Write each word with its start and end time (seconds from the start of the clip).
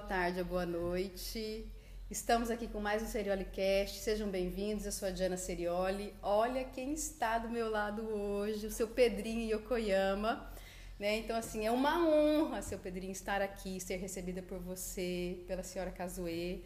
boa 0.00 0.08
tarde, 0.08 0.42
boa 0.42 0.64
noite. 0.64 1.66
Estamos 2.10 2.50
aqui 2.50 2.66
com 2.66 2.80
mais 2.80 3.02
um 3.02 3.06
Seriolicast. 3.06 3.98
Sejam 3.98 4.30
bem-vindos. 4.30 4.86
Eu 4.86 4.92
sou 4.92 5.08
a 5.08 5.10
Diana 5.10 5.36
Serioli. 5.36 6.14
Olha 6.22 6.64
quem 6.64 6.94
está 6.94 7.36
do 7.36 7.50
meu 7.50 7.70
lado 7.70 8.02
hoje, 8.02 8.66
o 8.66 8.70
seu 8.70 8.88
Pedrinho 8.88 9.54
Yokoyama. 9.54 10.50
Né? 10.98 11.18
Então, 11.18 11.36
assim, 11.36 11.66
é 11.66 11.70
uma 11.70 12.02
honra, 12.08 12.62
seu 12.62 12.78
Pedrinho, 12.78 13.12
estar 13.12 13.42
aqui, 13.42 13.78
ser 13.78 13.96
recebida 13.96 14.40
por 14.40 14.58
você, 14.58 15.44
pela 15.46 15.62
senhora 15.62 15.90
Kazuê. 15.90 16.60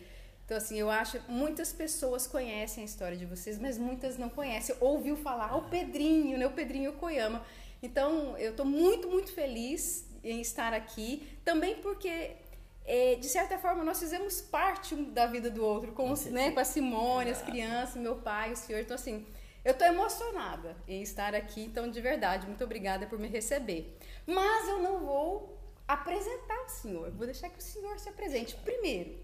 Então, 0.44 0.56
assim, 0.56 0.78
eu 0.78 0.88
acho 0.88 1.20
muitas 1.28 1.72
pessoas 1.72 2.28
conhecem 2.28 2.82
a 2.82 2.86
história 2.86 3.16
de 3.16 3.26
vocês, 3.26 3.58
mas 3.58 3.76
muitas 3.76 4.16
não 4.16 4.28
conhecem. 4.28 4.76
Ouviu 4.80 5.16
falar, 5.16 5.50
ah, 5.50 5.56
o 5.56 5.68
Pedrinho, 5.68 6.38
né? 6.38 6.46
O 6.46 6.52
Pedrinho 6.52 6.92
Yokoyama. 6.92 7.44
Então, 7.82 8.38
eu 8.38 8.52
estou 8.52 8.64
muito, 8.64 9.08
muito 9.08 9.32
feliz 9.32 10.08
em 10.22 10.40
estar 10.40 10.72
aqui. 10.72 11.26
Também 11.44 11.76
porque 11.76 12.36
é, 12.84 13.14
de 13.14 13.28
certa 13.28 13.56
forma, 13.58 13.82
nós 13.82 13.98
fizemos 13.98 14.42
parte 14.42 14.94
da 14.94 15.26
vida 15.26 15.50
do 15.50 15.64
outro, 15.64 15.92
com, 15.92 16.10
os, 16.10 16.26
né, 16.26 16.50
com 16.50 16.60
a 16.60 16.64
Simone, 16.64 17.30
as 17.30 17.40
crianças, 17.40 17.96
meu 17.96 18.16
pai, 18.16 18.52
o 18.52 18.56
senhor. 18.56 18.80
Então, 18.80 18.94
assim, 18.94 19.26
eu 19.64 19.72
estou 19.72 19.86
emocionada 19.86 20.76
em 20.86 21.00
estar 21.00 21.34
aqui. 21.34 21.62
Então, 21.62 21.90
de 21.90 22.00
verdade, 22.00 22.46
muito 22.46 22.62
obrigada 22.62 23.06
por 23.06 23.18
me 23.18 23.26
receber. 23.26 23.96
Mas 24.26 24.68
eu 24.68 24.80
não 24.80 25.00
vou 25.00 25.58
apresentar 25.88 26.62
o 26.66 26.68
senhor. 26.68 27.10
Vou 27.12 27.24
deixar 27.24 27.48
que 27.48 27.58
o 27.58 27.62
senhor 27.62 27.98
se 27.98 28.10
apresente. 28.10 28.54
Primeiro, 28.56 29.18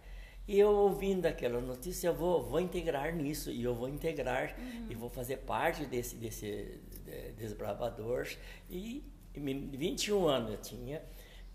E 0.46 0.58
eu 0.58 0.68
ouvindo 0.68 1.24
aquela 1.24 1.60
notícia, 1.60 2.08
eu 2.08 2.14
vou, 2.14 2.42
vou 2.42 2.60
integrar 2.60 3.14
nisso, 3.14 3.50
e 3.50 3.64
eu 3.64 3.74
vou 3.74 3.88
integrar, 3.88 4.54
uhum. 4.58 4.86
e 4.90 4.94
vou 4.94 5.08
fazer 5.08 5.38
parte 5.38 5.86
desse, 5.86 6.16
desse 6.16 6.80
de, 7.04 7.32
desbravadores. 7.32 8.38
E 8.68 9.02
21 9.34 10.26
anos 10.28 10.50
eu 10.50 10.58
tinha, 10.58 11.02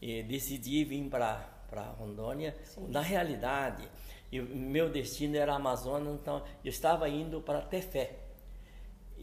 e 0.02 0.24
decidi 0.24 0.84
vir 0.84 1.08
para 1.08 1.84
Rondônia. 1.97 2.56
Sim. 2.63 2.88
Na 2.88 3.02
realidade, 3.02 3.88
eu, 4.31 4.46
meu 4.46 4.90
destino 4.90 5.38
era 5.38 5.53
Amazonas, 5.53 6.16
então 6.16 6.44
eu 6.63 6.69
estava 6.69 7.08
indo 7.08 7.42
para 7.42 7.62
Tefé. 7.62 8.18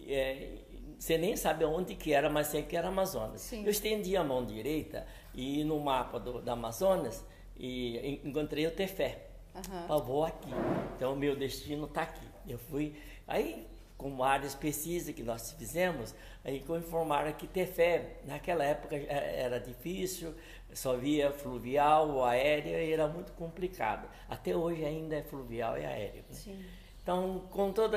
É, 0.06 0.58
você 0.98 1.18
nem 1.18 1.36
sabe 1.36 1.64
onde 1.64 1.94
que 1.94 2.12
era, 2.12 2.30
mas 2.30 2.48
sei 2.48 2.62
que 2.62 2.76
era 2.76 2.88
Amazonas. 2.88 3.40
Sim. 3.40 3.64
Eu 3.64 3.70
estendi 3.70 4.16
a 4.16 4.22
mão 4.22 4.44
direita 4.44 5.06
e 5.34 5.64
no 5.64 5.78
mapa 5.80 6.18
do, 6.18 6.40
da 6.40 6.52
Amazonas 6.52 7.24
e 7.56 8.20
encontrei 8.24 8.66
o 8.66 8.70
Tefé. 8.70 9.25
Uhum. 9.56 9.96
Eu 9.96 10.02
vou 10.02 10.24
aqui. 10.24 10.50
Então, 10.94 11.12
o 11.12 11.16
meu 11.16 11.36
destino 11.36 11.86
está 11.86 12.02
aqui. 12.02 12.26
Eu 12.46 12.58
fui. 12.58 12.94
Aí, 13.26 13.66
com 13.96 14.22
áreas 14.22 14.54
pesquisas 14.54 15.14
que 15.14 15.22
nós 15.22 15.52
fizemos, 15.52 16.14
aí 16.44 16.62
informaram 16.68 17.32
que 17.32 17.46
ter 17.46 17.66
fé, 17.66 18.18
naquela 18.24 18.64
época 18.64 18.94
era 18.96 19.58
difícil, 19.58 20.34
só 20.72 20.96
via 20.96 21.32
fluvial 21.32 22.10
ou 22.10 22.24
aérea 22.24 22.82
e 22.82 22.92
era 22.92 23.08
muito 23.08 23.32
complicado. 23.32 24.08
Até 24.28 24.54
hoje 24.54 24.84
ainda 24.84 25.16
é 25.16 25.22
fluvial 25.22 25.78
e 25.78 25.84
aéreo. 25.84 26.24
Né? 26.28 26.64
Então, 27.02 27.46
com 27.50 27.72
todo 27.72 27.96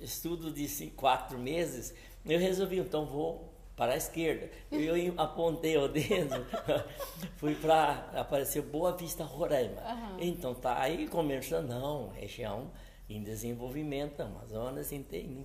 estudo 0.00 0.50
de 0.50 0.66
cinco, 0.66 0.96
quatro 0.96 1.38
meses, 1.38 1.94
eu 2.24 2.38
resolvi, 2.38 2.78
então 2.78 3.04
vou 3.04 3.51
para 3.82 3.94
a 3.94 3.96
esquerda. 3.96 4.48
Eu 4.70 4.94
apontei 5.16 5.76
o 5.76 5.88
dedo, 5.88 6.46
fui 7.36 7.56
para 7.56 8.08
apareceu 8.14 8.62
Boa 8.62 8.96
Vista, 8.96 9.24
Roraima. 9.24 9.82
Uhum. 9.82 10.16
Então 10.20 10.54
tá 10.54 10.80
aí 10.80 11.08
começando, 11.08 11.68
não, 11.68 12.10
região 12.10 12.70
em 13.10 13.24
desenvolvimento, 13.24 14.20
Amazonas 14.20 14.88
tem 14.88 15.44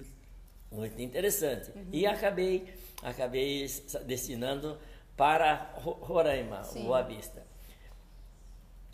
muito 0.72 1.02
interessante. 1.02 1.72
Uhum. 1.76 1.88
E 1.92 2.06
acabei 2.06 2.72
acabei 3.02 3.66
destinando 4.06 4.78
para 5.16 5.72
Roraima, 5.74 6.64
Sim. 6.64 6.84
Boa 6.84 7.02
Vista. 7.02 7.44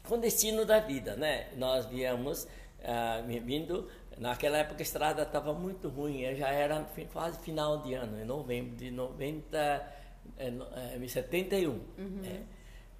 Com 0.07 0.19
destino 0.19 0.63
da 0.63 0.79
vida, 0.79 1.17
né? 1.17 1.49
Nós 1.57 1.85
viemos 1.85 2.43
uh, 2.79 3.43
vindo 3.43 3.89
Naquela 4.17 4.57
época 4.57 4.79
a 4.79 4.83
estrada 4.83 5.23
estava 5.23 5.53
muito 5.53 5.89
ruim, 5.89 6.23
já 6.35 6.49
era 6.49 6.85
quase 7.11 7.39
final 7.39 7.81
de 7.81 7.93
ano, 7.93 8.19
em 8.19 8.25
novembro 8.25 8.75
de 8.75 8.91
90, 8.91 9.93
é, 10.37 11.07
71. 11.07 11.71
Uhum. 11.71 11.81
Né? 12.21 12.43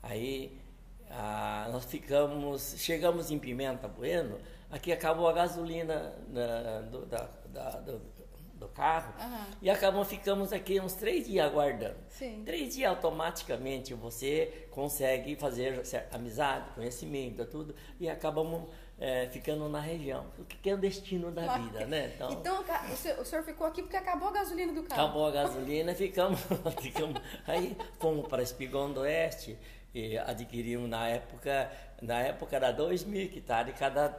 Aí 0.01 0.59
ah, 1.09 1.69
nós 1.71 1.85
ficamos, 1.85 2.75
chegamos 2.77 3.29
em 3.29 3.37
Pimenta 3.37 3.87
Bueno, 3.87 4.39
aqui 4.71 4.91
acabou 4.91 5.27
a 5.27 5.33
gasolina 5.33 6.15
na, 6.27 6.81
do, 6.81 7.05
da, 7.05 7.29
da, 7.45 7.69
do, 7.81 8.01
do, 8.55 8.67
carro 8.69 9.13
uhum. 9.19 9.45
e 9.61 9.69
acabamos, 9.69 10.07
ficamos 10.07 10.51
aqui 10.51 10.79
uns 10.79 10.93
três 10.95 11.27
dias 11.27 11.45
aguardando. 11.45 11.97
Sim. 12.09 12.41
Três 12.43 12.73
dias 12.73 12.89
automaticamente 12.89 13.93
você 13.93 14.67
consegue 14.71 15.35
fazer 15.35 15.83
amizade, 16.11 16.71
conhecimento, 16.71 17.45
tudo, 17.45 17.75
e 17.99 18.09
acabamos 18.09 18.67
é, 18.99 19.27
ficando 19.27 19.67
na 19.69 19.79
região. 19.79 20.25
O 20.37 20.45
que 20.45 20.69
é 20.69 20.73
o 20.73 20.77
destino 20.77 21.31
da 21.31 21.43
claro. 21.43 21.63
vida, 21.63 21.85
né? 21.85 22.13
Então, 22.15 22.31
então 22.31 22.63
o, 23.19 23.25
senhor, 23.25 23.43
ficou 23.43 23.67
aqui 23.67 23.81
porque 23.81 23.97
acabou 23.97 24.29
a 24.29 24.31
gasolina 24.31 24.73
do 24.73 24.83
carro. 24.83 25.01
Acabou 25.01 25.27
a 25.27 25.31
gasolina, 25.31 25.93
ficamos, 25.95 26.39
ficamos 26.81 27.21
aí 27.47 27.75
fomos 27.99 28.27
para 28.27 28.41
Espigão 28.41 28.91
do 28.91 29.01
Oeste 29.01 29.57
e 29.93 30.17
adquirimos 30.17 30.89
na 30.89 31.07
época, 31.07 31.71
na 32.01 32.19
época 32.19 32.55
era 32.55 32.71
2 32.71 33.03
mil 33.03 33.21
hectares 33.21 33.75
cada, 33.77 34.09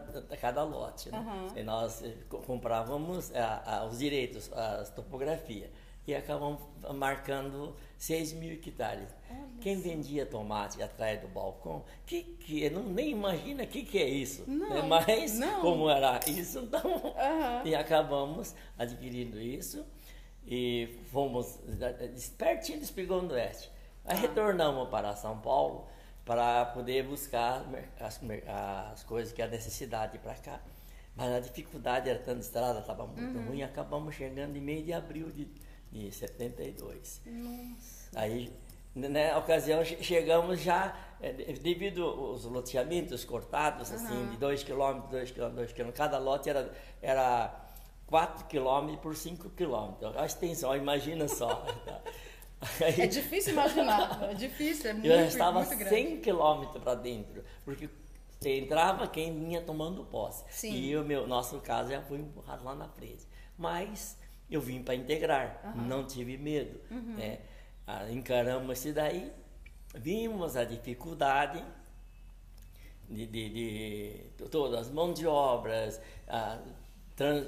cada 0.41 0.63
lote. 0.63 1.11
Né? 1.11 1.19
Uhum. 1.19 1.59
E 1.59 1.63
nós 1.63 2.03
eh, 2.05 2.15
comprávamos 2.29 3.35
a, 3.35 3.79
a, 3.79 3.85
os 3.85 3.99
direitos, 3.99 4.53
a 4.53 4.85
topografia 4.85 5.71
e 6.07 6.15
acabamos 6.15 6.61
marcando 6.95 7.75
6 7.97 8.35
mil 8.35 8.53
hectares. 8.53 9.09
Olha 9.31 9.41
Quem 9.61 9.81
vendia 9.81 10.27
tomate 10.27 10.83
atrás 10.83 11.21
do 11.21 11.29
balcão, 11.29 11.85
que, 12.07 12.23
que 12.23 12.69
não, 12.69 12.83
nem 12.83 13.11
imagina 13.11 13.65
o 13.65 13.67
que, 13.67 13.83
que 13.83 13.99
é 13.99 14.09
isso. 14.09 14.45
Não, 14.47 14.69
né? 14.69 14.83
Mas 14.83 15.39
não. 15.39 15.61
como 15.63 15.89
era 15.89 16.21
isso, 16.27 16.61
então. 16.61 16.83
Uhum. 16.85 17.67
E 17.67 17.75
acabamos 17.75 18.55
adquirindo 18.79 19.41
isso 19.41 19.85
e 20.47 20.99
fomos 21.11 21.59
pertinho 22.37 22.79
do 22.79 22.85
Espigão 22.85 23.27
do 23.27 23.35
Oeste. 23.35 23.71
Aí 24.05 24.17
ah. 24.17 24.21
retornamos 24.21 24.89
para 24.91 25.17
São 25.17 25.39
Paulo 25.39 25.87
para 26.25 26.67
poder 26.67 27.05
buscar 27.05 27.65
as, 28.01 28.21
as 28.93 29.03
coisas 29.05 29.33
que 29.33 29.41
a 29.41 29.47
necessidade 29.47 30.19
para 30.19 30.35
cá. 30.35 30.61
Mas 31.17 31.33
a 31.33 31.41
dificuldade 31.41 32.11
era 32.11 32.19
tanta 32.19 32.41
estrada, 32.41 32.81
estava 32.81 33.07
muito 33.07 33.39
uhum. 33.39 33.49
ruim, 33.49 33.63
acabamos 33.63 34.15
chegando 34.15 34.57
em 34.57 34.61
meio 34.61 34.83
de 34.83 34.93
abril 34.93 35.31
de 35.31 35.49
de 35.95 36.11
72. 36.11 37.23
Nossa. 37.25 38.19
Aí, 38.19 38.53
na 38.95 39.39
ocasião, 39.39 39.85
chegamos 39.85 40.61
já, 40.61 40.97
é, 41.21 41.33
devido 41.33 42.03
aos 42.05 42.45
loteamentos 42.45 43.25
cortados, 43.25 43.91
uhum. 43.91 43.97
assim, 43.97 44.31
de 44.31 44.37
2 44.37 44.65
km, 44.65 45.09
2 45.09 45.31
km, 45.31 45.49
2 45.55 45.73
km, 45.73 45.91
cada 45.93 46.19
lote 46.19 46.51
era, 46.51 46.73
era 47.01 47.65
4 48.07 48.47
km 48.47 48.97
por 49.01 49.15
5 49.15 49.51
km. 49.51 49.95
A 50.17 50.27
extensão, 50.27 50.77
imagina 50.77 51.29
só. 51.29 51.65
Aí, 52.81 53.03
é 53.03 53.07
difícil 53.07 53.53
imaginar, 53.53 54.31
é 54.31 54.35
difícil, 54.35 54.91
é 54.91 54.93
muito, 54.95 55.07
Eu 55.07 55.27
estava 55.27 55.59
muito 55.61 55.77
grande. 55.77 55.91
100 55.91 56.21
km 56.21 56.81
para 56.83 56.95
dentro, 56.95 57.45
porque 57.65 57.89
entrava 58.45 59.07
quem 59.07 59.39
vinha 59.39 59.61
tomando 59.61 60.03
posse. 60.05 60.45
Sim. 60.51 60.73
E 60.73 60.97
o 60.97 61.05
meu 61.05 61.27
nosso 61.27 61.61
caso 61.61 61.91
já 61.91 62.01
foi 62.03 62.19
empurrado 62.19 62.65
lá 62.65 62.75
na 62.75 62.89
frente. 62.89 63.27
Mas 63.57 64.17
eu 64.51 64.61
vim 64.61 64.83
para 64.83 64.95
integrar, 64.95 65.75
uhum. 65.77 65.87
não 65.87 66.07
tive 66.07 66.37
medo. 66.37 66.81
Uhum. 66.91 67.15
Né? 67.17 67.41
Ah, 67.87 68.11
encaramos 68.11 68.79
isso 68.79 68.95
daí 68.95 69.33
vimos 69.95 70.57
a 70.57 70.65
dificuldade 70.65 71.65
de, 73.09 73.27
de, 73.27 73.49
de 73.49 74.49
todas 74.51 74.81
as 74.81 74.91
mãos 74.91 75.15
de 75.15 75.27
obras, 75.27 76.01
a, 76.27 76.59
trans, 77.15 77.47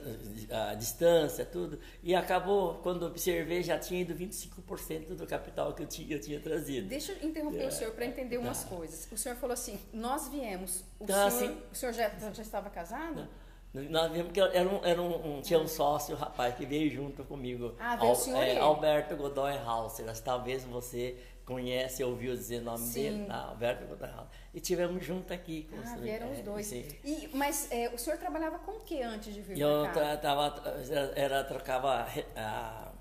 a 0.51 0.75
distância, 0.75 1.45
tudo. 1.45 1.79
E 2.03 2.15
acabou, 2.15 2.75
quando 2.83 3.05
observei, 3.05 3.63
já 3.63 3.79
tinha 3.79 4.03
ido 4.03 4.15
25% 4.15 5.17
do 5.17 5.27
capital 5.27 5.75
que 5.75 5.83
eu 5.83 5.87
tinha, 5.87 6.15
eu 6.15 6.21
tinha 6.21 6.41
trazido. 6.41 6.89
Deixa 6.89 7.13
eu 7.13 7.29
interromper 7.29 7.65
é, 7.65 7.69
o 7.69 7.73
senhor 7.73 7.93
para 7.95 8.07
entender 8.07 8.39
umas 8.39 8.65
tá. 8.65 8.71
coisas. 8.71 9.09
O 9.11 9.17
senhor 9.17 9.37
falou 9.37 9.55
assim, 9.55 9.79
nós 9.93 10.29
viemos, 10.29 10.85
o, 11.01 11.07
tá, 11.07 11.31
senhor, 11.31 11.51
assim, 11.53 11.63
o 11.73 11.75
senhor 11.75 11.93
já, 11.93 12.09
já 12.11 12.43
estava 12.43 12.71
casado? 12.71 13.23
Não. 13.23 13.46
Nós 13.83 14.13
vimos 14.13 14.33
que 14.33 14.41
era 14.41 14.69
um, 14.69 14.85
era 14.85 15.03
um, 15.03 15.39
um, 15.39 15.41
tinha 15.41 15.59
um 15.59 15.69
sócio, 15.69 16.17
rapaz, 16.17 16.55
que 16.55 16.65
veio 16.65 16.91
junto 16.91 17.25
comigo. 17.25 17.75
Ah, 17.79 17.97
veio 17.97 18.11
Al, 18.11 18.17
o 18.17 18.17
senhor 18.17 18.43
é, 18.43 18.59
Alberto 18.59 19.17
Godoy 19.17 19.57
Hauser. 19.59 20.07
Talvez 20.23 20.65
você 20.65 21.17
conhece, 21.45 22.03
ouviu 22.03 22.35
dizer 22.35 22.61
o 22.61 22.65
nome 22.65 22.79
Sim. 22.79 23.03
dele, 23.03 23.27
ah, 23.29 23.49
Alberto 23.51 23.87
Godoy 23.87 24.09
Hauser. 24.09 24.29
E 24.53 24.61
tivemos 24.61 25.05
junto 25.05 25.33
aqui. 25.33 25.69
Ah, 25.73 25.97
vieram 25.97 26.31
os 26.33 26.39
é, 26.39 26.43
dois. 26.43 26.73
E, 26.73 27.31
mas 27.33 27.71
é, 27.71 27.89
o 27.91 27.99
senhor 27.99 28.19
trabalhava 28.19 28.59
com 28.59 28.73
o 28.73 28.81
que 28.81 29.03
antes 29.03 29.33
de 29.33 29.41
vir 29.41 29.59
Eu 29.59 29.83
para 29.83 29.93
cá? 29.93 30.17
Tava, 30.17 30.55
era, 30.91 31.13
era, 31.15 31.45
trocava 31.45 32.07
a, 32.35 32.93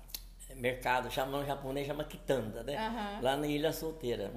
mercado, 0.56 1.10
chamam 1.10 1.44
japonês, 1.44 1.86
chama 1.86 2.04
Quitanda, 2.04 2.62
né? 2.62 2.76
Uhum. 2.88 3.22
Lá 3.22 3.36
na 3.36 3.46
Ilha 3.46 3.72
Solteira, 3.72 4.32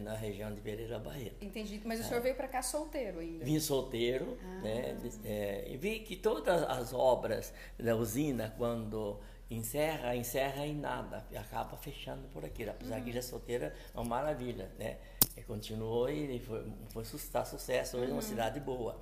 na 0.00 0.14
região 0.14 0.54
de 0.54 0.60
Pereira 0.60 0.98
Barreiro. 0.98 1.34
Entendi. 1.40 1.80
Mas 1.84 2.00
o 2.00 2.04
senhor 2.04 2.18
é. 2.18 2.22
veio 2.22 2.34
para 2.34 2.48
cá 2.48 2.62
solteiro 2.62 3.18
ainda? 3.18 3.44
Vim 3.44 3.58
solteiro, 3.60 4.38
ah. 4.42 4.60
né? 4.62 4.96
É, 5.24 5.64
e 5.68 5.76
vi 5.76 6.00
que 6.00 6.16
todas 6.16 6.62
as 6.62 6.92
obras 6.92 7.52
da 7.78 7.94
usina, 7.96 8.54
quando 8.56 9.20
encerra, 9.50 10.16
encerra 10.16 10.66
em 10.66 10.76
nada, 10.76 11.24
acaba 11.36 11.76
fechando 11.76 12.28
por 12.28 12.44
aqui. 12.44 12.68
Apesar 12.68 12.96
uhum. 12.96 13.04
que 13.04 13.10
Ilha 13.10 13.22
Solteira 13.22 13.74
é 13.94 13.98
uma 13.98 14.04
maravilha, 14.04 14.70
né? 14.78 14.98
E 15.36 15.42
continuou 15.42 16.08
e 16.08 16.38
foi, 16.40 16.72
foi 16.90 17.02
está 17.02 17.44
sucesso, 17.44 17.96
hoje 17.96 18.06
é 18.06 18.08
uma 18.08 18.16
uhum. 18.16 18.22
cidade 18.22 18.60
boa. 18.60 18.98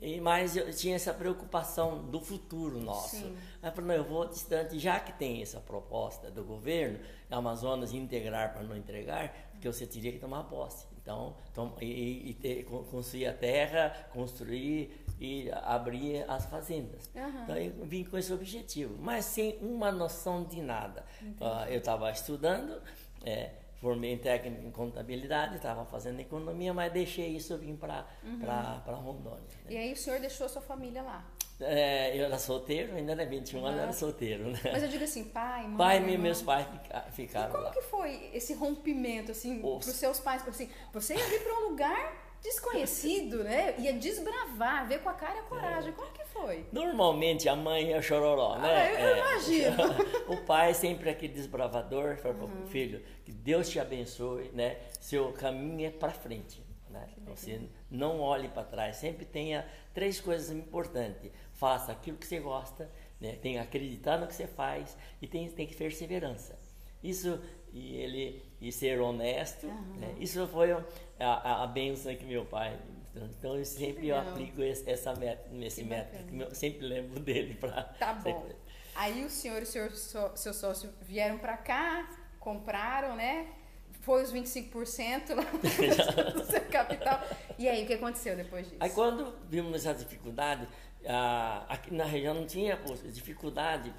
E, 0.00 0.20
mas 0.20 0.56
eu 0.56 0.72
tinha 0.72 0.96
essa 0.96 1.14
preocupação 1.14 2.04
do 2.04 2.20
futuro 2.20 2.80
nosso. 2.80 3.16
Sim. 3.16 3.36
Eu 3.62 3.72
falei, 3.72 3.98
eu 3.98 4.04
vou 4.04 4.26
distante, 4.26 4.78
já 4.78 5.00
que 5.00 5.12
tem 5.12 5.40
essa 5.40 5.60
proposta 5.60 6.30
do 6.30 6.44
governo, 6.44 6.98
Amazonas 7.30 7.92
integrar 7.92 8.52
para 8.52 8.62
não 8.62 8.76
entregar, 8.76 9.34
que 9.60 9.66
você 9.66 9.86
teria 9.86 10.12
que 10.12 10.18
tomar 10.18 10.44
posse. 10.44 10.86
Então, 11.00 11.36
tom, 11.52 11.76
e, 11.80 12.30
e 12.30 12.34
ter, 12.34 12.64
construir 12.64 13.26
a 13.26 13.32
terra, 13.32 14.08
construir 14.12 15.04
e 15.20 15.50
abrir 15.50 16.24
as 16.28 16.46
fazendas. 16.46 17.10
Uhum. 17.14 17.42
Então, 17.42 17.56
eu 17.56 17.84
vim 17.84 18.04
com 18.04 18.16
esse 18.16 18.32
objetivo, 18.32 18.96
mas 19.00 19.24
sem 19.26 19.58
uma 19.60 19.92
noção 19.92 20.44
de 20.44 20.62
nada. 20.62 21.04
Uh, 21.22 21.68
eu 21.68 21.78
estava 21.78 22.10
estudando, 22.10 22.80
é, 23.22 23.50
formei 23.84 24.14
em 24.14 24.18
técnico 24.18 24.66
em 24.66 24.70
contabilidade, 24.70 25.56
estava 25.56 25.84
fazendo 25.84 26.18
economia, 26.18 26.72
mas 26.72 26.90
deixei 26.90 27.36
isso 27.36 27.56
vim 27.58 27.76
para 27.76 28.06
uhum. 28.24 28.94
Rondônia. 28.96 29.42
Né? 29.64 29.72
E 29.72 29.76
aí 29.76 29.92
o 29.92 29.96
senhor 29.96 30.18
deixou 30.20 30.46
a 30.46 30.48
sua 30.48 30.62
família 30.62 31.02
lá? 31.02 31.22
É, 31.60 32.18
eu 32.18 32.24
era 32.24 32.38
solteiro, 32.38 32.96
ainda 32.96 33.12
era 33.12 33.26
21 33.26 33.58
uhum. 33.58 33.66
anos, 33.66 33.80
era 33.82 33.92
solteiro, 33.92 34.50
né? 34.50 34.58
Mas 34.72 34.82
eu 34.82 34.88
digo 34.88 35.04
assim, 35.04 35.24
pai, 35.24 35.68
mãe... 35.68 35.76
Pai 35.76 36.14
e 36.14 36.18
meus 36.18 36.40
pais 36.40 36.66
ficaram 37.12 37.50
e 37.50 37.52
como 37.52 37.64
lá. 37.64 37.70
que 37.72 37.82
foi 37.82 38.30
esse 38.32 38.54
rompimento, 38.54 39.30
assim, 39.32 39.60
para 39.60 39.68
os 39.68 39.84
seus 39.84 40.18
pais? 40.18 40.48
Assim, 40.48 40.70
você 40.92 41.14
ia 41.14 41.26
vir 41.26 41.42
para 41.42 41.60
um 41.60 41.68
lugar 41.68 42.23
desconhecido, 42.44 43.42
né? 43.42 43.74
Ia 43.78 43.94
desbravar, 43.94 44.86
ver 44.86 45.00
com 45.00 45.08
a 45.08 45.14
cara 45.14 45.36
e 45.36 45.38
a 45.38 45.42
coragem. 45.44 45.90
É. 45.90 45.92
Como 45.92 46.12
que 46.12 46.24
foi? 46.26 46.66
Normalmente 46.70 47.48
a 47.48 47.56
mãe 47.56 47.94
é 47.94 48.02
chororó, 48.02 48.58
né? 48.58 48.68
Ah, 48.68 48.92
eu 48.92 49.14
é. 49.14 49.18
imagino. 49.18 49.76
o 50.28 50.36
pai 50.44 50.70
é 50.70 50.74
sempre 50.74 51.08
aquele 51.08 51.32
desbravador, 51.32 52.18
fala 52.18 52.34
uhum. 52.34 52.66
filho, 52.66 53.02
que 53.24 53.32
Deus 53.32 53.70
te 53.70 53.80
abençoe, 53.80 54.50
né? 54.52 54.76
Seu 55.00 55.32
caminho 55.32 55.86
é 55.86 55.90
para 55.90 56.12
frente, 56.12 56.62
né? 56.90 57.08
Você 57.26 57.62
não 57.90 58.20
olhe 58.20 58.48
para 58.48 58.62
trás, 58.62 58.96
sempre 58.96 59.24
tenha 59.24 59.66
três 59.94 60.20
coisas 60.20 60.50
importantes. 60.50 61.32
Faça 61.54 61.92
aquilo 61.92 62.18
que 62.18 62.26
você 62.26 62.40
gosta, 62.40 62.90
né? 63.18 63.38
Tem 63.40 63.54
que 63.54 63.58
acreditar 63.58 64.18
no 64.18 64.26
que 64.26 64.34
você 64.34 64.46
faz 64.46 64.94
e 65.22 65.26
tem, 65.26 65.48
tem 65.48 65.66
que 65.66 65.74
perseverança. 65.74 66.58
Isso 67.02 67.40
e 67.74 67.96
ele 67.96 68.42
e 68.60 68.70
ser 68.70 69.00
honesto. 69.00 69.66
Uhum. 69.66 69.96
Né? 69.96 70.14
Isso 70.18 70.46
foi 70.46 70.72
a, 71.18 71.26
a, 71.26 71.64
a 71.64 71.66
benção 71.66 72.14
que 72.14 72.24
meu 72.24 72.44
pai. 72.44 72.78
Então 73.14 73.56
eu 73.56 73.64
sempre 73.64 74.08
eu 74.08 74.18
aplico 74.18 74.60
esse, 74.62 74.88
essa 74.90 75.14
meta, 75.14 75.48
esse 75.60 75.82
que 75.82 75.88
método. 75.88 76.42
Eu 76.42 76.54
sempre 76.54 76.86
lembro 76.86 77.20
dele 77.20 77.54
para. 77.54 77.82
Tá 77.82 78.12
bom. 78.22 78.22
Sempre... 78.22 78.56
Aí 78.94 79.24
o 79.24 79.30
senhor 79.30 79.60
e 79.60 79.64
o 79.64 79.96
seu, 79.96 80.36
seu 80.36 80.54
sócio 80.54 80.90
vieram 81.02 81.38
para 81.38 81.56
cá, 81.56 82.08
compraram, 82.38 83.16
né? 83.16 83.48
Foi 84.02 84.22
os 84.22 84.32
25% 84.32 85.34
lá 85.34 85.44
do 86.30 86.44
seu 86.44 86.60
capital. 86.70 87.20
E 87.58 87.68
aí, 87.68 87.84
o 87.84 87.86
que 87.86 87.94
aconteceu 87.94 88.36
depois 88.36 88.66
disso? 88.66 88.76
Aí 88.78 88.90
quando 88.90 89.34
vimos 89.48 89.74
essa 89.74 89.94
dificuldade, 89.94 90.68
ah, 91.06 91.64
aqui 91.68 91.92
na 91.92 92.04
região 92.04 92.34
não 92.34 92.46
tinha 92.46 92.76
posto, 92.76 93.08
dificuldade, 93.08 93.92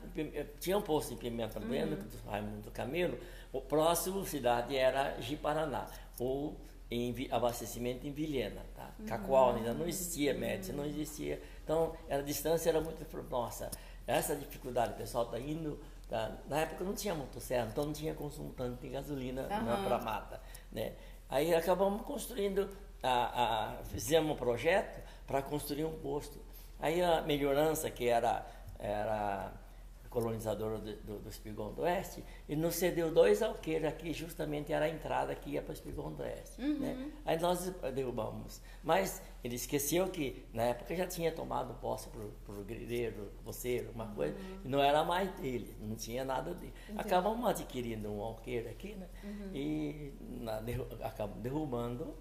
tinha 0.59 0.77
um 0.77 0.81
posto 0.81 1.15
de 1.15 1.19
pimenta 1.19 1.59
bueno, 1.59 1.97
uhum. 1.97 2.03
do 2.03 2.29
Raimundo 2.29 2.71
Camelo, 2.71 3.17
o 3.51 3.61
próximo 3.61 4.23
cidade 4.25 4.75
era 4.77 5.19
Jiparaná, 5.19 5.87
ou 6.19 6.55
em 6.89 7.13
abastecimento 7.31 8.05
em 8.05 8.11
Vilhena, 8.11 8.61
tá? 8.75 8.91
Uhum. 8.99 9.05
Cacoal 9.05 9.55
ainda 9.55 9.73
não 9.73 9.87
existia, 9.87 10.33
Médici 10.33 10.71
não 10.71 10.85
existia, 10.85 11.41
então 11.63 11.93
a 12.09 12.17
distância 12.17 12.69
era 12.69 12.79
muito, 12.79 13.05
nossa, 13.29 13.71
essa 14.05 14.35
dificuldade, 14.35 14.93
o 14.93 14.95
pessoal 14.95 15.25
está 15.25 15.39
indo, 15.39 15.79
tá? 16.07 16.31
na 16.47 16.59
época 16.59 16.83
não 16.83 16.93
tinha 16.93 17.15
motosserra, 17.15 17.67
então 17.71 17.85
não 17.85 17.93
tinha 17.93 18.13
consumo 18.13 18.53
tanto 18.53 18.79
de 18.81 18.89
gasolina 18.89 19.43
uhum. 19.43 19.83
para 19.83 19.99
mata, 19.99 20.41
né? 20.71 20.93
Aí 21.27 21.55
acabamos 21.55 22.03
construindo, 22.03 22.69
a, 23.01 23.79
a, 23.79 23.83
fizemos 23.85 24.31
um 24.31 24.35
projeto 24.35 25.01
para 25.25 25.41
construir 25.41 25.85
um 25.85 25.97
posto 25.99 26.39
Aí 26.79 27.01
a 27.01 27.21
melhorança, 27.21 27.89
que 27.89 28.07
era, 28.07 28.45
era 28.77 29.51
colonizadora 30.15 30.77
do, 30.77 30.95
do, 30.95 31.19
do 31.19 31.29
Espigão 31.29 31.73
do 31.73 31.81
Oeste, 31.81 32.23
e 32.47 32.55
nos 32.55 32.75
cedeu 32.75 33.11
dois 33.11 33.43
alqueires 33.43 33.85
aqui, 33.85 34.13
justamente 34.13 34.71
era 34.71 34.85
a 34.85 34.89
entrada 34.89 35.35
que 35.35 35.49
ia 35.49 35.61
para 35.61 35.71
o 35.71 35.73
Espigão 35.73 36.13
do 36.13 36.23
Oeste. 36.23 36.61
Uhum. 36.61 36.79
Né? 36.79 37.11
Aí 37.25 37.37
nós 37.37 37.69
derrubamos. 37.93 38.61
Mas 38.81 39.21
ele 39.43 39.55
esqueceu 39.55 40.07
que 40.07 40.45
na 40.53 40.63
época 40.63 40.95
já 40.95 41.05
tinha 41.05 41.33
tomado 41.33 41.73
posse 41.81 42.07
para 42.07 42.55
o 42.55 42.63
grileiro, 42.63 43.29
voceiro, 43.43 43.91
uma 43.91 44.07
coisa, 44.07 44.37
uhum. 44.37 44.59
e 44.63 44.69
não 44.69 44.81
era 44.81 45.03
mais 45.03 45.29
dele, 45.33 45.75
não 45.81 45.97
tinha 45.97 46.23
nada 46.23 46.53
dele. 46.53 46.73
Entendi. 46.85 46.99
Acabamos 47.01 47.45
adquirindo 47.49 48.09
um 48.09 48.21
alqueire 48.21 48.69
aqui, 48.69 48.95
né? 48.95 49.09
Uhum. 49.21 49.49
E 49.53 50.13
na, 50.21 50.61
derru 50.61 50.87
acabamos 51.01 51.43
derrubando 51.43 52.15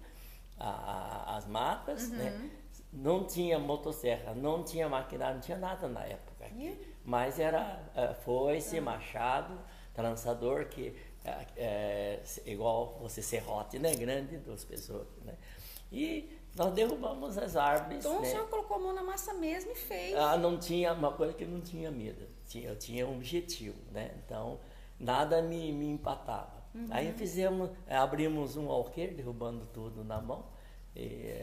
a, 0.59 0.69
a, 0.69 1.37
as 1.37 1.47
matas, 1.47 2.09
né? 2.09 2.29
Uhum 2.29 2.65
não 2.95 3.25
tinha 3.25 3.59
motosserra, 3.59 4.33
não 4.33 4.63
tinha 4.63 4.87
maquinário, 4.87 5.35
não 5.35 5.41
tinha 5.41 5.57
nada 5.57 5.87
na 5.87 6.01
época 6.05 6.45
aqui. 6.45 6.94
Mas 7.05 7.39
era 7.39 7.79
é, 7.95 8.13
foice, 8.13 8.81
machado, 8.81 9.57
trançador, 9.93 10.65
que 10.65 10.95
é, 11.23 11.45
é, 11.55 12.23
igual 12.45 12.97
você 12.99 13.21
serrote, 13.21 13.77
né? 13.79 13.95
Grande, 13.95 14.37
duas 14.37 14.65
pessoas, 14.65 15.07
né? 15.23 15.35
E 15.91 16.29
nós 16.55 16.73
derrubamos 16.73 17.37
as 17.37 17.55
árvores. 17.55 17.99
Então 17.99 18.19
né? 18.19 18.27
o 18.27 18.31
senhor 18.31 18.47
colocou 18.49 18.77
a 18.77 18.79
mão 18.79 18.93
na 18.93 19.03
massa 19.03 19.33
mesmo 19.33 19.71
e 19.71 19.75
fez. 19.75 20.15
Ah, 20.15 20.35
não 20.35 20.57
tinha, 20.57 20.93
uma 20.93 21.11
coisa 21.11 21.33
que 21.33 21.45
não 21.45 21.61
tinha 21.61 21.91
medo. 21.91 22.27
Tinha, 22.47 22.69
eu 22.69 22.75
tinha 22.75 23.07
um 23.07 23.15
objetivo, 23.15 23.77
né? 23.91 24.11
Então, 24.25 24.59
nada 24.99 25.41
me, 25.41 25.71
me 25.71 25.87
empatava. 25.87 26.65
Uhum. 26.73 26.87
Aí 26.89 27.13
fizemos, 27.13 27.69
abrimos 27.87 28.57
um 28.57 28.69
alqueire, 28.69 29.13
derrubando 29.13 29.65
tudo 29.67 30.03
na 30.03 30.19
mão 30.19 30.55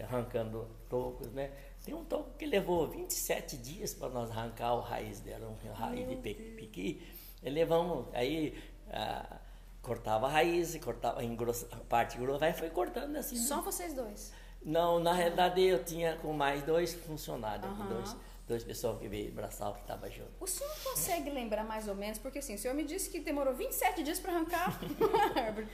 arrancando 0.04 0.66
tocos, 0.88 1.31
né? 1.33 1.50
Tem 1.84 1.94
um 1.94 2.04
toco 2.04 2.30
que 2.38 2.46
levou 2.46 2.88
27 2.88 3.56
dias 3.56 3.92
para 3.92 4.08
nós 4.08 4.30
arrancar 4.30 4.74
o 4.74 4.80
raiz 4.80 5.20
dela, 5.20 5.48
um 5.48 5.72
raiz 5.72 6.06
Meu 6.06 6.16
de 6.16 6.32
piqui. 6.32 7.02
E 7.42 7.50
levamos, 7.50 8.06
aí 8.14 8.56
ah, 8.88 9.40
cortava 9.82 10.26
a 10.26 10.30
raiz, 10.30 10.76
cortava 10.76 11.24
em 11.24 11.34
grossa, 11.34 11.66
a 11.72 11.76
parte 11.76 12.16
grossa, 12.18 12.44
aí 12.44 12.52
foi 12.52 12.70
cortando 12.70 13.16
assim. 13.16 13.36
Só 13.36 13.56
né? 13.56 13.62
vocês 13.62 13.94
dois? 13.94 14.32
Não, 14.64 15.00
na 15.00 15.12
realidade 15.12 15.60
eu 15.60 15.82
tinha 15.84 16.16
com 16.16 16.32
mais 16.32 16.62
dois 16.62 16.94
funcionários, 16.94 17.66
uhum. 17.66 17.88
dois, 17.88 18.16
dois 18.46 18.62
pessoas 18.62 19.00
que 19.00 19.08
veio 19.08 19.32
braçal 19.32 19.74
que 19.74 19.80
estava 19.80 20.08
junto. 20.08 20.30
O 20.40 20.46
senhor 20.46 20.72
consegue 20.84 21.30
lembrar 21.30 21.64
mais 21.64 21.88
ou 21.88 21.96
menos, 21.96 22.18
porque 22.18 22.38
assim, 22.38 22.54
o 22.54 22.58
senhor 22.58 22.74
me 22.74 22.84
disse 22.84 23.10
que 23.10 23.18
demorou 23.18 23.54
27 23.54 24.04
dias 24.04 24.20
para 24.20 24.32
arrancar 24.34 24.78
uma 25.00 25.34
árvore. 25.42 25.66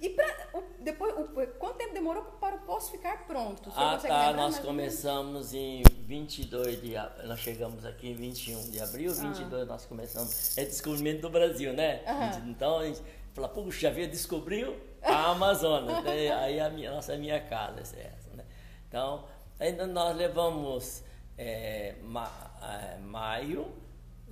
E 0.00 0.10
pra, 0.10 0.48
o, 0.52 0.62
depois, 0.80 1.14
o, 1.14 1.46
quanto 1.58 1.76
tempo 1.76 1.94
demorou 1.94 2.22
para 2.22 2.56
o 2.56 2.58
posto 2.60 2.90
ficar 2.90 3.26
pronto? 3.26 3.70
Ah, 3.74 3.98
tá. 3.98 4.32
Nós 4.32 4.58
começamos 4.58 5.54
em 5.54 5.82
22 6.04 6.82
de 6.82 6.96
abril. 6.96 7.28
Nós 7.28 7.40
chegamos 7.40 7.84
aqui 7.84 8.10
em 8.10 8.14
21 8.14 8.70
de 8.70 8.80
abril. 8.80 9.12
Ah. 9.12 9.22
22 9.22 9.66
nós 9.66 9.86
começamos. 9.86 10.56
É 10.58 10.64
descobrimento 10.64 11.22
do 11.22 11.30
Brasil, 11.30 11.72
né? 11.72 12.02
Uhum. 12.06 12.50
Então 12.50 12.78
a 12.78 12.86
gente 12.86 13.00
fala, 13.34 13.48
puxa, 13.48 13.88
havia 13.88 14.06
descobriu 14.06 14.76
a 15.02 15.30
Amazônia. 15.32 16.00
né? 16.02 16.32
Aí 16.32 16.60
a 16.60 16.68
minha, 16.68 16.90
nossa 16.90 17.14
a 17.14 17.16
minha 17.16 17.40
casa 17.40 17.80
é 17.96 18.12
essa, 18.14 18.36
né? 18.36 18.44
Então, 18.88 19.24
ainda 19.58 19.86
nós 19.86 20.14
levamos 20.14 21.02
é, 21.38 21.94
ma, 22.02 22.30
é, 22.62 22.98
maio, 22.98 23.66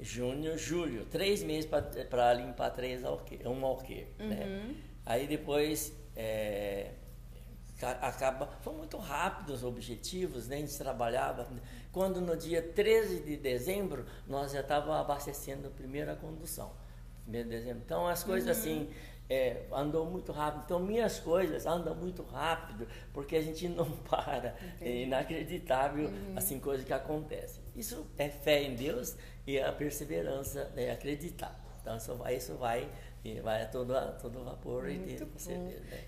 junho, 0.00 0.58
julho, 0.58 1.06
três 1.06 1.42
meses 1.42 1.68
para 2.10 2.34
limpar 2.34 2.70
três 2.70 3.04
alqueires, 3.04 3.46
um 3.46 3.64
alqueire, 3.64 4.08
né? 4.18 4.24
uhum. 4.24 4.68
né? 4.68 4.74
Aí 5.06 5.26
depois 5.26 5.92
é, 6.16 6.92
acaba. 7.82 8.46
Foi 8.62 8.72
muito 8.74 8.96
rápido 8.96 9.52
os 9.52 9.64
objetivos, 9.64 10.48
né? 10.48 10.56
a 10.56 10.60
gente 10.60 10.76
trabalhava. 10.76 11.46
Quando 11.92 12.20
no 12.20 12.36
dia 12.36 12.62
13 12.62 13.20
de 13.20 13.36
dezembro 13.36 14.06
nós 14.26 14.52
já 14.52 14.60
estávamos 14.60 14.96
abastecendo 14.96 15.68
a 15.68 15.70
primeira 15.70 16.16
condução. 16.16 16.72
Primeiro 17.22 17.48
de 17.48 17.56
dezembro. 17.56 17.82
Então 17.84 18.06
as 18.06 18.22
coisas 18.22 18.56
uhum. 18.56 18.62
assim. 18.62 18.90
É, 19.26 19.62
andou 19.72 20.04
muito 20.04 20.32
rápido. 20.32 20.64
Então, 20.66 20.78
minhas 20.78 21.18
coisas 21.18 21.64
andam 21.64 21.94
muito 21.94 22.22
rápido, 22.22 22.86
porque 23.10 23.36
a 23.36 23.40
gente 23.40 23.66
não 23.70 23.90
para. 24.04 24.54
Entendi. 24.76 24.90
É 24.90 25.02
inacreditável, 25.04 26.08
uhum. 26.08 26.34
assim, 26.36 26.60
coisas 26.60 26.84
que 26.84 26.92
acontecem. 26.92 27.64
Isso 27.74 28.06
é 28.18 28.28
fé 28.28 28.62
em 28.62 28.74
Deus 28.74 29.16
e 29.46 29.58
a 29.58 29.72
perseverança, 29.72 30.70
é 30.76 30.90
acreditar. 30.90 31.58
Então, 31.80 31.96
isso 31.96 32.14
vai, 32.16 32.36
isso 32.36 32.54
vai, 32.56 32.86
vai 33.42 33.62
a 33.62 33.66
todo, 33.66 33.96
a 33.96 34.12
todo 34.12 34.44
vapor 34.44 34.84
muito 34.84 35.22
e 35.22 35.26
com 35.26 35.38
certeza. 35.38 35.84
Né? 35.84 36.04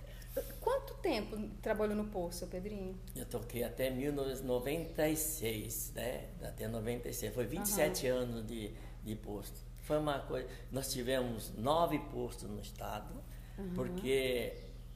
Quanto 0.61 0.93
tempo 0.95 1.37
trabalhou 1.63 1.97
no 1.97 2.07
posto, 2.07 2.41
seu 2.41 2.49
Pedrinho? 2.49 2.99
Eu 3.15 3.25
toquei 3.25 3.65
até 3.65 3.89
1996, 3.89 5.93
né? 5.95 6.29
Até 6.43 6.69
96. 6.69 7.35
Foi 7.35 7.47
27 7.47 8.07
uhum. 8.07 8.19
anos 8.19 8.47
de, 8.47 8.71
de 9.03 9.17
posto. 9.17 9.59
Foi 9.83 9.99
uma 9.99 10.19
coisa. 10.19 10.47
Nós 10.71 10.93
tivemos 10.93 11.55
nove 11.57 11.99
postos 11.99 12.51
no 12.51 12.61
estado, 12.61 13.15
uhum. 13.57 13.73
porque 13.75 14.53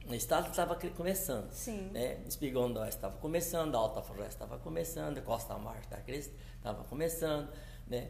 o 0.07 0.13
estado 0.13 0.49
estava 0.49 0.75
começando. 0.75 1.51
Sim. 1.51 1.89
Né? 1.91 2.19
Espigondó 2.27 2.85
estava 2.85 3.17
começando, 3.17 3.75
a 3.75 3.79
Alta 3.79 4.01
Floresta 4.01 4.43
estava 4.43 4.59
começando, 4.59 5.21
Costa 5.23 5.57
Mar 5.57 5.81
estava 6.07 6.83
começando, 6.83 7.49
né? 7.87 8.09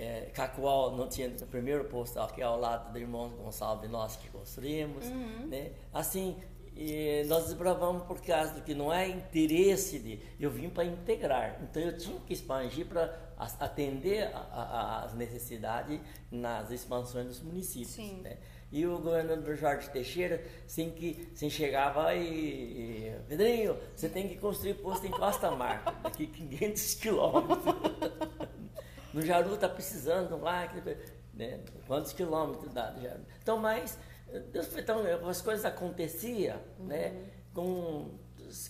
É, 0.00 0.30
Cacoal 0.32 0.96
não 0.96 1.08
tinha 1.08 1.28
o 1.28 1.46
primeiro 1.46 1.84
posto 1.84 2.18
aqui 2.18 2.40
ao 2.40 2.58
lado 2.58 2.90
do 2.90 2.98
irmão 2.98 3.28
Gonçalves 3.30 3.90
nós 3.90 4.16
que 4.16 4.28
construímos, 4.30 5.04
uhum. 5.04 5.46
né? 5.46 5.72
Assim, 5.92 6.36
e 6.74 7.24
nós 7.28 7.44
desbravamos 7.44 8.04
por 8.04 8.18
causa 8.22 8.54
do 8.54 8.62
que 8.62 8.74
não 8.74 8.90
é 8.90 9.06
interesse 9.06 9.98
de. 9.98 10.18
Eu 10.40 10.50
vim 10.50 10.70
para 10.70 10.86
integrar. 10.86 11.60
Então 11.62 11.82
eu 11.82 11.98
tinha 11.98 12.18
que 12.20 12.32
expandir 12.32 12.86
para 12.86 13.14
atender 13.36 14.30
as 14.34 15.12
necessidades 15.14 16.00
nas 16.30 16.70
expansões 16.70 17.26
dos 17.26 17.42
municípios. 17.42 17.98
Né? 18.22 18.38
E 18.72 18.86
o 18.86 18.98
governador 18.98 19.56
Jorge 19.56 19.90
Teixeira, 19.90 20.42
sem 20.66 20.90
que 20.90 21.28
sem 21.34 21.50
chegava 21.50 22.14
e, 22.14 23.08
e 23.08 23.16
Pedrinho, 23.28 23.76
você 23.94 24.08
tem 24.08 24.28
que 24.28 24.36
construir 24.36 24.74
posto 24.74 25.06
em 25.06 25.10
Costa 25.10 25.50
Marca, 25.50 25.92
daqui 26.02 26.26
500 26.26 26.94
quilômetros. 26.94 27.74
no 29.12 29.22
Jaru 29.22 29.54
está 29.54 29.68
precisando 29.68 30.38
lá, 30.40 30.68
né? 31.34 31.60
quantos 31.86 32.12
quilômetros 32.12 32.72
dá 32.72 32.90
do 32.90 33.00
Jaru. 33.00 33.20
Então, 33.42 33.58
mas 33.58 33.98
Deus, 34.52 34.76
então, 34.76 35.02
as 35.28 35.42
coisas 35.42 35.64
aconteciam, 35.64 36.58
uhum. 36.78 36.86
né? 36.86 37.30
Com, 37.52 38.10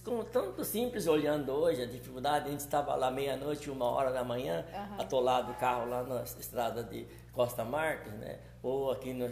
com 0.05 0.25
tanto 0.25 0.65
simples 0.65 1.07
olhando 1.07 1.53
hoje, 1.53 1.83
a 1.83 1.87
dificuldade, 1.87 2.49
a 2.49 2.51
gente 2.51 2.61
estava 2.61 2.95
lá 2.95 3.11
meia-noite, 3.11 3.71
uma 3.71 3.85
hora 3.85 4.11
da 4.11 4.25
manhã, 4.25 4.65
uhum. 4.73 5.01
atolado 5.01 5.53
o 5.53 5.55
carro 5.57 5.89
lá 5.89 6.03
na 6.03 6.23
estrada 6.23 6.83
de 6.83 7.07
Costa 7.33 7.65
Marques, 7.65 8.13
né? 8.15 8.39
Ou 8.63 8.91
aqui 8.91 9.13
no 9.13 9.29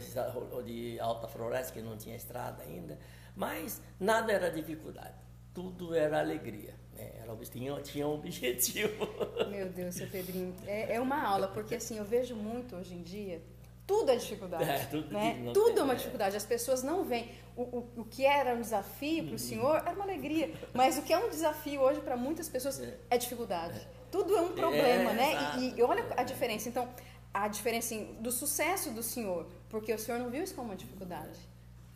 de 0.62 1.00
Alta 1.00 1.26
Floresta, 1.28 1.72
que 1.72 1.80
não 1.80 1.96
tinha 1.96 2.16
estrada 2.16 2.62
ainda. 2.62 2.98
Mas 3.34 3.80
nada 3.98 4.32
era 4.32 4.50
dificuldade, 4.50 5.14
tudo 5.54 5.94
era 5.94 6.20
alegria. 6.20 6.74
Né? 6.98 7.12
Era, 7.22 7.36
tinha, 7.36 7.80
tinha 7.80 8.06
um 8.06 8.14
objetivo. 8.14 9.08
Meu 9.48 9.68
Deus, 9.68 9.94
seu 9.94 10.08
Pedrinho, 10.08 10.54
é, 10.66 10.96
é 10.96 11.00
uma 11.00 11.22
aula, 11.22 11.48
porque 11.48 11.76
assim, 11.76 11.96
eu 11.98 12.04
vejo 12.04 12.34
muito 12.34 12.76
hoje 12.76 12.94
em 12.94 13.02
dia 13.02 13.40
tudo 13.88 14.10
é 14.10 14.16
dificuldade. 14.16 14.64
É, 14.64 14.84
tudo, 14.84 15.10
né? 15.10 15.50
tudo 15.54 15.80
é 15.80 15.82
uma 15.82 15.96
dificuldade. 15.96 16.36
As 16.36 16.44
pessoas 16.44 16.82
não 16.82 17.04
veem. 17.04 17.30
O, 17.56 17.62
o, 17.62 17.88
o 17.96 18.04
que 18.04 18.26
era 18.26 18.54
um 18.54 18.60
desafio 18.60 19.22
para 19.22 19.30
o 19.30 19.32
uhum. 19.32 19.38
senhor 19.38 19.76
era 19.76 19.92
uma 19.92 20.04
alegria. 20.04 20.52
Mas 20.74 20.98
o 20.98 21.02
que 21.02 21.10
é 21.10 21.18
um 21.18 21.30
desafio 21.30 21.80
hoje 21.80 21.98
para 22.02 22.14
muitas 22.14 22.50
pessoas 22.50 22.78
é, 22.78 22.98
é 23.08 23.16
dificuldade. 23.16 23.80
Tudo 24.10 24.36
é 24.36 24.42
um 24.42 24.52
problema, 24.52 25.10
é, 25.12 25.14
né? 25.14 25.58
E, 25.58 25.78
e, 25.78 25.82
olha 25.82 26.04
a 26.18 26.22
diferença. 26.22 26.68
Então, 26.68 26.86
a 27.32 27.48
diferença 27.48 27.94
assim, 27.94 28.14
do 28.20 28.30
sucesso 28.30 28.90
do 28.90 29.02
senhor, 29.02 29.46
porque 29.70 29.92
o 29.94 29.98
senhor 29.98 30.20
não 30.20 30.28
viu 30.28 30.42
isso 30.42 30.54
como 30.54 30.68
uma 30.68 30.76
dificuldade. 30.76 31.38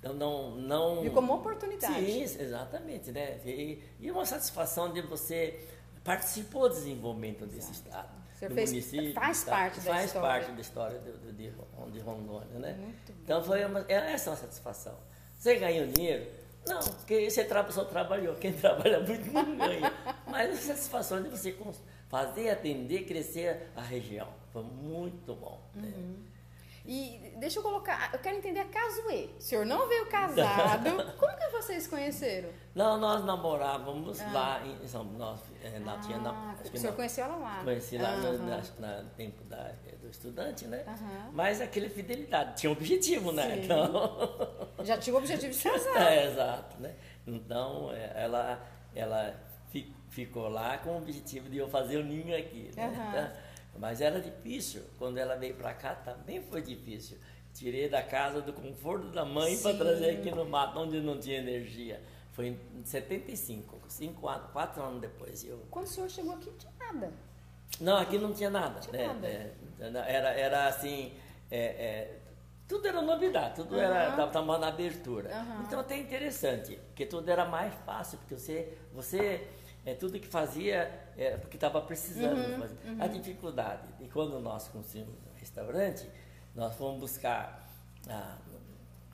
Então, 0.03 0.15
não, 0.15 0.57
não... 0.57 1.01
Viu 1.03 1.13
como 1.13 1.29
uma 1.29 1.41
oportunidade. 1.41 1.95
Sim, 1.95 2.23
exatamente. 2.23 3.13
Né? 3.13 3.39
E, 3.47 3.81
e 4.01 4.11
uma 4.11 4.27
satisfação 4.27 4.93
de 4.93 5.01
você 5.01 5.65
participou 6.03 6.69
do 6.69 6.75
desenvolvimento 6.75 7.45
Exato. 7.45 7.55
desse 7.55 7.73
Estado 7.73 8.23
do 8.49 8.55
fez, 8.55 8.71
município. 8.71 9.15
Faz 9.15 9.45
tá, 9.45 9.51
parte 9.51 9.81
da 9.81 9.93
faz 9.93 10.05
história. 10.07 10.29
Faz 10.29 10.45
parte 10.45 10.55
da 10.55 10.61
história 10.61 10.99
de, 10.99 11.33
de, 11.33 11.53
de 11.93 12.01
Rondônia, 12.01 12.59
né? 12.59 12.75
Muito 12.75 13.13
então 13.23 13.43
foi 13.45 13.65
uma, 13.65 13.85
é 13.89 14.13
essa 14.13 14.31
é 14.31 14.33
uma 14.33 14.37
satisfação. 14.37 14.97
Você 15.39 15.57
ganhou 15.57 15.87
dinheiro? 15.87 16.29
Não, 16.67 16.79
porque 16.79 17.29
você 17.31 17.47
só 17.71 17.85
trabalhou. 17.85 18.35
Quem 18.37 18.53
trabalha 18.59 19.01
muito 19.01 19.33
não 19.33 19.57
ganha. 19.57 19.93
Mas 20.27 20.51
a 20.51 20.75
satisfação 20.75 21.23
de 21.23 21.29
você 21.29 21.57
fazer, 22.09 22.51
atender, 22.51 23.05
crescer 23.05 23.69
a 23.75 23.83
região. 23.83 24.29
Foi 24.53 24.63
muito 24.63 25.35
bom. 25.35 25.61
Né? 25.75 25.93
Uhum. 25.97 26.17
E 26.85 27.33
deixa 27.39 27.61
eu 27.61 27.62
colocar, 27.62 28.11
eu 28.12 28.19
quero 28.19 28.37
entender 28.37 28.61
a 28.61 28.65
Casuê. 28.65 29.31
O 29.39 29.41
senhor 29.41 29.65
não 29.65 29.89
veio 29.89 30.07
casado. 30.07 30.91
Como 31.17 31.37
que 31.37 31.49
vocês 31.51 31.87
conheceram? 31.87 32.49
Não, 32.75 32.99
nós 32.99 33.25
namorávamos 33.25 34.21
ah. 34.21 34.33
lá 34.33 34.67
em 34.67 34.87
São 34.89 35.05
nós, 35.05 35.41
é, 35.62 35.79
na, 35.79 35.95
ah, 35.95 35.99
tinha, 35.99 36.19
na, 36.19 36.57
o 36.73 36.77
senhor 36.77 36.97
conheceu 36.97 37.25
ela 37.25 37.37
lá? 37.37 37.61
Conheci 37.62 37.99
lá 37.99 38.17
no 38.17 38.39
na, 38.39 38.62
na, 38.81 39.05
tempo 39.17 39.45
da, 39.45 39.73
do 40.01 40.09
estudante, 40.09 40.67
né? 40.67 40.85
Mas 41.33 41.61
aquele 41.61 41.89
fidelidade, 41.89 42.57
tinha 42.57 42.71
um 42.71 42.73
objetivo, 42.73 43.31
né? 43.31 43.55
Sim. 43.55 43.65
Então... 43.65 44.19
Já 44.83 44.99
tinha 44.99 45.15
o 45.15 45.19
objetivo 45.19 45.51
de 45.51 45.57
se 45.57 45.71
casar. 45.71 46.12
É, 46.12 46.27
exato, 46.27 46.81
né? 46.81 46.95
Então, 47.25 47.93
é, 47.93 48.12
ela, 48.25 48.61
ela 48.93 49.35
ficou 50.09 50.49
lá 50.49 50.79
com 50.79 50.91
o 50.91 50.97
objetivo 50.99 51.49
de 51.49 51.59
eu 51.59 51.69
fazer 51.69 51.99
o 51.99 52.05
ninho 52.05 52.37
aqui, 52.37 52.71
né? 52.77 52.91
Então, 52.93 53.52
mas 53.79 54.00
era 54.00 54.21
difícil. 54.21 54.83
Quando 54.99 55.19
ela 55.19 55.37
veio 55.37 55.55
para 55.55 55.75
cá 55.75 55.95
também 55.95 56.43
foi 56.43 56.62
difícil. 56.62 57.19
Tirei 57.55 57.88
da 57.88 58.02
casa 58.02 58.41
do 58.41 58.52
conforto 58.52 59.09
da 59.09 59.25
mãe 59.25 59.59
para 59.59 59.76
trazer 59.76 60.11
aqui 60.19 60.31
no 60.31 60.45
mato, 60.45 60.79
onde 60.79 61.00
não 61.00 61.19
tinha 61.19 61.38
energia. 61.38 62.02
Foi 62.33 62.49
em 62.49 62.85
75, 62.85 63.79
cinco 63.88 64.26
anos, 64.26 64.50
quatro 64.52 64.83
anos 64.83 65.00
depois. 65.00 65.45
Eu... 65.45 65.59
Quando 65.71 65.85
o 65.85 65.88
senhor 65.88 66.09
chegou 66.09 66.33
aqui, 66.33 66.49
não 66.50 66.57
tinha 66.57 66.73
nada. 66.79 67.12
Não, 67.81 67.97
aqui 67.99 68.19
não 68.19 68.33
tinha 68.33 68.50
nada. 68.50 68.75
Não 68.75 68.81
tinha 68.81 69.14
né? 69.14 69.52
nada. 69.79 69.99
É, 69.99 70.14
era, 70.14 70.31
era 70.31 70.67
assim, 70.67 71.12
é, 71.50 71.59
é, 71.59 72.21
tudo 72.67 72.88
era 72.88 73.02
novidade, 73.02 73.57
tudo 73.57 73.75
uhum. 73.75 73.83
era 73.83 74.25
estava 74.25 74.59
na 74.59 74.69
abertura. 74.69 75.29
Uhum. 75.29 75.62
Então 75.62 75.81
até 75.81 75.99
interessante, 75.99 76.76
porque 76.87 77.05
tudo 77.05 77.29
era 77.31 77.45
mais 77.45 77.75
fácil, 77.85 78.17
porque 78.19 78.35
você, 78.35 78.79
você 78.95 79.47
é, 79.85 79.95
tudo 79.95 80.19
que 80.19 80.26
fazia 80.26 80.91
é, 81.16 81.37
porque 81.37 81.57
estava 81.57 81.81
precisando 81.81 82.38
uhum, 82.38 82.61
fazer. 82.61 82.76
Uhum. 82.85 83.02
A 83.02 83.07
dificuldade. 83.07 83.88
E 84.00 84.09
quando 84.09 84.40
nós 84.40 84.69
construímos 84.69 85.14
o 85.14 85.38
restaurante, 85.38 86.09
nós 86.54 86.75
fomos 86.75 87.00
buscar, 87.00 87.69
a, 88.09 88.38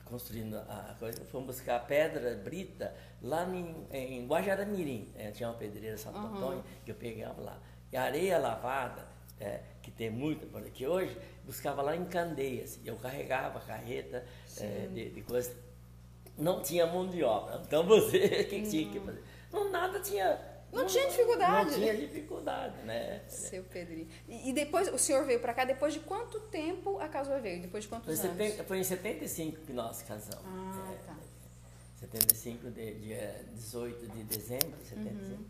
construindo 0.05 0.57
a 0.57 0.95
coisa, 0.99 1.23
fomos 1.25 1.57
buscar 1.57 1.85
pedra, 1.85 2.35
brita, 2.35 2.95
lá 3.21 3.47
em, 3.47 3.87
em 3.91 4.27
Guajaramirim. 4.27 5.11
É, 5.15 5.31
tinha 5.31 5.49
uma 5.49 5.57
pedreira 5.57 5.97
Santo 5.97 6.17
uhum. 6.17 6.37
Antônio 6.37 6.63
que 6.85 6.91
eu 6.91 6.95
pegava 6.95 7.41
lá. 7.41 7.59
E 7.91 7.97
areia 7.97 8.37
lavada, 8.37 9.07
é, 9.39 9.61
que 9.81 9.91
tem 9.91 10.09
muito 10.09 10.45
por 10.47 10.61
aqui 10.61 10.85
hoje, 10.85 11.17
buscava 11.45 11.81
lá 11.81 11.95
em 11.95 12.05
Candeias. 12.05 12.79
Eu 12.85 12.95
carregava 12.97 13.59
carreta 13.59 14.23
é, 14.59 14.87
de, 14.87 15.09
de 15.09 15.21
coisas. 15.21 15.55
Não 16.37 16.61
tinha 16.61 16.85
mão 16.85 17.07
de 17.07 17.23
obra. 17.23 17.61
Então 17.65 17.85
você, 17.85 18.17
o 18.17 18.29
que, 18.47 18.61
que 18.61 18.69
tinha 18.69 18.91
que 18.91 18.99
fazer? 18.99 19.23
Não, 19.51 19.71
nada 19.71 19.99
tinha 19.99 20.39
não, 20.71 20.81
não, 20.81 20.87
tinha 20.87 21.07
dificuldade. 21.07 21.71
Não 21.71 21.77
tinha 21.77 21.97
dificuldade, 21.97 22.81
né? 22.83 23.21
Seu 23.27 23.63
Pedrinho. 23.63 24.07
E, 24.27 24.49
e 24.49 24.53
depois, 24.53 24.87
o 24.93 24.97
senhor 24.97 25.25
veio 25.25 25.39
para 25.39 25.53
cá, 25.53 25.65
depois 25.65 25.93
de 25.93 25.99
quanto 25.99 26.39
tempo 26.41 26.99
a 26.99 27.07
casa 27.07 27.39
veio? 27.39 27.61
Depois 27.61 27.83
de 27.83 27.89
quantos 27.89 28.05
foi 28.05 28.29
anos? 28.29 28.39
70, 28.39 28.63
foi 28.63 28.79
em 28.79 28.83
75 28.83 29.61
que 29.61 29.73
nós 29.73 30.01
casamos. 30.03 30.45
Ah, 30.45 30.91
é, 30.93 31.07
tá. 31.07 31.17
75, 31.99 32.71
de, 32.71 32.93
dia 32.95 33.45
18 33.53 34.07
de 34.07 34.23
dezembro, 34.23 34.77
75. 34.83 35.33
Uhum. 35.33 35.45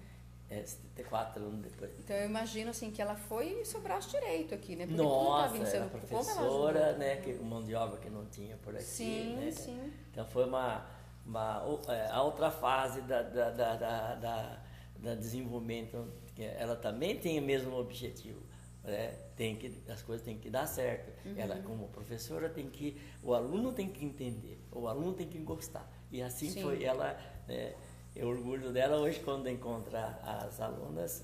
É, 0.49 0.63
74 0.65 1.43
anos 1.43 1.61
depois. 1.61 1.91
Então 1.99 2.15
eu 2.15 2.25
imagino 2.25 2.71
assim 2.71 2.89
que 2.89 2.99
ela 2.99 3.15
foi 3.15 3.63
seu 3.65 3.81
braço 3.81 4.09
direito 4.09 4.55
aqui, 4.55 4.75
né? 4.75 4.87
Porque 4.87 4.99
Nossa, 4.99 5.53
tudo 5.53 5.67
era 5.67 5.85
professora, 5.85 6.93
né? 6.93 7.17
Que, 7.17 7.33
mão 7.33 7.63
de 7.63 7.75
obra 7.75 7.99
que 7.99 8.09
não 8.09 8.25
tinha 8.25 8.57
por 8.57 8.73
aqui. 8.73 8.83
Sim, 8.83 9.35
né? 9.35 9.51
sim. 9.51 9.93
Então 10.11 10.25
foi 10.25 10.45
uma, 10.45 10.87
uma 11.23 11.63
é, 11.89 12.09
a 12.09 12.23
outra 12.23 12.49
fase 12.49 13.01
da, 13.01 13.21
da, 13.21 13.51
da, 13.51 14.15
da 14.15 14.59
da 15.01 15.15
desenvolvimento, 15.15 16.07
ela 16.37 16.75
também 16.75 17.17
tem 17.17 17.39
o 17.39 17.41
mesmo 17.41 17.75
objetivo. 17.75 18.41
Né? 18.83 19.07
Tem 19.35 19.55
que, 19.55 19.73
as 19.89 20.01
coisas 20.01 20.25
têm 20.25 20.37
que 20.37 20.49
dar 20.49 20.65
certo. 20.65 21.11
Uhum. 21.25 21.33
Ela, 21.37 21.57
como 21.59 21.87
professora, 21.89 22.49
tem 22.49 22.69
que, 22.69 22.99
o 23.23 23.33
aluno 23.33 23.71
tem 23.71 23.89
que 23.89 24.05
entender, 24.05 24.59
o 24.71 24.87
aluno 24.87 25.13
tem 25.13 25.27
que 25.27 25.37
gostar. 25.39 25.89
E 26.11 26.21
assim 26.21 26.49
Sim. 26.49 26.63
foi 26.63 26.83
ela. 26.83 27.17
Né? 27.47 27.73
Eu 28.15 28.27
orgulho 28.27 28.71
dela 28.73 28.97
hoje 28.97 29.19
quando 29.19 29.47
encontra 29.47 30.19
as 30.23 30.59
alunas, 30.59 31.23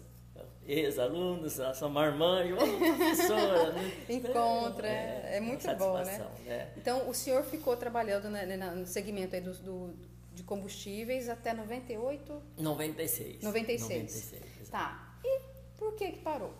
ex-alunos, 0.66 1.60
a 1.60 1.74
sua 1.74 1.90
marmã, 1.90 2.44
professora. 2.56 3.72
Né? 3.74 3.92
Encontra, 4.10 4.88
é, 4.88 5.32
é, 5.34 5.38
é 5.38 5.40
muito 5.40 5.68
bom, 5.76 5.98
né? 6.04 6.28
né? 6.46 6.72
Então, 6.78 7.10
o 7.10 7.14
senhor 7.14 7.44
ficou 7.44 7.76
trabalhando 7.76 8.30
né, 8.30 8.46
no 8.76 8.86
segmento 8.86 9.36
aí 9.36 9.42
do, 9.42 9.54
do 9.54 9.96
de 10.36 10.44
combustíveis 10.44 11.30
até 11.30 11.54
98? 11.54 12.42
96. 12.58 13.42
96. 13.42 13.44
96 13.44 14.34
exato. 14.62 14.72
Tá. 14.72 15.18
E 15.24 15.40
por 15.78 15.96
que 15.96 16.12
que 16.12 16.20
parou? 16.20 16.54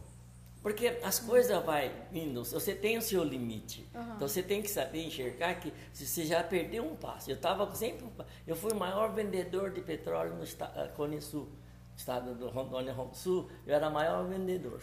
Porque 0.66 1.00
as 1.04 1.20
coisas 1.20 1.64
vai 1.64 1.94
vindo, 2.12 2.44
você 2.44 2.74
tem 2.74 2.98
o 2.98 3.02
seu 3.02 3.24
limite. 3.24 3.88
Então 3.94 4.28
você 4.28 4.42
tem 4.42 4.64
que 4.64 4.68
saber 4.68 5.06
enxergar 5.06 5.54
que 5.60 5.72
se 5.94 6.08
você 6.08 6.26
já 6.26 6.44
perdeu 6.44 6.84
um 6.84 6.96
passo. 6.96 7.30
Eu 7.30 7.36
estava 7.36 7.72
sempre, 7.76 8.04
eu 8.48 8.56
fui 8.56 8.72
o 8.72 8.76
maior 8.76 9.14
vendedor 9.14 9.70
de 9.70 9.82
petróleo 9.82 10.34
no 10.34 10.44
estado, 10.44 10.92
Cone 10.94 11.22
Sul, 11.22 11.48
estado 11.96 12.34
do 12.34 12.50
Rondônia 12.50 12.96
Sul, 13.14 13.48
eu 13.68 13.76
era 13.76 13.90
o 13.90 13.94
maior 13.94 14.26
vendedor. 14.26 14.82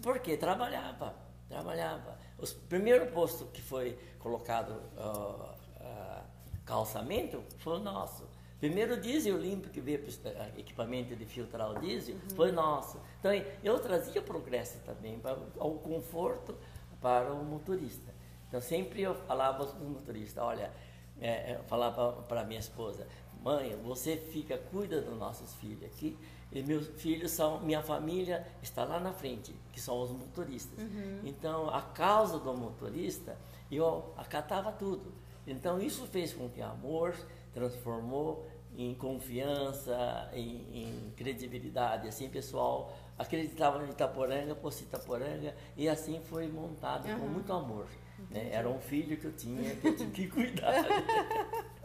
Porque 0.00 0.36
trabalhava, 0.36 1.16
trabalhava. 1.48 2.16
O 2.38 2.46
primeiro 2.68 3.06
posto 3.06 3.46
que 3.46 3.60
foi 3.60 3.98
colocado 4.20 4.80
ó, 4.96 5.54
ah, 5.80 6.22
calçamento 6.64 7.42
foi 7.58 7.78
o 7.78 7.80
nosso. 7.80 8.25
Primeiro 8.58 8.98
diesel 8.98 9.36
limpo 9.36 9.68
que 9.68 9.80
veio 9.80 10.00
para 10.00 10.50
o 10.56 10.58
equipamento 10.58 11.14
de 11.14 11.26
filtrar 11.26 11.70
o 11.70 11.80
diesel 11.80 12.16
foi 12.34 12.50
nosso. 12.50 12.98
Então 13.20 13.30
eu 13.62 13.78
trazia 13.78 14.22
progresso 14.22 14.78
também, 14.84 15.18
para 15.18 15.38
o 15.58 15.78
conforto 15.78 16.56
para 17.00 17.32
o 17.32 17.44
motorista. 17.44 18.12
Então 18.48 18.60
sempre 18.60 19.02
eu 19.02 19.14
falava 19.14 19.66
para 19.66 19.84
o 19.84 19.90
motorista, 19.90 20.42
olha, 20.42 20.72
é, 21.20 21.56
eu 21.56 21.64
falava 21.64 22.22
para 22.22 22.44
minha 22.44 22.60
esposa, 22.60 23.06
mãe, 23.42 23.76
você 23.84 24.16
fica, 24.16 24.58
cuida 24.58 25.00
dos 25.00 25.18
nossos 25.18 25.54
filhos 25.54 25.84
aqui, 25.84 26.16
e 26.52 26.62
meus 26.62 26.86
filhos 27.00 27.32
são, 27.32 27.60
minha 27.60 27.82
família 27.82 28.46
está 28.62 28.84
lá 28.84 28.98
na 28.98 29.12
frente, 29.12 29.54
que 29.72 29.80
são 29.80 30.00
os 30.00 30.10
motoristas. 30.10 30.78
Então 31.24 31.68
a 31.68 31.82
causa 31.82 32.38
do 32.38 32.56
motorista, 32.56 33.36
eu 33.70 34.12
acatava 34.16 34.72
tudo. 34.72 35.12
Então 35.46 35.80
isso 35.80 36.06
fez 36.06 36.32
com 36.32 36.48
que 36.48 36.60
amor 36.60 37.14
transformou 37.52 38.46
em 38.76 38.94
confiança, 38.94 40.30
em, 40.34 40.66
em 40.72 41.12
credibilidade. 41.16 42.08
Assim, 42.08 42.28
pessoal 42.28 42.92
acreditava 43.18 43.82
em 43.84 43.90
Itaporanga, 43.90 44.54
por 44.54 44.72
Itaporanga, 44.72 45.54
e 45.76 45.88
assim 45.88 46.20
foi 46.20 46.46
montado 46.46 47.08
com 47.18 47.26
muito 47.26 47.52
amor. 47.52 47.86
Né? 48.30 48.50
Era 48.52 48.68
um 48.68 48.78
filho 48.78 49.16
que 49.16 49.26
eu 49.26 49.32
tinha, 49.32 49.74
que 49.76 49.88
eu 49.88 49.96
tinha 49.96 50.10
que 50.10 50.28
cuidar. 50.28 50.74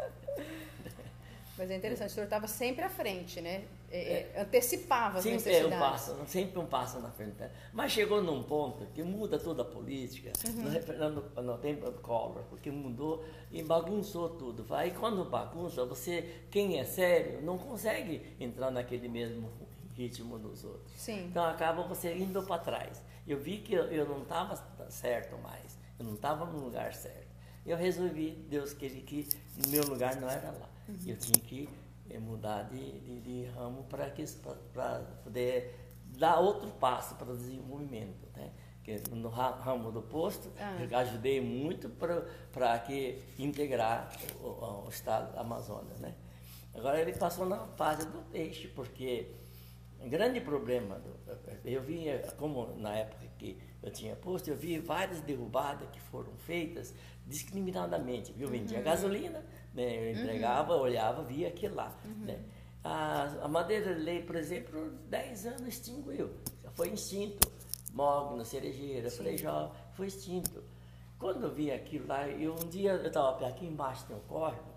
Mas 1.61 1.69
é 1.69 1.75
interessante, 1.75 2.09
o 2.09 2.13
senhor 2.15 2.23
estava 2.25 2.47
sempre 2.47 2.83
à 2.83 2.89
frente, 2.89 3.39
né? 3.39 3.65
É, 3.91 4.31
é, 4.35 4.41
antecipava 4.41 5.19
as 5.19 5.23
sempre 5.23 5.37
necessidades. 5.37 5.71
É 5.73 5.77
um 5.77 5.79
passo, 5.79 6.17
sempre 6.25 6.59
um 6.59 6.65
passo 6.65 6.99
na 6.99 7.11
frente. 7.11 7.35
né? 7.37 7.51
Mas 7.71 7.91
chegou 7.91 8.19
num 8.19 8.41
ponto 8.41 8.83
que 8.95 9.03
muda 9.03 9.37
toda 9.37 9.61
a 9.61 9.65
política, 9.65 10.31
Uhum. 10.47 11.11
no, 11.35 11.43
no 11.43 11.57
tempo 11.59 11.85
do 11.91 11.99
Collor, 11.99 12.41
porque 12.49 12.71
mudou 12.71 13.23
e 13.51 13.61
bagunçou 13.61 14.29
tudo. 14.29 14.65
Aí 14.73 14.89
quando 14.89 15.23
bagunça, 15.23 15.85
você, 15.85 16.41
quem 16.49 16.79
é 16.79 16.83
sério, 16.83 17.43
não 17.43 17.59
consegue 17.59 18.35
entrar 18.39 18.71
naquele 18.71 19.07
mesmo 19.07 19.47
ritmo 19.95 20.39
dos 20.39 20.65
outros. 20.65 20.91
Sim. 20.97 21.25
Então 21.27 21.45
acaba 21.45 21.83
você 21.83 22.11
indo 22.15 22.41
para 22.41 22.57
trás. 22.57 23.03
Eu 23.27 23.37
vi 23.39 23.59
que 23.59 23.75
eu, 23.75 23.83
eu 23.91 24.07
não 24.09 24.23
estava 24.23 24.55
certo 24.89 25.37
mais, 25.37 25.77
eu 25.99 26.05
não 26.05 26.15
estava 26.15 26.43
no 26.43 26.57
lugar 26.57 26.91
certo. 26.95 27.29
Eu 27.63 27.77
resolvi, 27.77 28.31
Deus 28.49 28.73
queria 28.73 29.03
que 29.03 29.29
meu 29.67 29.83
lugar 29.85 30.15
não 30.19 30.27
era 30.27 30.49
lá. 30.49 30.70
Eu 30.87 31.17
tinha 31.17 31.39
que 31.45 31.69
eh, 32.09 32.19
mudar 32.19 32.63
de, 32.63 32.99
de, 33.01 33.19
de 33.21 33.45
ramo 33.51 33.83
para 33.85 34.09
poder 35.23 35.75
dar 36.17 36.39
outro 36.39 36.69
passo 36.71 37.15
para 37.15 37.31
o 37.31 37.37
desenvolvimento. 37.37 38.27
Né? 38.35 38.51
No 39.11 39.29
ra- 39.29 39.55
ramo 39.55 39.91
do 39.91 40.01
posto, 40.01 40.51
Ah. 40.59 40.77
eu 40.81 40.97
ajudei 40.97 41.39
muito 41.39 41.87
para 42.51 42.79
que 42.79 43.21
integrar 43.39 44.11
o, 44.41 44.47
o- 44.47 44.85
o 44.85 44.89
estado 44.89 45.31
do 45.31 45.39
Amazonas. 45.39 45.99
Né? 45.99 46.13
Agora 46.73 46.99
ele 46.99 47.13
passou 47.13 47.45
na 47.45 47.57
fase 47.77 48.05
do 48.07 48.19
peixe, 48.31 48.67
porque 48.69 49.27
um 49.99 50.09
grande 50.09 50.41
problema, 50.41 50.99
do, 50.99 51.11
eu 51.63 51.81
vi, 51.81 52.05
como 52.37 52.75
na 52.77 52.95
época 52.97 53.25
que 53.37 53.61
eu 53.83 53.91
tinha 53.91 54.15
posto, 54.15 54.49
eu 54.49 54.57
vi 54.57 54.79
várias 54.79 55.21
derrubadas 55.21 55.87
que 55.91 55.99
foram 56.01 56.33
feitas 56.37 56.93
discriminadamente, 57.25 58.33
viu? 58.33 58.47
Vendia 58.47 58.81
gasolina, 58.81 59.43
né? 59.73 59.97
eu 59.97 60.11
entregava, 60.11 60.75
olhava, 60.75 61.23
via 61.23 61.47
aquilo 61.47 61.75
lá. 61.75 61.95
Né? 62.05 62.39
A, 62.83 63.23
a 63.43 63.47
madeira 63.47 63.93
de 63.93 64.01
lei, 64.01 64.23
por 64.23 64.35
exemplo, 64.35 64.91
10 65.09 65.45
anos 65.47 65.67
extinguiu, 65.67 66.31
foi 66.73 66.89
extinto. 66.89 67.51
Mogno, 67.93 68.45
cerejeira, 68.45 69.11
frejó, 69.11 69.71
foi 69.93 70.07
extinto. 70.07 70.63
Quando 71.19 71.43
eu 71.43 71.53
vi 71.53 71.71
aquilo 71.71 72.07
lá, 72.07 72.27
eu, 72.27 72.53
um 72.53 72.69
dia 72.69 72.93
eu 72.93 73.07
estava 73.07 73.45
aqui 73.47 73.65
embaixo 73.65 74.05
tem 74.07 74.15
um 74.15 74.21
córrego, 74.21 74.71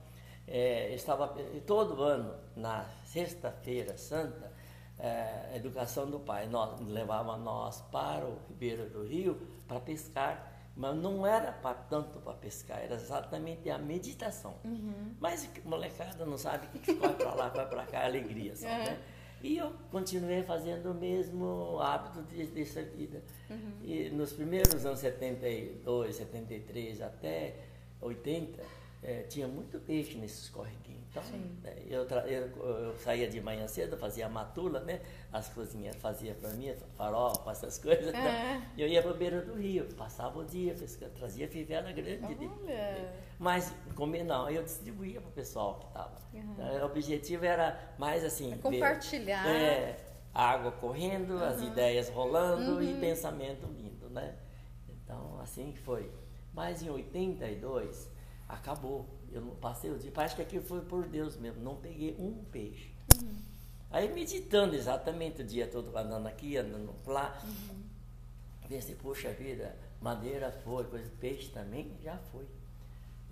é, 0.47 0.91
eu 0.91 0.97
estava 0.97 1.29
todo 1.67 2.03
ano, 2.03 2.35
na 2.55 2.85
sexta-feira 3.07 3.97
santa, 3.97 4.53
é, 4.99 5.51
a 5.53 5.57
educação 5.57 6.11
do 6.11 6.21
pai, 6.21 6.47
nós 6.47 6.79
levava 6.81 7.37
nós 7.37 7.81
para 7.91 8.27
o 8.27 8.39
Ribeiro 8.49 8.91
do 8.91 9.05
Rio 9.05 9.41
para 9.67 9.81
pescar, 9.81 10.54
mas 10.77 10.97
não 10.97 11.27
era 11.27 11.53
pra, 11.53 11.73
tanto 11.75 12.19
para 12.21 12.35
pescar, 12.35 12.79
era 12.83 12.95
exatamente 12.97 13.71
a 13.71 13.79
meditação. 13.79 14.57
Mas 15.21 15.45
a 15.65 15.69
molecada 15.69 16.27
não 16.27 16.37
sabe 16.37 16.67
que 16.79 16.93
vai 16.95 17.15
para 17.15 17.35
lá, 17.35 17.49
vai 17.49 17.69
para 17.69 17.87
cá, 17.87 18.01
é 18.01 18.07
alegria 18.07 18.57
só, 18.57 18.67
né? 18.67 18.99
E 19.43 19.59
eu 19.59 19.73
continuei 19.91 20.43
fazendo 20.43 20.91
o 20.91 20.95
mesmo 20.95 21.79
hábito 21.79 22.23
de, 22.23 22.47
dessa 22.47 22.83
vida. 22.83 23.23
E 23.83 24.09
nos 24.11 24.33
primeiros 24.33 24.85
anos 24.87 25.01
72, 25.01 26.17
73 26.17 27.03
até 27.03 27.55
80, 28.01 28.63
eh, 29.05 29.23
tinha 29.29 29.47
muito 29.47 29.79
peixe 29.81 30.17
nesses 30.19 30.49
correguinhos. 30.49 30.95
Então, 31.11 31.23
né, 31.63 31.77
eu, 31.87 32.03
eu, 32.27 32.67
eu 32.89 32.99
saía 32.99 33.29
de 33.29 33.41
manhã 33.41 33.69
cedo, 33.69 33.97
fazia 33.97 34.29
matula, 34.29 34.81
né? 34.81 35.01
As 35.33 35.49
cozinheiras 35.49 36.01
faziam 36.03 36.35
para 36.35 36.51
mim, 36.51 36.75
farofa, 36.97 37.53
essas 37.53 37.79
coisas. 37.85 38.09
então, 38.09 38.21
É. 38.21 38.61
Eu 38.77 38.89
ia 38.89 39.01
para 39.01 39.13
beira 39.13 39.41
do 39.43 39.55
rio, 39.55 39.85
passava 39.95 40.41
o 40.41 40.45
dia 40.45 40.75
trazia 41.17 41.47
fivela 41.47 41.93
grande. 41.93 42.35
de- 42.35 42.47
Olha. 42.47 43.13
mas 43.39 43.73
comer 43.95 44.25
não, 44.25 44.51
eu 44.51 44.65
distribuía 44.65 45.21
para 45.21 45.29
o 45.31 45.33
pessoal 45.33 45.79
que 45.79 45.87
estava. 45.87 46.19
o 46.83 46.87
objetivo 46.87 47.45
era 47.45 47.79
mais 47.97 48.25
assim. 48.25 48.47
É 48.53 48.57
ver- 48.57 48.63
compartilhar. 48.63 49.47
é, 49.47 49.97
água 50.35 50.73
correndo, 50.73 51.39
as 51.45 51.63
ideias 51.63 52.09
rolando 52.09 52.83
e 52.83 52.99
pensamento 52.99 53.67
lindo, 53.69 54.11
né? 54.11 54.35
Então, 54.89 55.39
assim 55.41 55.71
que 55.71 55.79
foi. 55.79 56.11
Mas 56.53 56.83
em 56.83 56.91
82, 56.91 58.11
acabou. 58.55 59.07
Eu 59.33 59.41
não 59.41 59.55
passei 59.57 59.91
o 59.91 59.99
dia. 59.99 60.11
Parece 60.13 60.37
que 60.37 60.43
aquilo 60.43 60.65
foi 60.65 60.81
por 60.81 61.07
Deus 61.07 61.37
mesmo. 61.37 61.63
Não 61.63 61.77
peguei 61.77 62.17
um 62.19 62.45
peixe. 62.51 62.93
Aí 63.91 64.13
meditando 64.13 64.75
exatamente 64.75 65.43
o 65.43 65.45
dia 65.45 65.67
todo, 65.67 65.97
andando 65.97 66.27
aqui, 66.27 66.57
andando 66.57 66.95
lá. 67.07 67.41
Pensei, 68.69 68.95
poxa 68.95 69.31
vida, 69.33 69.77
madeira 70.01 70.51
foi, 70.65 70.85
coisa, 70.85 71.09
peixe 71.21 71.51
também 71.51 71.93
já 72.03 72.17
foi. 72.33 72.47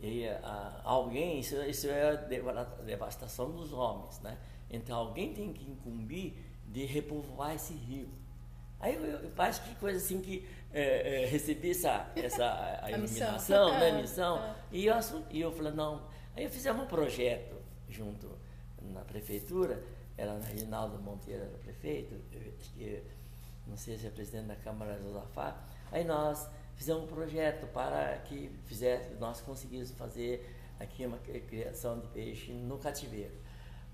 E 0.01 0.27
ah, 0.29 0.81
alguém, 0.85 1.41
isso, 1.41 1.57
isso 1.63 1.89
é 1.89 2.11
a 2.11 2.15
deva- 2.15 2.65
devastação 2.85 3.51
dos 3.51 3.73
homens, 3.73 4.21
né? 4.21 4.37
Então 4.71 4.97
alguém 4.97 5.33
tem 5.33 5.53
que 5.53 5.71
incumbir 5.71 6.35
de 6.69 6.85
repovoar 6.85 7.55
esse 7.55 7.73
rio. 7.73 8.09
Aí 8.81 8.95
eu, 8.95 9.03
eu 9.03 9.31
parece 9.31 9.61
que 9.63 9.75
coisa 9.77 9.99
assim 9.99 10.21
que 10.21 10.47
eh, 10.73 11.23
eh, 11.25 11.27
recebi 11.27 11.71
essa, 11.71 12.11
essa 12.17 12.45
a 12.83 12.97
missão. 12.99 13.27
iluminação, 13.29 13.79
né, 13.79 13.91
Ah, 13.91 13.95
missão, 14.01 14.37
ah. 14.39 14.57
e 14.71 14.87
eu, 14.87 14.95
e 15.31 15.41
eu 15.41 15.53
falei, 15.53 15.73
não. 15.73 16.03
Aí 16.37 16.49
fizemos 16.49 16.85
um 16.85 16.87
projeto 16.87 17.55
junto 17.89 18.31
na 18.81 19.01
prefeitura, 19.03 19.83
era 20.17 20.33
na 20.39 20.45
Reginaldo 20.47 20.99
Monteiro, 20.99 21.43
era 21.43 21.59
prefeito, 21.59 22.15
eu 22.33 22.53
que, 22.59 23.03
não 23.67 23.77
sei 23.77 23.97
se 23.99 24.07
é 24.07 24.11
presidente 24.11 24.47
da 24.47 24.57
Câmara 24.57 24.99
Josafá. 25.03 25.57
Aí 25.91 26.05
nós 26.05 26.49
fizemos 26.75 27.05
um 27.05 27.07
projeto 27.07 27.67
para 27.69 28.17
que 28.25 28.51
fizesse, 28.67 29.11
nós 29.21 29.41
conseguíssemos 29.41 29.93
fazer 29.93 30.55
aqui 30.81 31.05
uma 31.07 31.19
cri- 31.19 31.41
criação 31.43 32.01
de 32.01 32.07
peixe 32.09 32.53
no 32.53 32.79
cativeiro. 32.79 33.35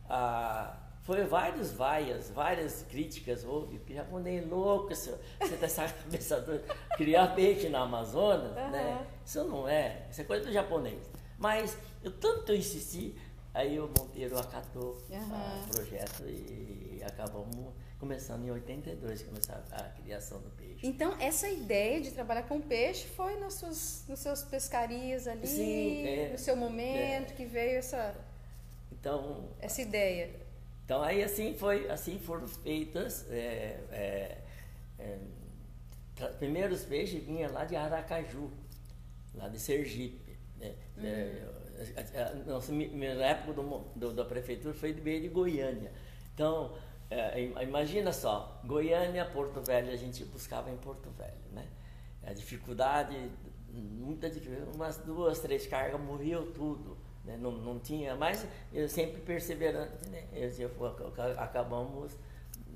Ah, 0.09 0.77
foi 1.09 1.25
vários 1.25 1.73
vaias, 1.73 2.29
várias 2.29 2.83
críticas, 2.83 3.43
houve, 3.43 3.79
que 3.79 3.95
japonês 3.95 4.47
louco, 4.47 4.95
senhor, 4.95 5.19
você 5.41 5.55
está 5.55 5.65
essa 5.65 5.89
cabeça 6.05 6.39
doida, 6.43 6.65
criar 6.99 7.35
peixe 7.35 7.71
na 7.71 7.81
Amazonas, 7.81 8.55
né? 8.55 8.93
Aham. 8.93 9.07
Isso 9.25 9.45
não 9.45 9.67
é, 9.67 10.03
isso 10.11 10.21
é 10.21 10.25
coisa 10.25 10.45
do 10.45 10.53
japonês. 10.53 11.01
Mas 11.39 11.79
eu 12.05 12.13
tanto 12.13 12.53
insisti, 12.53 13.17
aí 13.55 13.81
o 13.81 13.89
Monteiro 13.99 14.39
acatou 14.39 15.03
ah, 15.11 15.65
o 15.65 15.71
projeto 15.71 16.25
e 16.27 17.01
acabamos 17.03 17.73
começando 17.99 18.45
em 18.45 18.51
82, 18.51 19.23
começar 19.23 19.65
a 19.73 19.83
criação 19.85 20.39
do 20.43 20.51
peixe. 20.51 20.87
Então, 20.87 21.17
essa 21.19 21.49
ideia 21.49 22.03
de 22.03 22.11
trabalhar 22.11 22.43
com 22.43 22.61
peixe 22.61 23.07
foi 23.09 23.35
nas 23.41 23.55
suas, 23.55 24.05
nos 24.07 24.19
seus 24.21 24.43
pescarias 24.43 25.27
ali, 25.27 25.47
Sim, 25.47 26.07
é. 26.07 26.29
no 26.33 26.39
seu 26.39 26.55
momento, 26.55 27.31
É. 27.33 27.35
que 27.35 27.47
veio 27.47 27.79
essa, 27.79 28.15
Então, 28.93 29.49
essa 29.59 29.81
ideia. 29.81 30.47
Então 30.89 31.03
aí 31.03 31.23
assim 31.23 31.53
foi, 31.53 31.87
assim 31.91 32.19
foram 32.19 32.49
feitas. 32.49 33.31
É, 33.31 33.79
é, 33.93 34.39
é, 34.99 35.19
primeiros 36.39 36.83
peixes 36.83 37.23
vinham 37.23 37.53
lá 37.53 37.67
de 37.67 37.77
Aracaju, 37.77 38.51
lá 39.35 39.49
de 39.51 39.61
Sergipe. 39.61 40.39
Né? 40.57 40.75
Uhum. 40.97 41.05
É, 41.05 42.35
nossa, 42.47 42.73
minha 42.73 43.11
época 43.11 43.53
do, 43.53 43.81
do, 43.97 44.15
da 44.15 44.25
prefeitura 44.25 44.73
foi 44.73 44.95
de 44.95 45.03
meio 45.03 45.21
de 45.21 45.29
Goiânia. 45.29 45.93
Então, 46.33 46.75
é, 47.11 47.39
imagina 47.63 48.11
só, 48.11 48.59
Goiânia, 48.65 49.27
Porto 49.27 49.61
Velho, 49.61 49.93
a 49.93 49.97
gente 49.97 50.25
buscava 50.25 50.71
em 50.71 50.77
Porto 50.79 51.11
Velho, 51.11 51.53
né? 51.53 51.67
A 52.23 52.33
dificuldade, 52.33 53.15
muita 53.71 54.31
dificuldade, 54.31 54.75
umas 54.75 54.97
duas, 54.97 55.39
três 55.39 55.67
cargas, 55.67 56.01
morriam 56.01 56.51
tudo. 56.51 56.97
Né? 57.29 57.37
Não, 57.37 57.53
não 57.53 57.79
tinha, 57.79 58.17
mas 58.17 58.47
eu 58.73 58.89
sempre 58.89 59.21
perseverante, 59.21 60.09
né? 60.09 60.25
Eu, 60.33 60.51
eu, 60.59 60.97
acabamos 61.37 62.17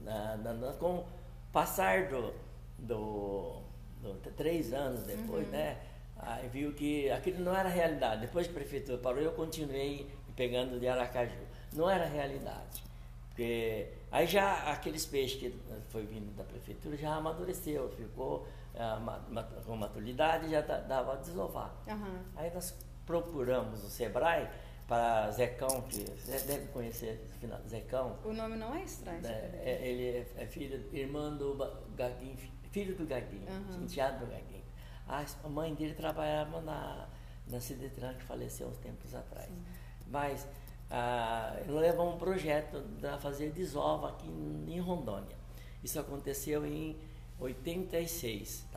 na, 0.05 0.37
na, 0.37 0.53
na, 0.53 0.73
com 0.75 1.05
passar 1.51 2.09
do, 2.09 2.35
do, 2.79 3.63
do, 4.03 4.31
três 4.37 4.75
anos 4.75 5.05
depois, 5.05 5.47
uhum. 5.47 5.53
né? 5.53 5.79
Aí 6.19 6.47
viu 6.49 6.75
que 6.75 7.11
aquilo 7.11 7.43
não 7.43 7.57
era 7.57 7.69
realidade. 7.69 8.21
Depois 8.21 8.47
que 8.47 8.53
a 8.53 8.57
prefeitura 8.57 8.99
parou, 8.99 9.23
eu 9.23 9.33
continuei 9.33 10.07
pegando 10.37 10.79
de 10.79 10.87
Aracaju. 10.87 11.33
Não 11.73 11.89
era 11.89 12.05
realidade. 12.05 12.85
Porque 13.29 13.89
aí 14.11 14.27
já 14.27 14.71
aqueles 14.71 15.07
peixes 15.07 15.41
que 15.41 15.59
foi 15.89 16.05
vindo 16.05 16.31
da 16.37 16.45
prefeitura 16.45 16.95
já 16.99 17.15
amadureceu, 17.15 17.89
ficou 17.97 18.47
uh, 18.75 19.65
com 19.65 19.77
maturidade 19.77 20.51
já 20.51 20.61
dava 20.61 21.15
a 21.15 21.17
desovar. 21.17 21.75
Uhum. 21.89 22.23
Aí 22.37 22.53
nós 22.53 22.77
procuramos 23.07 23.85
o 23.85 23.91
Sebrae 23.91 24.49
para 24.87 25.31
Zecão, 25.31 25.83
que 25.83 26.05
você 26.05 26.39
deve 26.47 26.67
conhecer 26.69 27.29
Zecão. 27.69 28.19
O 28.25 28.33
nome 28.33 28.57
não 28.57 28.75
é 28.75 28.83
estranho. 28.83 29.25
É, 29.25 29.61
é, 29.65 29.89
ele 29.89 30.19
é, 30.19 30.27
é, 30.37 30.47
filho, 30.47 30.85
irmão 30.93 31.37
do 31.37 31.57
Gaguinho, 31.97 32.37
filho 32.71 32.95
do 32.95 33.07
Gaguinho, 33.07 33.49
uhum. 33.49 33.85
enteado 33.85 34.25
do 34.25 34.31
Gaguinho. 34.31 34.63
A, 35.09 35.49
mãe 35.49 35.75
dele 35.75 35.95
trabalhava 35.95 36.61
na, 36.61 37.09
na 37.49 37.61
Cidetran, 37.61 38.15
que 38.15 38.25
faleceu 38.25 38.69
uns 38.69 38.79
tempos 38.79 39.15
atrás. 39.15 39.47
Sim. 39.47 39.65
Mas 40.07 40.47
ah, 40.91 41.57
levou 41.67 42.15
um 42.15 42.19
projeto 42.19 42.83
para 43.01 43.19
fazer 43.19 43.51
desova 43.51 44.11
aqui 44.11 44.29
em 44.29 44.79
Rondônia. 44.79 45.37
Isso 45.83 45.99
aconteceu 45.99 46.67
em 46.67 46.97
86, 47.41 48.67
tá? 48.71 48.72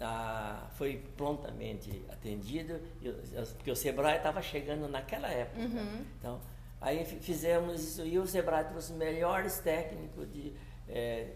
Ah, 0.00 0.66
foi 0.76 0.96
prontamente 1.14 2.02
atendido, 2.10 2.80
porque 3.56 3.70
o 3.70 3.76
Sebrae 3.76 4.16
estava 4.16 4.40
chegando 4.40 4.88
naquela 4.88 5.28
época. 5.28 5.60
Uhum. 5.60 6.04
Então, 6.18 6.40
aí 6.80 7.04
fizemos 7.04 7.82
isso 7.82 8.06
e 8.06 8.18
o 8.18 8.26
Sebrae 8.26 8.64
trouxe 8.64 8.92
os 8.92 8.98
melhores 8.98 9.58
técnicos 9.58 10.26
de, 10.32 10.54
é, 10.88 11.34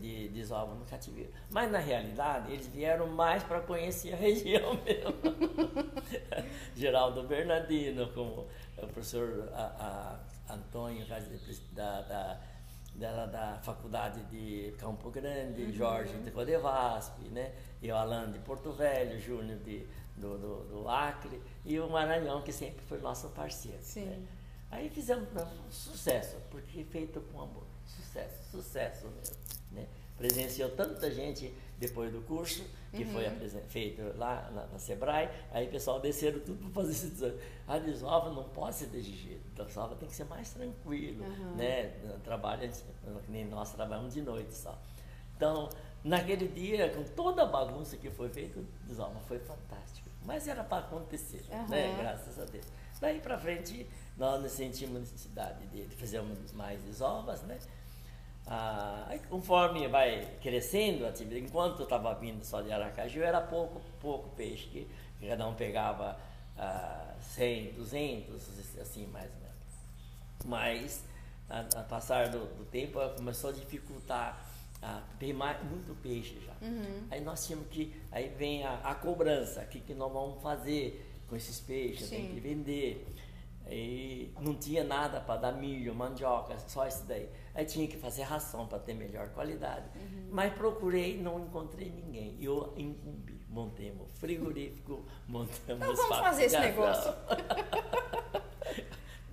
de 0.00 0.28
desova 0.28 0.76
no 0.76 0.84
cativeiro. 0.84 1.32
Mas, 1.50 1.72
na 1.72 1.80
realidade, 1.80 2.52
eles 2.52 2.68
vieram 2.68 3.08
mais 3.08 3.42
para 3.42 3.60
conhecer 3.60 4.14
a 4.14 4.16
região 4.18 4.74
mesmo. 4.84 5.12
Geraldo 6.76 7.24
Bernardino, 7.24 8.12
como 8.12 8.46
o 8.78 8.86
professor 8.86 9.48
a, 9.54 10.20
a 10.48 10.54
Antônio 10.54 11.04
da, 11.72 12.00
da, 12.02 12.40
da, 12.94 13.26
da, 13.26 13.58
Faculdade 13.62 14.22
de 14.24 14.74
Campo 14.78 15.10
Grande, 15.10 15.62
uhum. 15.62 15.72
Jorge 15.72 16.16
de 16.18 16.30
Codevasp, 16.30 17.18
né? 17.30 17.52
e 17.80 17.90
o 17.90 17.96
Alan 17.96 18.30
de 18.30 18.38
Porto 18.38 18.72
Velho, 18.72 19.18
Júnior 19.18 19.58
de, 19.60 19.86
do, 20.16 20.38
do, 20.38 20.64
do, 20.64 20.88
Acre, 20.88 21.42
e 21.64 21.78
o 21.80 21.88
Maranhão, 21.88 22.42
que 22.42 22.52
sempre 22.52 22.84
foi 22.84 23.00
nosso 23.00 23.28
parceiro. 23.30 23.78
Sim. 23.80 24.04
Né? 24.04 24.22
Aí 24.70 24.88
fizemos 24.88 25.28
um 25.34 25.70
sucesso, 25.70 26.36
porque 26.50 26.84
feito 26.84 27.20
com 27.20 27.42
amor. 27.42 27.64
Sucesso, 27.84 28.50
sucesso 28.50 29.06
mesmo. 29.08 29.36
Né? 29.70 29.86
Presenciou 30.16 30.70
tanta 30.70 31.10
gente 31.10 31.52
depois 31.78 32.12
do 32.12 32.20
curso, 32.22 32.64
que 32.92 33.04
uhum. 33.04 33.12
foi 33.12 33.48
feito 33.68 34.02
lá 34.18 34.50
na, 34.54 34.66
na, 34.66 34.78
Sebrae, 34.78 35.28
aí 35.50 35.66
o 35.66 35.70
pessoal 35.70 35.98
desceram 35.98 36.40
tudo 36.40 36.58
para 36.58 36.82
fazer 36.82 36.92
esse 36.92 37.38
A 37.66 37.78
desova 37.78 38.30
não 38.30 38.44
pode 38.44 38.76
ser 38.76 38.86
desse 38.86 39.12
jeito, 39.12 39.62
a 39.62 39.64
desova 39.64 39.94
tem 39.96 40.08
que 40.08 40.14
ser 40.14 40.24
mais 40.24 40.52
tranquilo, 40.52 41.24
uhum. 41.24 41.56
né? 41.56 41.90
Trabalha, 42.22 42.70
nem 43.28 43.46
nós 43.46 43.72
trabalhamos 43.72 44.12
de 44.12 44.20
noite 44.20 44.52
só. 44.54 44.78
Então, 45.34 45.68
naquele 46.04 46.48
dia, 46.48 46.90
com 46.90 47.02
toda 47.02 47.42
a 47.42 47.46
bagunça 47.46 47.96
que 47.96 48.10
foi 48.10 48.28
feita, 48.28 48.60
a 48.60 48.86
desova 48.86 49.18
foi 49.20 49.38
fantástico. 49.38 50.10
Mas 50.24 50.46
era 50.46 50.62
para 50.62 50.84
acontecer, 50.84 51.44
uhum. 51.50 51.68
né? 51.68 51.96
Graças 51.98 52.38
a 52.38 52.44
Deus. 52.44 52.66
Daí 53.00 53.18
para 53.18 53.36
frente, 53.36 53.84
nós 54.16 54.40
nos 54.40 54.52
sentimos 54.52 55.00
necessidade 55.00 55.66
de, 55.66 55.86
de 55.86 55.96
fazer 55.96 56.22
mais 56.52 56.80
desovas, 56.82 57.42
né? 57.42 57.58
Ah, 58.46 59.08
conforme 59.30 59.86
vai 59.88 60.36
crescendo 60.40 61.06
a 61.06 61.10
atividade, 61.10 61.44
enquanto 61.44 61.80
eu 61.80 61.84
estava 61.84 62.12
vindo 62.14 62.44
só 62.44 62.60
de 62.60 62.72
Aracaju, 62.72 63.22
era 63.22 63.40
pouco, 63.40 63.80
pouco 64.00 64.30
peixe, 64.30 64.66
que, 64.68 64.88
cada 65.28 65.46
um 65.46 65.54
pegava 65.54 66.18
ah, 66.58 67.14
100, 67.20 67.74
200, 67.74 68.78
assim 68.80 69.06
mais 69.06 69.30
ou 69.30 69.40
menos. 69.40 69.52
Mas, 70.44 71.04
a, 71.48 71.60
a 71.60 71.82
passar 71.84 72.30
do, 72.30 72.40
do, 72.56 72.64
tempo, 72.64 72.98
começou 73.16 73.50
a 73.50 73.52
dificultar 73.52 74.44
a 74.82 75.00
ter 75.18 75.32
mais, 75.32 75.62
muito 75.64 75.94
peixe 76.02 76.40
já. 76.44 76.66
Uhum. 76.66 77.06
Aí 77.10 77.20
nós 77.20 77.46
tínhamos 77.46 77.68
que, 77.68 77.94
aí 78.10 78.28
vem 78.36 78.64
a, 78.64 78.74
a 78.82 78.94
cobrança, 78.96 79.62
o 79.62 79.66
que, 79.68 79.78
que 79.78 79.94
nós 79.94 80.12
vamos 80.12 80.42
fazer 80.42 81.08
com 81.28 81.36
esses 81.36 81.60
peixes, 81.60 82.08
Sim. 82.08 82.16
tem 82.16 82.34
que 82.34 82.40
vender. 82.40 83.06
E 83.70 84.32
não 84.40 84.54
tinha 84.54 84.82
nada 84.82 85.20
para 85.20 85.40
dar 85.40 85.52
milho, 85.52 85.94
mandioca, 85.94 86.58
só 86.58 86.86
isso 86.86 87.04
daí. 87.06 87.28
Aí 87.54 87.66
tinha 87.66 87.86
que 87.86 87.96
fazer 87.96 88.22
ração 88.22 88.66
para 88.66 88.78
ter 88.78 88.94
melhor 88.94 89.28
qualidade. 89.30 89.84
Uhum. 89.94 90.28
Mas 90.30 90.52
procurei, 90.54 91.20
não 91.20 91.40
encontrei 91.40 91.90
ninguém. 91.90 92.36
E 92.38 92.44
eu 92.44 92.72
incumbi. 92.76 93.40
Montemos 93.48 94.10
frigorífico, 94.18 95.04
montamos 95.28 95.60
então 95.66 95.94
vamos 95.94 96.18
fazer 96.18 96.44
esse 96.44 96.58
negócio. 96.58 97.12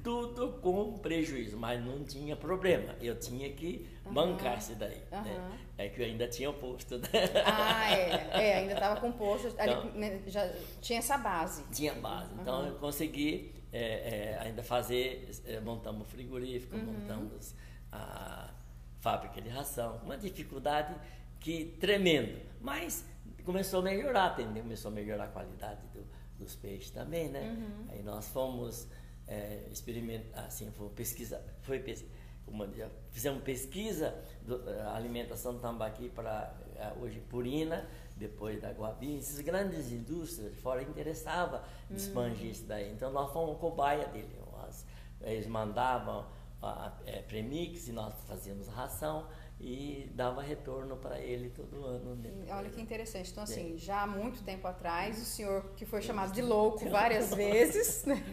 Tudo 0.03 0.59
com 0.61 0.97
prejuízo, 0.97 1.57
mas 1.57 1.83
não 1.83 2.03
tinha 2.03 2.35
problema. 2.35 2.95
Eu 3.01 3.17
tinha 3.17 3.49
que 3.53 3.87
uhum. 4.05 4.13
bancar 4.13 4.57
isso 4.57 4.75
daí. 4.75 5.01
Uhum. 5.11 5.21
Né? 5.21 5.59
É 5.77 5.87
que 5.87 6.01
eu 6.01 6.05
ainda 6.05 6.27
tinha 6.27 6.49
o 6.49 6.53
posto. 6.53 6.97
Né? 6.97 7.07
Ah, 7.45 7.95
é. 7.95 8.29
é 8.33 8.55
ainda 8.55 8.73
estava 8.73 8.99
com 8.99 9.11
posto. 9.11 9.47
Então, 9.47 9.81
ali, 9.81 9.97
né, 9.97 10.21
já 10.27 10.49
tinha 10.81 10.99
essa 10.99 11.17
base. 11.17 11.63
Tinha 11.71 11.93
base. 11.93 12.33
Então 12.41 12.65
eu 12.65 12.75
consegui 12.75 13.53
é, 13.71 13.79
é, 13.79 14.39
ainda 14.41 14.63
fazer, 14.63 15.29
é, 15.45 15.59
montamos 15.59 16.09
frigorífico, 16.09 16.75
uhum. 16.75 16.83
montamos 16.83 17.53
a 17.91 18.49
fábrica 18.99 19.41
de 19.41 19.49
ração, 19.49 19.99
uma 20.03 20.17
dificuldade 20.17 20.93
que 21.39 21.77
tremendo, 21.79 22.39
mas 22.61 23.05
começou 23.45 23.79
a 23.79 23.83
melhorar, 23.83 24.39
entendeu? 24.39 24.63
começou 24.63 24.91
a 24.91 24.93
melhorar 24.93 25.25
a 25.25 25.27
qualidade 25.27 25.81
do, 25.93 26.05
dos 26.37 26.55
peixes 26.55 26.91
também, 26.91 27.29
né? 27.29 27.41
Uhum. 27.41 27.85
Aí 27.89 28.03
nós 28.03 28.27
fomos 28.29 28.87
é, 29.27 29.67
experimentar, 29.71 30.45
assim, 30.45 30.69
foi 30.71 30.89
pesquisa, 30.89 31.41
foi 31.61 31.83
uma, 32.47 32.67
fizemos 33.11 33.41
pesquisa 33.43 34.13
da 34.45 34.95
alimentação 34.95 35.53
do 35.53 35.59
tambaqui 35.59 36.09
para 36.09 36.53
é, 36.75 36.91
hoje 36.99 37.19
Purina, 37.21 37.87
depois 38.17 38.61
da 38.61 38.71
Guabi, 38.71 39.17
essas 39.17 39.39
grandes 39.39 39.91
indústrias 39.91 40.51
de 40.51 40.57
fora 40.57 40.81
interessavam 40.83 41.61
em 41.89 41.95
expandir 41.95 42.45
uhum. 42.45 42.51
isso 42.51 42.65
daí. 42.65 42.91
Então 42.91 43.11
nós 43.11 43.31
fomos 43.31 43.57
cobaia 43.59 44.07
dele. 44.07 44.39
Eles 45.21 45.47
mandavam 45.47 46.25
a, 46.61 46.93
é, 47.05 47.21
premix 47.21 47.87
e 47.87 47.91
nós 47.91 48.13
fazíamos 48.27 48.67
ração 48.67 49.27
e 49.59 50.09
dava 50.13 50.41
retorno 50.41 50.95
para 50.95 51.19
ele 51.19 51.49
todo 51.49 51.85
ano. 51.85 52.15
Né? 52.15 52.45
Olha 52.49 52.69
que 52.69 52.81
interessante. 52.81 53.31
Então, 53.31 53.43
assim, 53.43 53.75
é. 53.75 53.77
já 53.77 54.03
há 54.03 54.07
muito 54.07 54.41
tempo 54.43 54.65
atrás, 54.67 55.21
o 55.21 55.25
senhor, 55.25 55.73
que 55.75 55.85
foi 55.85 56.01
chamado 56.01 56.31
de 56.31 56.41
louco 56.41 56.87
várias 56.89 57.33
vezes, 57.33 58.05
né? 58.05 58.23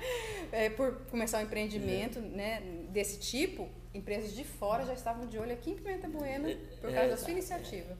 é, 0.52 0.68
por 0.68 0.96
começar 1.06 1.38
um 1.38 1.42
empreendimento 1.42 2.18
é. 2.18 2.22
né, 2.22 2.60
desse 2.90 3.18
tipo, 3.18 3.68
empresas 3.94 4.32
de 4.32 4.44
fora 4.44 4.84
já 4.84 4.92
estavam 4.92 5.26
de 5.26 5.38
olho 5.38 5.52
aqui 5.52 5.70
em 5.70 5.74
Pimenta 5.74 6.08
Buena 6.08 6.54
por 6.80 6.92
causa 6.92 7.08
da 7.10 7.16
sua 7.16 7.30
iniciativa. 7.30 7.96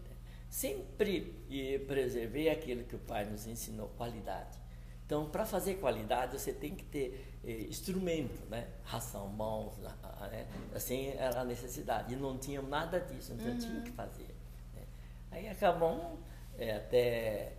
Sempre 0.50 1.82
preservei 1.86 2.48
aquilo 2.48 2.84
que 2.84 2.94
o 2.94 2.98
pai 2.98 3.24
nos 3.24 3.46
ensinou, 3.46 3.88
qualidade. 3.96 4.63
Então, 5.06 5.28
para 5.28 5.44
fazer 5.44 5.74
qualidade, 5.74 6.38
você 6.38 6.52
tem 6.52 6.74
que 6.74 6.84
ter 6.84 7.38
eh, 7.44 7.66
instrumento, 7.68 8.44
né? 8.48 8.68
Ração, 8.84 9.28
mãos, 9.28 9.76
né? 9.78 10.46
assim 10.74 11.08
era 11.08 11.42
a 11.42 11.44
necessidade. 11.44 12.14
E 12.14 12.16
não 12.16 12.38
tinha 12.38 12.62
nada 12.62 12.98
disso, 13.00 13.34
então 13.34 13.48
uhum. 13.48 13.58
tinha 13.58 13.80
que 13.82 13.90
fazer. 13.90 14.34
Né? 14.74 14.82
Aí 15.30 15.48
acabou 15.48 16.18
é, 16.58 16.76
até 16.76 17.52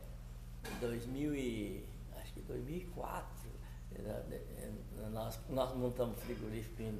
2000 0.80 1.36
e, 1.36 1.86
acho 2.18 2.34
que 2.34 2.42
2004, 2.42 3.50
né, 3.92 4.24
eh, 4.32 4.72
nós, 5.12 5.40
nós 5.50 5.76
montamos 5.76 6.20
frigorífico 6.24 6.82
em 6.82 7.00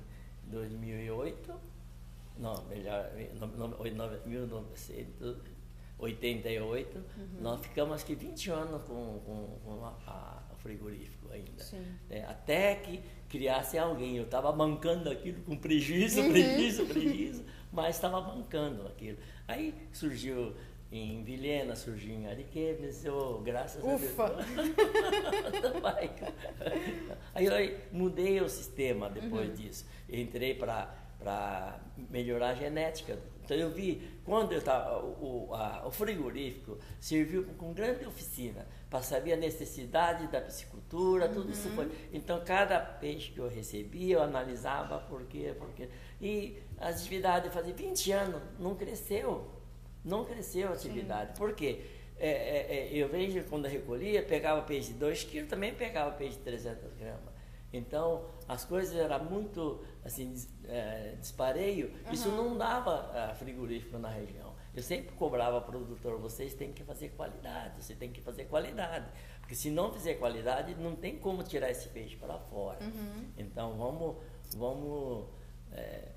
2008, 0.52 1.60
não, 2.38 2.64
melhor, 2.66 3.10
1900, 4.26 5.38
88, 5.98 6.98
uhum. 6.98 7.28
nós 7.40 7.62
ficamos 7.62 7.96
acho 7.96 8.06
que 8.06 8.16
20 8.16 8.52
anos 8.52 8.82
com, 8.84 9.20
com, 9.26 9.60
com 9.64 9.86
a, 9.86 9.94
a, 10.06 10.44
o 10.54 10.56
frigorífico 10.58 11.32
ainda. 11.32 11.64
Né? 12.10 12.26
Até 12.28 12.76
que 12.76 13.02
criasse 13.30 13.78
alguém. 13.78 14.18
Eu 14.18 14.24
estava 14.24 14.52
bancando 14.52 15.10
aquilo 15.10 15.42
com 15.44 15.56
prejuízo, 15.56 16.22
uhum. 16.22 16.32
prejuízo, 16.32 16.86
prejuízo, 16.86 17.46
mas 17.72 17.96
estava 17.96 18.22
bancando 18.22 18.88
aquilo. 18.88 19.18
Aí 19.48 19.74
surgiu 19.92 20.56
em 20.92 21.24
Vilhena, 21.24 21.76
surgiu 21.76 22.14
em 22.14 22.28
Ariquemes, 22.28 23.04
eu, 23.04 23.42
graças 23.44 23.84
Ufa. 23.84 24.26
a 24.26 24.30
Deus. 24.30 24.46
aí 27.34 27.46
eu 27.46 27.80
mudei 27.92 28.40
o 28.40 28.48
sistema 28.48 29.10
depois 29.10 29.50
uhum. 29.50 29.56
disso. 29.56 29.86
Eu 30.08 30.20
entrei 30.20 30.54
para 30.54 31.05
melhorar 32.10 32.50
a 32.50 32.56
genética 32.56 33.18
então 33.46 33.56
eu 33.56 33.70
vi 33.70 34.02
quando 34.26 34.54
eu 34.54 34.62
tava, 34.62 35.04
o, 35.06 35.54
a, 35.54 35.88
o 35.88 35.92
frigorífico 35.92 36.80
serviu 37.00 37.46
com 37.58 37.74
grande 37.74 38.06
oficina 38.06 38.68
para 38.90 39.04
saber 39.04 39.34
a 39.34 39.38
necessidade 39.38 40.28
da 40.28 40.42
piscicultura, 40.42 41.30
tudo 41.30 41.46
uhum. 41.46 41.52
isso 41.52 41.70
foi. 41.70 41.90
Então 42.12 42.44
cada 42.44 42.80
peixe 42.80 43.32
que 43.32 43.40
eu 43.40 43.48
recebia 43.48 44.16
eu 44.16 44.24
analisava 44.24 44.98
por 44.98 45.24
quê, 45.26 45.54
por 45.58 45.70
quê. 45.74 45.88
E 46.20 46.58
a 46.80 46.90
atividade 46.90 47.50
fazia 47.52 47.74
20 47.74 48.12
anos, 48.12 48.42
não 48.60 48.76
cresceu. 48.76 49.48
Não 50.04 50.26
cresceu 50.26 50.70
a 50.70 50.74
atividade. 50.74 51.32
Sim. 51.32 51.38
Por 51.38 51.54
quê? 51.54 51.82
É, 52.18 52.30
é, 52.30 52.78
é, 52.78 52.90
eu 52.94 53.10
vejo 53.10 53.44
quando 53.44 53.66
eu 53.66 53.72
recolhia, 53.72 54.24
pegava 54.24 54.62
peixe 54.62 54.94
de 54.94 55.00
2 55.00 55.24
quilos, 55.24 55.50
também 55.50 55.74
pegava 55.74 56.12
peixe 56.12 56.38
de 56.38 56.44
300 56.44 56.94
gramas. 56.94 57.36
Então, 57.74 58.26
as 58.48 58.64
coisas 58.64 58.96
eram 58.96 59.26
muito, 59.26 59.84
assim, 60.06 60.34
é, 60.66 61.16
dispareio. 61.20 61.88
Uhum. 61.88 62.14
Isso 62.14 62.30
não 62.30 62.56
dava 62.56 63.12
é, 63.14 63.36
frigorífico 63.36 63.98
na 63.98 64.10
região. 64.10 64.54
Eu 64.74 64.84
sempre 64.84 65.16
cobrava 65.16 65.60
produtor, 65.62 66.20
vocês 66.20 66.54
têm 66.54 66.72
que 66.72 66.84
fazer 66.84 67.10
qualidade, 67.10 67.82
você 67.82 67.96
tem 67.96 68.12
que 68.12 68.22
fazer 68.22 68.46
qualidade. 68.46 69.06
Porque 69.40 69.56
se 69.56 69.72
não 69.72 69.92
fizer 69.92 70.16
qualidade, 70.16 70.76
não 70.76 70.96
tem 70.96 71.18
como 71.18 71.44
tirar 71.44 71.72
esse 71.72 71.90
peixe 71.90 72.16
para 72.18 72.38
fora. 72.38 72.84
Uhum. 72.84 73.26
Então, 73.38 73.78
vamos, 73.78 74.16
vamos 74.56 75.26
é, 75.72 76.10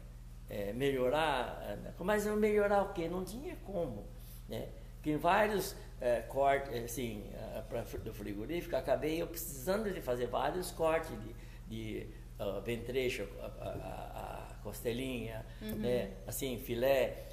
é, 0.50 0.72
melhorar. 0.72 1.62
É, 1.62 2.04
mas 2.04 2.26
melhorar 2.26 2.82
o 2.82 2.92
quê? 2.92 3.08
Não 3.08 3.24
tinha 3.24 3.56
como. 3.56 4.06
Né? 4.48 4.68
Porque 4.96 5.12
em 5.12 5.16
vários 5.16 5.76
é, 6.00 6.20
cortes, 6.22 6.74
assim, 6.84 7.24
para 7.68 7.82
do 7.82 8.12
frigorífico, 8.12 8.74
acabei 8.74 9.22
eu 9.22 9.26
precisando 9.28 9.92
de 9.92 10.00
fazer 10.00 10.26
vários 10.26 10.70
cortes 10.72 11.10
de 11.22 11.48
de 11.68 12.06
uh, 12.38 12.60
ventrecho, 12.60 13.28
a, 13.40 13.46
a, 13.46 14.50
a 14.50 14.54
costelinha, 14.62 15.44
uhum. 15.62 15.76
né? 15.76 16.12
assim, 16.26 16.58
filé, 16.58 17.28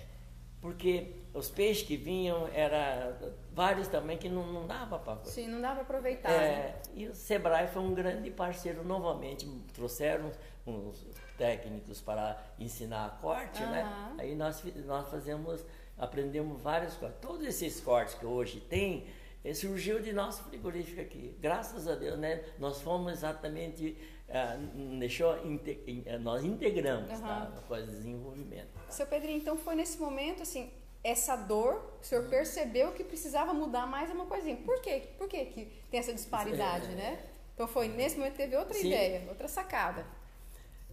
porque 0.66 1.14
os 1.32 1.48
peixes 1.48 1.86
que 1.86 1.96
vinham 1.96 2.48
era 2.52 3.16
vários 3.54 3.88
também 3.88 4.18
que 4.18 4.28
não, 4.28 4.52
não 4.52 4.66
dava 4.66 4.98
para 4.98 5.24
sim 5.26 5.48
não 5.48 5.62
dava 5.62 5.76
para 5.76 5.84
aproveitar 5.84 6.32
é, 6.32 6.50
né? 6.50 6.76
e 6.96 7.08
o 7.08 7.14
Sebrae 7.14 7.68
foi 7.68 7.84
um 7.84 7.94
grande 7.94 8.32
parceiro 8.32 8.84
novamente 8.84 9.48
trouxeram 9.74 10.32
uns 10.66 11.06
técnicos 11.38 12.02
para 12.02 12.42
ensinar 12.58 13.06
a 13.06 13.10
corte 13.10 13.62
uhum. 13.62 13.70
né 13.70 14.16
aí 14.18 14.34
nós 14.34 14.64
nós 14.88 15.08
fazemos 15.10 15.64
aprendemos 16.00 16.60
vários 16.60 16.96
cortes 16.96 17.20
todos 17.22 17.46
esses 17.46 17.80
cortes 17.80 18.16
que 18.16 18.26
hoje 18.26 18.60
tem 18.60 19.06
eh, 19.44 19.54
surgiu 19.54 20.02
de 20.02 20.12
nosso 20.14 20.44
frigorífico 20.46 21.00
aqui 21.00 21.38
graças 21.40 21.88
a 21.88 21.94
Deus 21.94 22.18
né 22.18 22.44
nós 22.58 22.82
fomos 22.82 23.12
exatamente 23.12 23.96
é, 24.28 24.58
deixou, 25.00 25.36
é, 26.06 26.18
nós 26.18 26.44
integramos 26.44 27.10
uhum. 27.12 27.22
tá, 27.22 27.52
com 27.68 27.74
o 27.74 27.86
desenvolvimento. 27.86 28.68
Seu 28.90 29.06
Pedrinho, 29.06 29.38
então 29.38 29.58
foi 29.58 29.76
nesse 29.76 30.00
momento, 30.00 30.42
assim, 30.42 30.72
essa 31.04 31.36
dor, 31.36 31.98
o 32.02 32.04
senhor 32.04 32.24
uhum. 32.24 32.30
percebeu 32.30 32.92
que 32.92 33.04
precisava 33.04 33.54
mudar 33.54 33.86
mais 33.86 34.10
uma 34.10 34.26
coisinha. 34.26 34.58
Por 34.58 34.82
quê? 34.82 35.04
Por 35.18 35.28
quê 35.28 35.46
que 35.46 35.66
tem 35.92 36.00
essa 36.00 36.14
disparidade, 36.14 36.92
é, 36.92 36.96
né? 36.96 37.20
Então 37.54 37.68
foi 37.68 37.88
nesse 37.88 38.18
momento 38.18 38.36
teve 38.36 38.58
outra 38.58 38.74
sim. 38.74 38.88
ideia, 38.88 39.24
outra 39.30 39.48
sacada. 39.48 40.06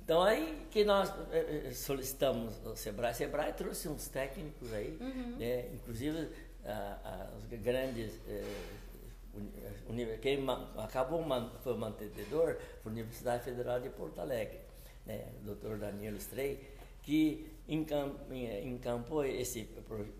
Então 0.05 0.23
aí 0.23 0.67
que 0.71 0.85
nós 0.85 1.13
solicitamos 1.75 2.55
o 2.67 2.77
Sebrae, 2.77 3.13
o 3.13 3.15
Sebrae 3.15 3.53
trouxe 3.53 3.89
uns 3.89 4.09
técnicos 4.09 4.73
aí, 4.73 4.97
uhum. 5.01 5.37
né? 5.39 5.67
inclusive 5.73 6.29
os 7.37 7.59
grandes 7.61 8.13
eh, 8.29 8.45
quem 10.21 10.45
acabou 10.77 11.25
foi 11.63 11.75
o 11.75 11.79
mantenedor 11.79 12.57
foi 12.83 12.91
a 12.91 12.95
Universidade 12.95 13.45
Federal 13.45 13.81
de 13.81 13.89
Porto 13.91 14.21
Alegre, 14.21 14.61
né, 15.07 15.29
o 15.41 15.47
doutor 15.47 15.79
Daniel 15.79 16.17
Strey, 16.17 16.61
que 17.03 17.51
encampou 17.69 19.25
esse 19.25 19.65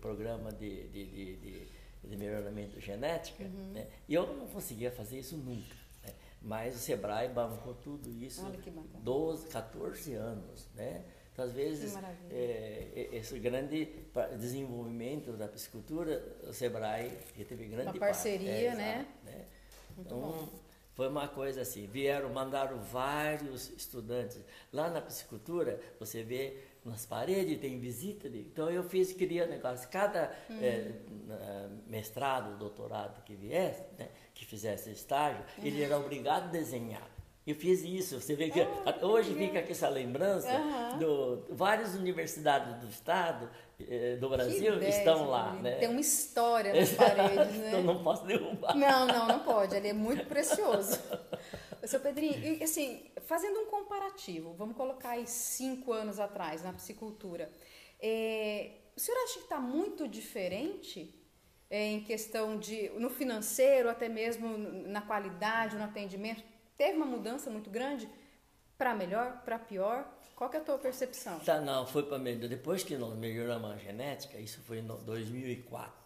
programa 0.01 0.51
de, 0.51 0.87
de, 0.89 1.05
de, 1.05 1.67
de 2.03 2.17
melhoramento 2.17 2.79
genético, 2.79 3.43
uhum. 3.43 3.71
né, 3.73 3.87
e 4.07 4.13
eu 4.13 4.27
não 4.35 4.47
conseguia 4.47 4.91
fazer 4.91 5.19
isso 5.19 5.37
nunca. 5.37 5.75
Né, 6.03 6.13
mas 6.41 6.75
o 6.75 6.79
Sebrae 6.79 7.29
bancou 7.29 7.73
tudo 7.75 8.09
isso 8.09 8.43
12, 9.01 9.47
14 9.47 10.13
anos. 10.13 10.67
Né, 10.75 11.03
então, 11.33 11.45
às 11.45 11.51
vezes, 11.51 11.97
é, 12.29 13.09
esse 13.11 13.39
grande 13.39 13.89
desenvolvimento 14.37 15.33
da 15.33 15.47
piscicultura, 15.47 16.23
o 16.47 16.53
Sebrae 16.53 17.09
teve 17.47 17.65
grande 17.65 17.89
Uma 17.89 17.99
parceria, 17.99 18.67
parte, 18.67 18.77
né? 18.77 19.07
É, 19.25 19.29
né? 19.31 19.45
Então, 19.97 20.47
foi 20.93 21.07
uma 21.07 21.27
coisa 21.27 21.61
assim, 21.61 21.87
vieram, 21.87 22.29
mandaram 22.31 22.77
vários 22.79 23.71
estudantes. 23.71 24.39
Lá 24.71 24.91
na 24.91 25.01
piscicultura, 25.01 25.79
você 25.99 26.21
vê 26.21 26.55
nas 26.85 27.03
paredes, 27.03 27.59
tem 27.59 27.79
visita. 27.79 28.29
De, 28.29 28.39
então, 28.39 28.69
eu 28.69 28.83
fiz, 28.83 29.11
queria 29.11 29.47
negócio, 29.47 29.89
cada 29.89 30.31
uhum. 30.51 30.59
é, 30.61 30.91
mestrado, 31.87 32.59
doutorado 32.59 33.23
que 33.23 33.33
viesse, 33.35 33.81
né, 33.97 34.09
que 34.35 34.45
fizesse 34.45 34.91
estágio, 34.91 35.43
uhum. 35.57 35.65
ele 35.65 35.81
era 35.81 35.97
obrigado 35.97 36.43
a 36.43 36.51
desenhar. 36.51 37.12
Eu 37.45 37.55
fiz 37.55 37.83
isso, 37.83 38.21
você 38.21 38.35
vê 38.35 38.49
que 38.49 38.61
ah, 38.61 38.99
hoje 39.01 39.35
fica 39.35 39.59
aqui 39.59 39.73
essa 39.73 39.89
lembrança 39.89 40.49
uhum. 40.49 40.97
do 40.97 41.45
várias 41.49 41.93
universidades 41.93 42.75
do 42.79 42.87
estado 42.87 43.49
eh, 43.81 44.15
do 44.15 44.29
Brasil 44.29 44.77
ideia, 44.77 44.89
estão 44.89 45.29
lá, 45.29 45.51
né? 45.53 45.75
Tem 45.75 45.89
uma 45.89 45.99
história 45.99 46.73
nas 46.73 46.91
paredes, 46.95 47.57
né? 47.57 47.67
então 47.67 47.83
não 47.83 48.01
posso 48.01 48.25
derrubar. 48.25 48.77
Não, 48.77 49.07
não, 49.07 49.27
não 49.27 49.39
pode. 49.39 49.75
Ele 49.75 49.89
é 49.89 49.93
muito 49.93 50.25
precioso. 50.25 50.97
Seu 51.83 51.99
Pedrinho, 51.99 52.41
e, 52.41 52.63
assim, 52.63 53.03
fazendo 53.25 53.59
um 53.59 53.65
comparativo, 53.65 54.53
vamos 54.53 54.77
colocar 54.77 55.11
aí 55.11 55.27
cinco 55.27 55.91
anos 55.91 56.21
atrás 56.21 56.63
na 56.63 56.71
piscicultura, 56.71 57.51
é, 57.99 58.71
o 58.95 58.99
senhor 59.01 59.17
acha 59.23 59.33
que 59.33 59.39
está 59.45 59.59
muito 59.59 60.07
diferente 60.07 61.13
é, 61.69 61.87
em 61.87 62.01
questão 62.01 62.57
de 62.57 62.87
no 62.91 63.09
financeiro, 63.09 63.89
até 63.89 64.07
mesmo 64.07 64.57
na 64.57 65.01
qualidade, 65.01 65.75
no 65.75 65.83
atendimento? 65.83 66.52
Teve 66.77 66.97
uma 66.97 67.05
mudança 67.05 67.49
muito 67.49 67.69
grande 67.69 68.09
para 68.77 68.95
melhor, 68.95 69.41
para 69.43 69.59
pior? 69.59 70.05
Qual 70.35 70.49
que 70.49 70.57
é 70.57 70.59
a 70.59 70.63
tua 70.63 70.77
percepção? 70.77 71.39
Tá, 71.39 71.61
não, 71.61 71.85
foi 71.85 72.03
para 72.03 72.17
melhor. 72.17 72.49
Depois 72.49 72.83
que 72.83 72.97
nós 72.97 73.15
melhoramos 73.15 73.71
a 73.71 73.77
genética, 73.77 74.37
isso 74.37 74.59
foi 74.61 74.79
em 74.79 74.85
2004. 74.85 76.03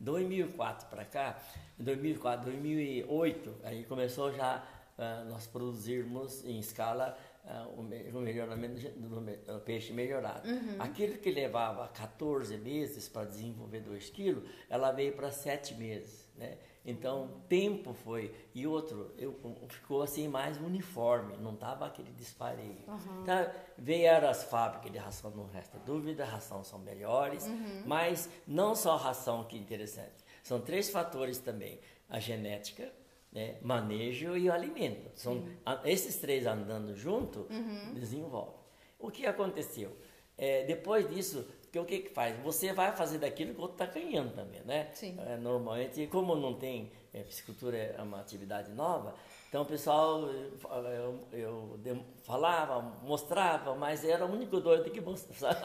2004 0.00 0.88
para 0.88 1.04
cá, 1.04 1.38
em 1.78 1.82
2004, 1.82 2.50
2008, 2.52 3.56
aí 3.64 3.84
começou 3.84 4.32
já 4.32 4.64
uh, 4.96 5.28
nós 5.28 5.46
produzirmos 5.46 6.44
em 6.44 6.60
escala 6.60 7.18
uh, 7.44 7.80
o, 7.80 8.20
melhoramento 8.20 8.88
do, 8.90 9.60
peixe 9.60 9.92
melhorado. 9.92 10.48
Uhum. 10.48 10.76
Aquilo 10.78 11.18
que 11.18 11.30
levava 11.30 11.88
14 11.88 12.56
meses 12.58 13.08
para 13.08 13.26
desenvolver 13.26 13.80
2 13.80 14.10
quilos, 14.10 14.44
ela 14.68 14.92
veio 14.92 15.14
para 15.14 15.32
7 15.32 15.74
meses, 15.74 16.28
né? 16.36 16.58
Então, 16.88 17.42
tempo 17.50 17.92
foi. 17.92 18.34
E 18.54 18.66
outro, 18.66 19.12
eu, 19.18 19.38
ficou 19.68 20.00
assim 20.00 20.26
mais 20.26 20.56
uniforme, 20.56 21.36
não 21.36 21.54
tava 21.54 21.84
aquele 21.84 22.10
dispareio. 22.12 22.82
Uhum. 22.88 23.24
Tá, 23.24 23.52
vieram 23.76 24.26
as 24.26 24.44
fábricas 24.44 24.90
de 24.90 24.96
ração, 24.96 25.30
não 25.32 25.46
resta 25.48 25.78
dúvida, 25.78 26.24
ração 26.24 26.64
são 26.64 26.78
melhores, 26.78 27.46
uhum. 27.46 27.82
mas 27.84 28.30
não 28.46 28.74
só 28.74 28.96
ração 28.96 29.44
que 29.44 29.56
é 29.56 29.60
interessante. 29.60 30.24
São 30.42 30.62
três 30.62 30.88
fatores 30.88 31.36
também: 31.36 31.78
a 32.08 32.18
genética, 32.18 32.90
né, 33.30 33.58
manejo 33.60 34.34
e 34.34 34.48
o 34.48 34.52
alimento. 34.52 35.10
São 35.14 35.34
uhum. 35.34 35.56
a, 35.66 35.82
esses 35.84 36.16
três 36.16 36.46
andando 36.46 36.96
junto, 36.96 37.46
uhum. 37.50 37.92
desenvolve. 37.92 38.56
O 38.98 39.10
que 39.10 39.26
aconteceu? 39.26 39.94
É, 40.38 40.64
depois 40.64 41.06
disso, 41.06 41.46
porque 41.78 41.80
o 41.80 41.84
que 41.84 41.98
que 42.08 42.14
faz? 42.14 42.36
Você 42.42 42.72
vai 42.72 42.92
fazer 42.92 43.18
daquilo 43.18 43.54
que 43.54 43.60
o 43.60 43.62
outro 43.62 43.82
está 43.82 43.86
ganhando 43.86 44.34
também, 44.34 44.60
né? 44.64 44.88
Sim. 44.94 45.16
É, 45.26 45.36
normalmente, 45.36 46.06
como 46.08 46.34
não 46.34 46.54
tem, 46.54 46.90
é, 47.12 47.22
piscicultura 47.22 47.76
é 47.76 48.02
uma 48.02 48.20
atividade 48.20 48.72
nova, 48.72 49.14
então 49.48 49.62
o 49.62 49.66
pessoal, 49.66 50.22
eu, 50.22 51.26
eu, 51.32 51.80
eu 51.84 52.04
falava, 52.24 52.80
mostrava, 53.02 53.74
mas 53.74 54.04
era 54.04 54.24
o 54.26 54.32
único 54.32 54.60
doido 54.60 54.90
que 54.90 55.00
mostrava. 55.00 55.58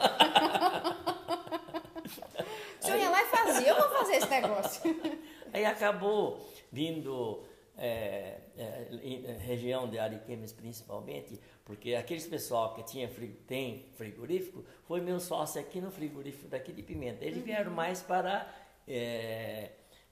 o 2.80 2.84
senhor 2.84 2.98
ia 2.98 3.10
lá 3.10 3.22
e 3.22 3.26
fazia, 3.26 3.68
eu 3.68 3.76
vou 3.76 3.88
fazer 3.90 4.16
esse 4.16 4.30
negócio. 4.30 4.82
Aí 5.52 5.64
acabou 5.64 6.40
vindo 6.72 7.44
é, 7.76 8.38
é, 8.56 9.36
região 9.40 9.88
de 9.88 9.98
Ariquemes 9.98 10.52
principalmente, 10.52 11.40
porque 11.64 11.94
aqueles 11.94 12.26
pessoal 12.26 12.74
que 12.74 12.82
tinha 12.82 13.10
tem 13.46 13.86
frigorífico, 13.96 14.64
foi 14.84 15.00
meu 15.00 15.18
sócio 15.18 15.60
aqui 15.60 15.80
no 15.80 15.90
frigorífico 15.90 16.46
daqui 16.48 16.72
de 16.72 16.82
Pimenta. 16.82 17.24
Eles 17.24 17.38
uhum. 17.38 17.44
vieram 17.44 17.70
mais 17.70 18.02
para 18.02 18.46
é, 18.86 19.70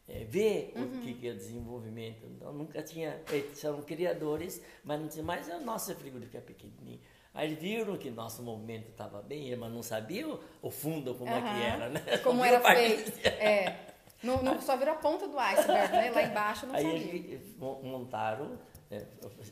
é, 0.08 0.24
ver 0.24 0.72
uhum. 0.74 0.84
o 0.84 1.00
que, 1.02 1.14
que 1.14 1.28
é 1.28 1.34
desenvolvimento. 1.34 2.24
Então 2.26 2.52
nunca 2.52 2.82
tinha, 2.82 3.20
eles 3.30 3.58
são 3.58 3.82
criadores, 3.82 4.62
mas 4.82 4.98
não 4.98 5.08
tinha 5.08 5.24
mais, 5.24 5.46
o 5.48 5.60
nosso 5.60 5.94
frigorífico 5.94 6.38
é 6.38 6.40
pequenininho. 6.40 7.00
Aí 7.34 7.48
eles 7.48 7.58
viram 7.58 7.96
que 7.96 8.10
nosso 8.10 8.42
movimento 8.42 8.90
estava 8.90 9.22
bem, 9.22 9.54
mas 9.56 9.72
não 9.72 9.82
sabiam 9.82 10.38
o 10.60 10.70
fundo 10.70 11.14
como 11.14 11.30
uhum. 11.30 11.36
é 11.36 11.40
que 11.40 11.62
era, 11.62 11.88
né? 11.88 12.00
Como 12.24 12.44
era 12.44 12.60
feito. 12.60 13.26
É. 13.26 13.92
Não, 14.22 14.42
não 14.42 14.60
só 14.60 14.76
virou 14.76 14.94
a 14.94 14.98
ponta 14.98 15.26
do 15.26 15.38
iceberg, 15.38 15.92
né? 15.92 16.10
Lá 16.12 16.22
embaixo 16.22 16.66
não 16.66 16.74
Aí 16.74 16.84
sabia. 16.84 17.14
eles 17.14 17.56
montaram, 17.58 18.58
é, 18.92 19.06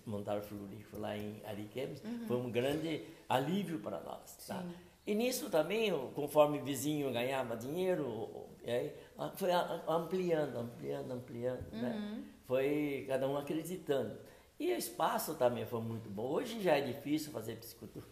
montaram 0.04 0.40
o 0.40 0.42
frigorífico 0.42 0.98
lá 0.98 1.16
em 1.16 1.40
Ariquemes, 1.46 2.02
foi 2.28 2.36
um 2.36 2.50
grande 2.50 3.02
alívio 3.26 3.78
para 3.78 3.98
nós. 4.00 4.46
Tá? 4.46 4.62
E 5.06 5.14
nisso 5.14 5.48
também, 5.48 5.90
conforme 6.14 6.58
o 6.58 6.64
vizinho 6.64 7.10
ganhava 7.10 7.56
dinheiro, 7.56 8.46
aí, 8.64 8.92
foi 9.36 9.50
ampliando, 9.88 10.58
ampliando, 10.58 11.12
ampliando. 11.12 11.72
Né? 11.72 12.22
Foi 12.44 13.06
cada 13.08 13.26
um 13.26 13.36
acreditando. 13.36 14.18
E 14.58 14.72
o 14.74 14.76
espaço 14.76 15.34
também 15.36 15.64
foi 15.64 15.80
muito 15.80 16.10
bom. 16.10 16.28
Hoje 16.32 16.60
já 16.60 16.76
é 16.76 16.82
difícil 16.82 17.32
fazer 17.32 17.56
piscicultura, 17.56 18.04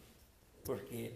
porque 0.65 1.13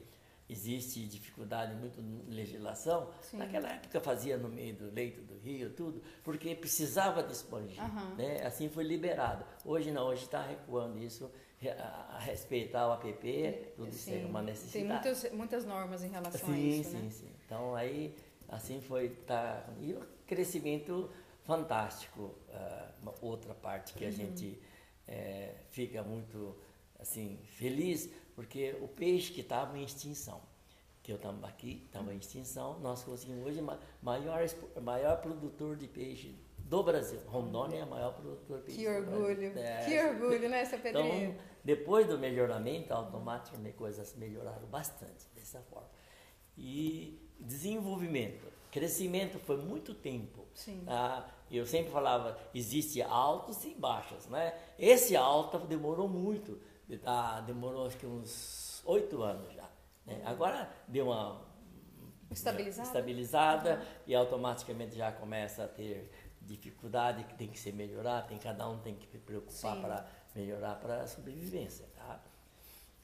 existe 0.52 1.06
dificuldade 1.06 1.74
muito 1.74 2.00
na 2.00 2.34
legislação. 2.34 3.10
Sim. 3.22 3.38
Naquela 3.38 3.68
época 3.70 4.00
fazia 4.00 4.36
no 4.38 4.48
meio 4.48 4.74
do 4.76 4.90
leito 4.92 5.20
do 5.22 5.38
rio, 5.38 5.70
tudo, 5.70 6.00
porque 6.22 6.54
precisava 6.54 7.22
de 7.22 7.32
expandir. 7.32 7.82
Aham. 7.82 8.14
Né? 8.14 8.44
Assim 8.46 8.68
foi 8.68 8.84
liberado. 8.84 9.44
Hoje 9.64 9.90
não, 9.90 10.06
hoje 10.06 10.24
está 10.24 10.42
recuando 10.46 10.98
isso, 10.98 11.30
a, 11.78 12.16
a 12.16 12.18
respeitar 12.20 12.88
o 12.88 12.92
APP, 12.92 13.72
tudo 13.76 13.88
isso 13.88 14.10
é 14.10 14.24
uma 14.24 14.40
Tem 14.40 14.46
necessidade. 14.52 14.88
muitas, 15.08 15.32
muitas 15.32 15.64
normas 15.64 16.02
em 16.04 16.08
relação 16.08 16.48
a 16.50 16.52
Sim, 16.54 16.80
isso, 16.80 16.90
sim, 16.90 16.96
né? 16.98 17.10
sim. 17.10 17.30
Então 17.46 17.74
aí, 17.74 18.14
assim 18.48 18.80
foi, 18.80 19.08
tá, 19.10 19.64
e 19.80 19.92
o 19.92 20.02
crescimento 20.26 21.08
fantástico, 21.44 22.34
ah, 22.52 22.90
outra 23.20 23.54
parte 23.54 23.92
Uhum. 23.92 23.98
que 23.98 24.04
a 24.04 24.10
gente 24.10 24.58
eh, 25.08 25.54
fica 25.70 26.02
muito, 26.02 26.56
assim, 26.98 27.38
feliz, 27.44 28.08
porque 28.34 28.76
o 28.80 28.88
peixe 28.88 29.32
que 29.32 29.40
estava 29.40 29.76
em 29.78 29.84
extinção, 29.84 30.40
que 31.02 31.10
eu 31.12 31.16
estava 31.16 31.46
aqui, 31.46 31.82
estava 31.86 32.12
em 32.14 32.18
extinção, 32.18 32.78
nós 32.80 33.02
conseguimos 33.02 33.44
hoje 33.46 33.60
ma- 33.60 33.78
maior, 34.02 34.40
maior 34.80 35.20
produtor 35.20 35.76
de 35.76 35.86
peixe 35.88 36.34
do 36.58 36.82
Brasil. 36.82 37.20
Rondônia 37.26 37.78
é 37.80 37.84
o 37.84 37.90
maior 37.90 38.12
produtor 38.14 38.58
de 38.60 38.64
peixe 38.66 38.78
Que 38.80 38.86
do 38.86 38.96
orgulho, 38.96 39.52
Brasil. 39.52 39.62
É, 39.62 39.84
que 39.84 40.00
orgulho, 40.08 40.48
né, 40.48 40.64
seu 40.64 40.78
Pedrinho? 40.78 41.30
então, 41.32 41.42
depois 41.64 42.06
do 42.06 42.18
melhoramento, 42.18 42.92
automaticamente 42.94 43.76
coisas 43.76 44.14
melhoraram 44.16 44.66
bastante 44.68 45.26
dessa 45.34 45.60
forma. 45.62 45.88
E 46.56 47.20
desenvolvimento, 47.40 48.46
crescimento 48.70 49.38
foi 49.40 49.56
muito 49.56 49.94
tempo. 49.94 50.46
Sim. 50.54 50.82
Ah, 50.86 51.28
eu 51.50 51.66
sempre 51.66 51.90
falava, 51.92 52.38
existe 52.54 53.02
altos 53.02 53.64
e 53.64 53.74
baixos, 53.74 54.26
né? 54.26 54.54
Esse 54.78 55.16
alto 55.16 55.58
demorou 55.60 56.08
muito, 56.08 56.58
ah, 57.04 57.40
demorou 57.46 57.86
acho 57.86 57.96
que 57.96 58.06
uns 58.06 58.82
oito 58.84 59.22
anos 59.22 59.52
já. 59.54 59.68
né? 60.06 60.20
Agora 60.24 60.70
deu 60.88 61.06
uma 61.06 61.40
Estabilizada? 62.30 62.88
estabilizada 62.88 63.86
e 64.06 64.14
automaticamente 64.14 64.96
já 64.96 65.12
começa 65.12 65.64
a 65.64 65.68
ter 65.68 66.10
dificuldade 66.40 67.24
que 67.24 67.34
tem 67.34 67.48
que 67.48 67.58
ser 67.58 67.72
melhorar, 67.72 68.22
tem 68.22 68.38
cada 68.38 68.68
um 68.68 68.78
tem 68.78 68.94
que 68.94 69.06
se 69.06 69.18
preocupar 69.18 69.80
para 69.80 70.06
melhorar 70.34 70.76
para 70.76 71.02
a 71.02 71.06
sobrevivência, 71.06 71.86
tá? 71.94 72.20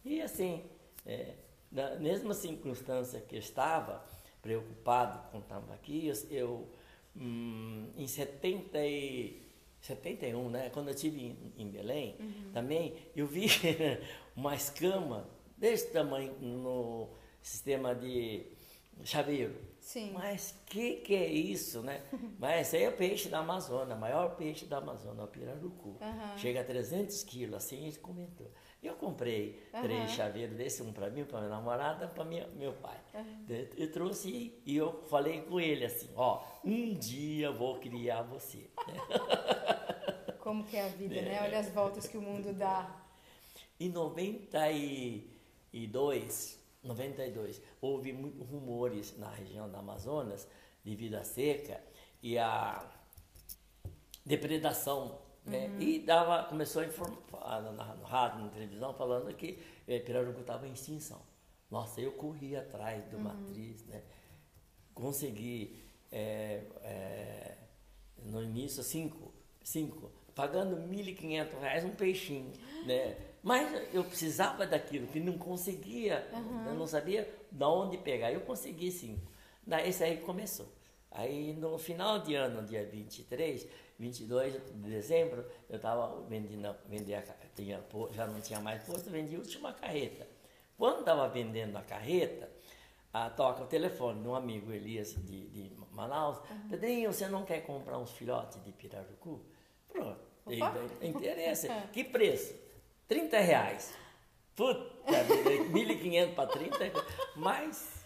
E 0.05 0.21
assim, 0.23 0.65
é, 1.07 1.35
na 1.71 1.97
mesma 1.97 2.33
circunstância 2.35 3.21
que 3.21 3.37
eu 3.37 3.39
estava 3.41 4.03
preocupado 4.43 5.21
quando 5.31 5.43
estava 5.43 5.75
aqui, 5.75 6.07
eu, 6.07 6.15
eu, 6.31 6.69
hum, 7.17 7.93
em 7.97 8.07
70 8.07 8.79
e 8.79 9.48
71, 9.81 10.51
né, 10.51 10.71
quando 10.71 10.89
eu 10.89 10.95
estive 10.95 11.21
em, 11.21 11.53
em 11.57 11.71
Belém, 11.71 12.17
também 12.53 12.95
eu 13.15 13.27
vi 13.27 13.47
uma 14.37 14.55
escama 14.55 15.29
desse 15.57 15.91
tamanho 15.93 16.33
no 16.41 17.09
sistema 17.43 17.95
de 17.95 18.47
chaveiro. 19.05 19.55
Sim. 19.81 20.13
Mas 20.13 20.55
que 20.67 20.97
que 20.97 21.15
é 21.15 21.27
isso, 21.27 21.83
né? 21.83 22.03
Mas 22.39 22.69
esse 22.69 22.77
aí 22.77 22.83
é 22.83 22.89
o 22.89 22.97
peixe 22.97 23.29
da 23.29 23.39
Amazônia, 23.39 23.95
o 23.95 23.99
maior 23.99 24.37
peixe 24.37 24.67
da 24.67 24.79
Amazônia, 24.79 25.25
o 25.25 25.29
pirarucu. 25.29 25.97
Aham. 26.01 26.37
Chega 26.37 26.61
a 26.61 26.65
300 26.65 27.23
quilos, 27.25 27.57
assim 27.57 27.87
ele 27.87 27.97
comentou. 27.97 28.51
Eu 28.83 28.95
comprei 28.95 29.63
Aham. 29.75 29.83
três 29.83 30.11
chaveiros 30.13 30.57
desse, 30.57 30.83
um 30.83 30.93
para 30.93 31.11
mim, 31.11 31.25
para 31.25 31.41
minha 31.41 31.51
namorada, 31.51 32.07
para 32.07 32.25
meu 32.25 32.73
pai. 32.75 32.97
Eu, 33.49 33.69
eu 33.77 33.91
trouxe 33.91 34.55
e 34.65 34.77
eu 34.77 35.03
falei 35.09 35.41
com 35.43 35.59
ele 35.59 35.85
assim, 35.85 36.09
ó, 36.15 36.41
um 36.65 36.95
dia 36.95 37.51
vou 37.51 37.81
criar 37.81 38.23
você. 38.23 38.71
Como 40.39 40.65
que 40.65 40.77
é 40.77 40.85
a 40.85 40.89
vida, 40.89 41.21
né? 41.21 41.43
Olha 41.43 41.59
as 41.59 41.69
voltas 41.71 42.07
que 42.07 42.17
o 42.17 42.23
mundo 42.23 42.53
dá. 42.53 43.05
Em 43.81 43.89
92, 43.91 46.59
92, 46.83 47.63
houve 47.81 48.13
muitos 48.13 48.47
rumores 48.49 49.17
na 49.19 49.31
região 49.31 49.69
da 49.71 49.79
Amazonas 49.81 50.47
devido 50.85 51.17
à 51.17 51.25
seca 51.25 51.83
e 52.23 52.39
à 52.39 52.89
depredação. 54.25 55.19
Né? 55.49 55.71
E 55.79 55.99
dava, 56.01 56.45
começou 56.45 56.83
a 56.83 56.87
informar 56.87 57.63
na, 57.63 57.95
no 57.95 58.05
rádio, 58.05 58.41
na 58.41 58.49
televisão, 58.49 58.93
falando 58.95 59.35
que 59.35 59.59
eh, 59.87 59.99
Pirarucu 59.99 60.41
estava 60.41 60.67
em 60.67 60.73
extinção. 60.73 61.21
Nossa, 61.71 62.01
eu 62.01 62.13
corri 62.13 62.57
atrás 62.57 63.05
do 63.07 63.19
matriz, 63.19 63.85
né? 63.87 64.03
consegui 64.95 65.77
eh, 66.11 66.63
eh, 66.83 67.57
no 68.25 68.43
início 68.43 68.83
cinco, 68.83 69.33
cinco 69.63 70.11
pagando 70.35 70.77
1.500 70.77 71.61
reais 71.61 71.85
um 71.85 71.91
peixinho, 71.91 72.53
né? 72.87 73.17
Mas 73.43 73.93
eu 73.93 74.05
precisava 74.05 74.65
daquilo, 74.67 75.09
que 75.09 75.19
não 75.19 75.37
conseguia, 75.37 76.29
eu 76.67 76.75
não 76.75 76.87
sabia 76.87 77.29
de 77.51 77.65
onde 77.65 77.99
pegar. 77.99 78.33
Eu 78.33 78.43
consegui 78.43 78.91
cinco. 78.93 79.31
Daí 79.67 79.89
esse 79.89 80.05
aí 80.05 80.19
começou. 80.19 80.69
Aí 81.11 81.55
no 81.55 81.77
final 81.77 82.21
de 82.21 82.35
ano, 82.35 82.65
dia 82.65 82.85
23, 82.85 83.67
22 83.99 84.53
de 84.53 84.61
dezembro, 84.89 85.45
eu 85.69 85.77
estava 85.77 86.21
vendendo, 86.29 86.75
vendi 86.87 87.15
a, 87.15 87.23
ca- 87.23 87.35
tinha, 87.57 87.83
já 88.13 88.27
não 88.27 88.41
tinha 88.41 88.61
mais 88.61 88.83
posto, 88.85 89.11
vendi 89.11 89.35
a 89.35 89.39
última 89.39 89.73
carreta. 89.73 90.27
Quando 90.77 91.01
estava 91.01 91.29
vendendo 91.29 91.77
a 91.77 91.83
carreta, 91.83 92.49
ah, 93.13 93.29
toca 93.31 93.65
o 93.65 93.67
telefone 93.67 94.23
de 94.23 94.29
um 94.29 94.35
amigo 94.35 94.73
Elias 94.73 95.15
de, 95.15 95.49
de 95.49 95.73
Manaus. 95.91 96.39
Pedrinho, 96.71 97.13
você 97.13 97.27
não 97.27 97.45
quer 97.45 97.63
comprar 97.63 97.99
uns 97.99 98.13
filhotes 98.13 98.63
de 98.63 98.71
pirarucu? 98.71 99.41
Pronto, 99.89 100.21
tem 100.45 100.61
interesse. 101.11 101.69
que 101.93 102.05
preço? 102.05 102.55
30 103.09 103.39
reais. 103.41 103.93
Puta, 104.55 104.81
vida, 105.73 105.95
1.500 105.95 106.35
para 106.35 106.47
30, 106.49 106.93
mas 107.35 108.05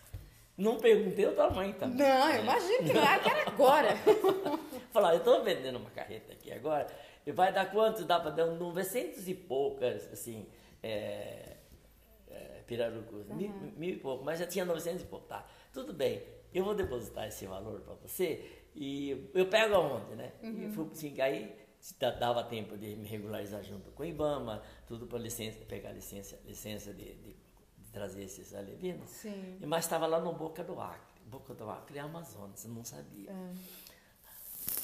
não 0.57 0.79
perguntei 0.79 1.27
o 1.27 1.35
tamanho 1.35 1.75
também. 1.75 1.99
Não, 1.99 2.31
eu 2.31 2.43
imagino 2.43 2.79
que 2.85 2.93
lá 2.95 3.19
que 3.19 3.29
era 3.29 3.51
agora. 3.51 3.95
Falar, 4.93 5.13
eu 5.15 5.19
estou 5.19 5.43
vendendo 5.43 5.77
uma 5.77 5.91
carreta 5.91 6.33
aqui 6.33 6.53
agora, 6.53 6.87
e 7.27 7.33
vai 7.33 7.53
dar 7.53 7.71
quanto? 7.71 8.05
Dá 8.05 8.21
para 8.21 8.31
dar 8.31 8.47
900 8.47 9.27
e 9.29 9.35
poucas, 9.35 10.11
assim, 10.13 10.47
é, 10.83 11.57
é, 12.29 12.63
pirarucus, 12.67 13.27
mil, 13.29 13.51
mil 13.77 13.91
e 13.91 13.97
pouco, 13.97 14.25
mas 14.25 14.39
já 14.39 14.47
tinha 14.47 14.65
900 14.65 15.03
e 15.03 15.07
pouco, 15.07 15.27
tá? 15.27 15.47
Tudo 15.73 15.93
bem, 15.93 16.23
eu 16.53 16.65
vou 16.65 16.75
depositar 16.75 17.27
esse 17.27 17.47
valor 17.47 17.81
para 17.81 17.95
você 17.95 18.45
e 18.75 19.31
eu 19.35 19.47
pego 19.47 19.75
aonde, 19.75 20.15
né? 20.15 20.33
E 20.43 20.69
fui, 20.73 20.89
assim, 20.93 21.21
aí 21.21 21.57
dava 22.21 22.45
tempo 22.45 22.77
de 22.77 22.95
me 22.97 23.09
regularizar 23.09 23.63
junto 23.65 23.91
com 23.93 24.03
o 24.03 24.07
IBAMA, 24.07 24.63
tudo 24.87 25.07
para 25.07 25.19
licença, 25.19 25.59
pegar 25.65 25.93
licença, 25.93 26.39
licença 26.45 26.93
de, 26.93 27.15
de- 27.15 27.37
de 27.79 27.91
trazer 27.93 28.23
esses 28.25 28.55
alevinos. 28.55 29.09
Sim. 29.11 29.59
Mas 29.67 29.85
estava 29.85 30.07
lá 30.07 30.21
no 30.21 30.33
Boca 30.33 30.63
do 30.63 30.79
Acre. 30.81 31.23
Boca 31.27 31.55
do 31.55 31.69
Acre 31.69 31.99
é 31.99 32.01
Amazonas, 32.03 32.65
eu 32.65 32.71
não 32.73 32.85
sabia. 32.85 33.31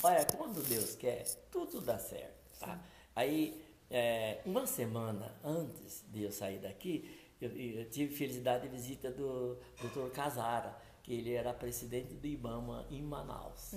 Olha, 0.03 0.25
quando 0.37 0.63
Deus 0.69 0.95
quer, 0.95 1.25
tudo 1.51 1.81
dá 1.81 1.99
certo. 1.99 2.59
Tá? 2.61 2.79
Aí, 3.17 3.63
é, 3.91 4.41
uma 4.45 4.67
semana 4.67 5.35
antes 5.43 6.05
de 6.09 6.23
eu 6.23 6.33
sair 6.33 6.59
daqui, 6.59 7.19
eu, 7.41 7.51
eu 7.51 7.89
tive 7.91 8.15
felicidade 8.15 8.65
de 8.69 8.75
visita 8.75 9.11
do 9.11 9.57
Dr. 9.81 10.11
Casara, 10.13 10.77
que 11.03 11.13
ele 11.15 11.33
era 11.33 11.53
presidente 11.55 12.15
do 12.15 12.27
IBAMA 12.27 12.87
em 12.91 13.03
Manaus. 13.03 13.73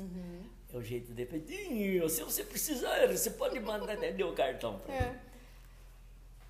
É 0.74 0.78
o 0.78 0.82
jeito 0.82 1.14
de 1.14 1.26
Pedrinho, 1.26 2.08
se 2.10 2.24
você 2.24 2.44
precisar, 2.44 3.08
você 3.08 3.32
pode 3.32 3.60
mandar, 3.60 3.96
deu 3.98 4.30
o 4.30 4.34
cartão 4.34 4.80
para 4.80 4.92
mim. 4.94 5.00
É, 5.00 5.20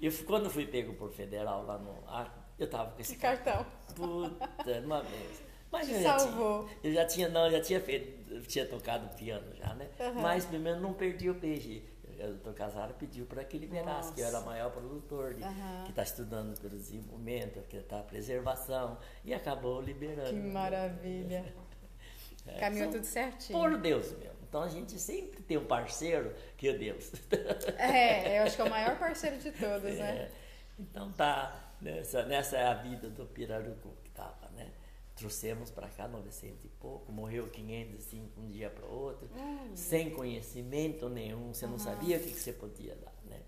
Eu, 0.01 0.11
fui- 0.11 0.25
quando 0.25 0.49
fui 0.49 0.65
pego 0.65 0.93
por 0.95 1.11
federal 1.11 1.63
lá 1.65 1.77
no 1.77 2.07
Acre, 2.09 2.41
eu 2.57 2.69
tava 2.69 2.91
com 2.91 3.01
esse 3.01 3.13
de 3.13 3.19
cartão. 3.19 3.65
Puta, 3.95 4.79
uma 4.83 5.01
vez. 5.03 5.43
Mas 5.71 5.89
eu 5.89 6.01
já 6.01 6.19
salvou. 6.19 6.65
tinha, 6.67 6.77
eu 6.83 6.93
já 6.93 7.05
tinha, 7.05 7.29
não, 7.29 7.45
eu 7.45 7.51
já 7.51 7.61
tinha 7.61 7.79
feito, 7.79 8.41
tinha 8.47 8.65
tocado 8.65 9.07
piano 9.15 9.55
já, 9.55 9.73
né? 9.73 9.87
Aham. 9.99 10.21
Mas 10.21 10.45
primeiro 10.45 10.79
não 10.79 10.93
perdi 10.93 11.29
o 11.29 11.35
peixe. 11.35 11.83
O 12.19 12.27
doutor 12.27 12.53
Casara 12.53 12.93
pediu 12.93 13.25
para 13.25 13.43
que 13.43 13.57
liberasse, 13.57 14.13
que 14.13 14.21
eu 14.21 14.27
era 14.27 14.41
maior 14.41 14.69
produtor, 14.71 15.33
de- 15.33 15.43
Aham. 15.43 15.83
que 15.85 15.89
está 15.89 16.03
estudando 16.03 16.59
pelo 16.59 16.75
desenvolvimento, 16.77 17.59
que 17.67 17.77
está 17.77 17.99
preservação, 18.03 18.97
e 19.25 19.33
acabou 19.33 19.81
liberando. 19.81 20.29
Que 20.29 20.35
maravilha. 20.35 21.45
É, 22.47 22.59
Caminhou 22.59 22.85
são 22.91 22.93
tudo 22.99 23.05
certinho. 23.05 23.59
Por 23.59 23.77
Deus 23.77 24.11
mesmo. 24.13 24.33
Então 24.49 24.63
a 24.63 24.67
gente 24.67 24.99
sempre 24.99 25.43
tem 25.43 25.57
um 25.57 25.65
parceiro 25.65 26.33
que 26.57 26.67
é 26.69 26.73
Deus. 26.73 27.11
É, 27.77 28.39
eu 28.39 28.43
acho 28.43 28.55
que 28.55 28.61
é 28.63 28.65
o 28.65 28.69
maior 28.69 28.97
parceiro 28.97 29.37
de 29.37 29.51
todos, 29.51 29.83
né? 29.83 30.09
É, 30.09 30.31
então 30.79 31.11
tá, 31.11 31.71
nessa, 31.79 32.23
nessa 32.25 32.57
é 32.57 32.65
a 32.65 32.73
vida 32.73 33.09
do 33.11 33.27
pirarucu 33.27 33.89
né? 33.89 33.95
Trouxemos 35.21 35.69
para 35.69 35.87
cá 35.87 36.07
900 36.07 36.65
e 36.65 36.67
pouco, 36.67 37.11
morreu 37.11 37.47
500 37.47 37.95
assim, 37.95 38.27
um 38.35 38.47
dia 38.47 38.71
para 38.71 38.85
outro, 38.87 39.29
uhum. 39.35 39.75
sem 39.75 40.09
conhecimento 40.09 41.07
nenhum, 41.07 41.53
você 41.53 41.65
não 41.65 41.73
uhum. 41.73 41.79
sabia 41.79 42.17
o 42.17 42.19
que, 42.19 42.31
que, 42.31 42.39
você 42.39 42.51
podia 42.51 42.95
dar, 42.95 43.13
né? 43.25 43.39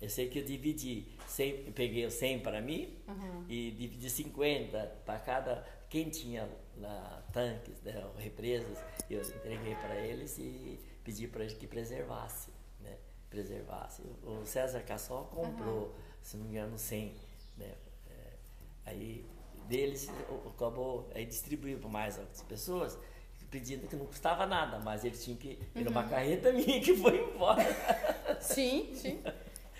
Eu 0.00 0.08
sei 0.08 0.28
que 0.28 0.38
eu 0.38 0.44
dividi, 0.44 1.08
100, 1.26 1.72
peguei 1.72 2.06
o 2.06 2.10
100 2.10 2.38
para 2.38 2.60
mim 2.60 2.96
uhum. 3.08 3.44
e 3.48 3.72
dividi 3.72 4.08
50 4.08 4.78
para 5.04 5.18
cada, 5.18 5.66
quem 5.90 6.08
tinha 6.08 6.48
lá 6.76 7.26
tanques, 7.32 7.82
né, 7.82 8.08
represas, 8.16 8.78
eu 9.10 9.20
entreguei 9.20 9.74
para 9.74 9.96
eles 9.96 10.38
e 10.38 10.78
pedi 11.02 11.26
para 11.26 11.42
eles 11.42 11.54
que 11.54 11.66
preservasse, 11.66 12.52
né? 12.80 12.96
Preservasse. 13.28 14.02
O 14.22 14.46
César 14.46 14.82
Cassol 14.82 15.24
comprou, 15.24 15.96
se 16.22 16.36
não 16.36 16.44
me 16.44 16.50
engano, 16.52 16.78
100, 16.78 17.12
né? 17.56 17.74
É, 18.08 18.32
aí 18.86 19.26
deles, 19.68 20.08
acabou 20.46 21.08
aí 21.14 21.26
distribuiu 21.26 21.78
para 21.78 21.88
mais 21.88 22.18
outras 22.18 22.42
pessoas, 22.42 22.98
pedindo 23.50 23.86
que 23.86 23.96
não 23.96 24.06
custava 24.06 24.46
nada, 24.46 24.78
mas 24.78 25.04
eles 25.04 25.22
tinham 25.22 25.38
que 25.38 25.58
ir 25.74 25.86
uhum. 25.86 25.90
uma 25.90 26.04
carreta 26.08 26.50
minha 26.52 26.80
que 26.80 26.96
foi 26.96 27.20
embora. 27.22 27.64
Sim, 28.40 28.90
sim. 28.94 29.22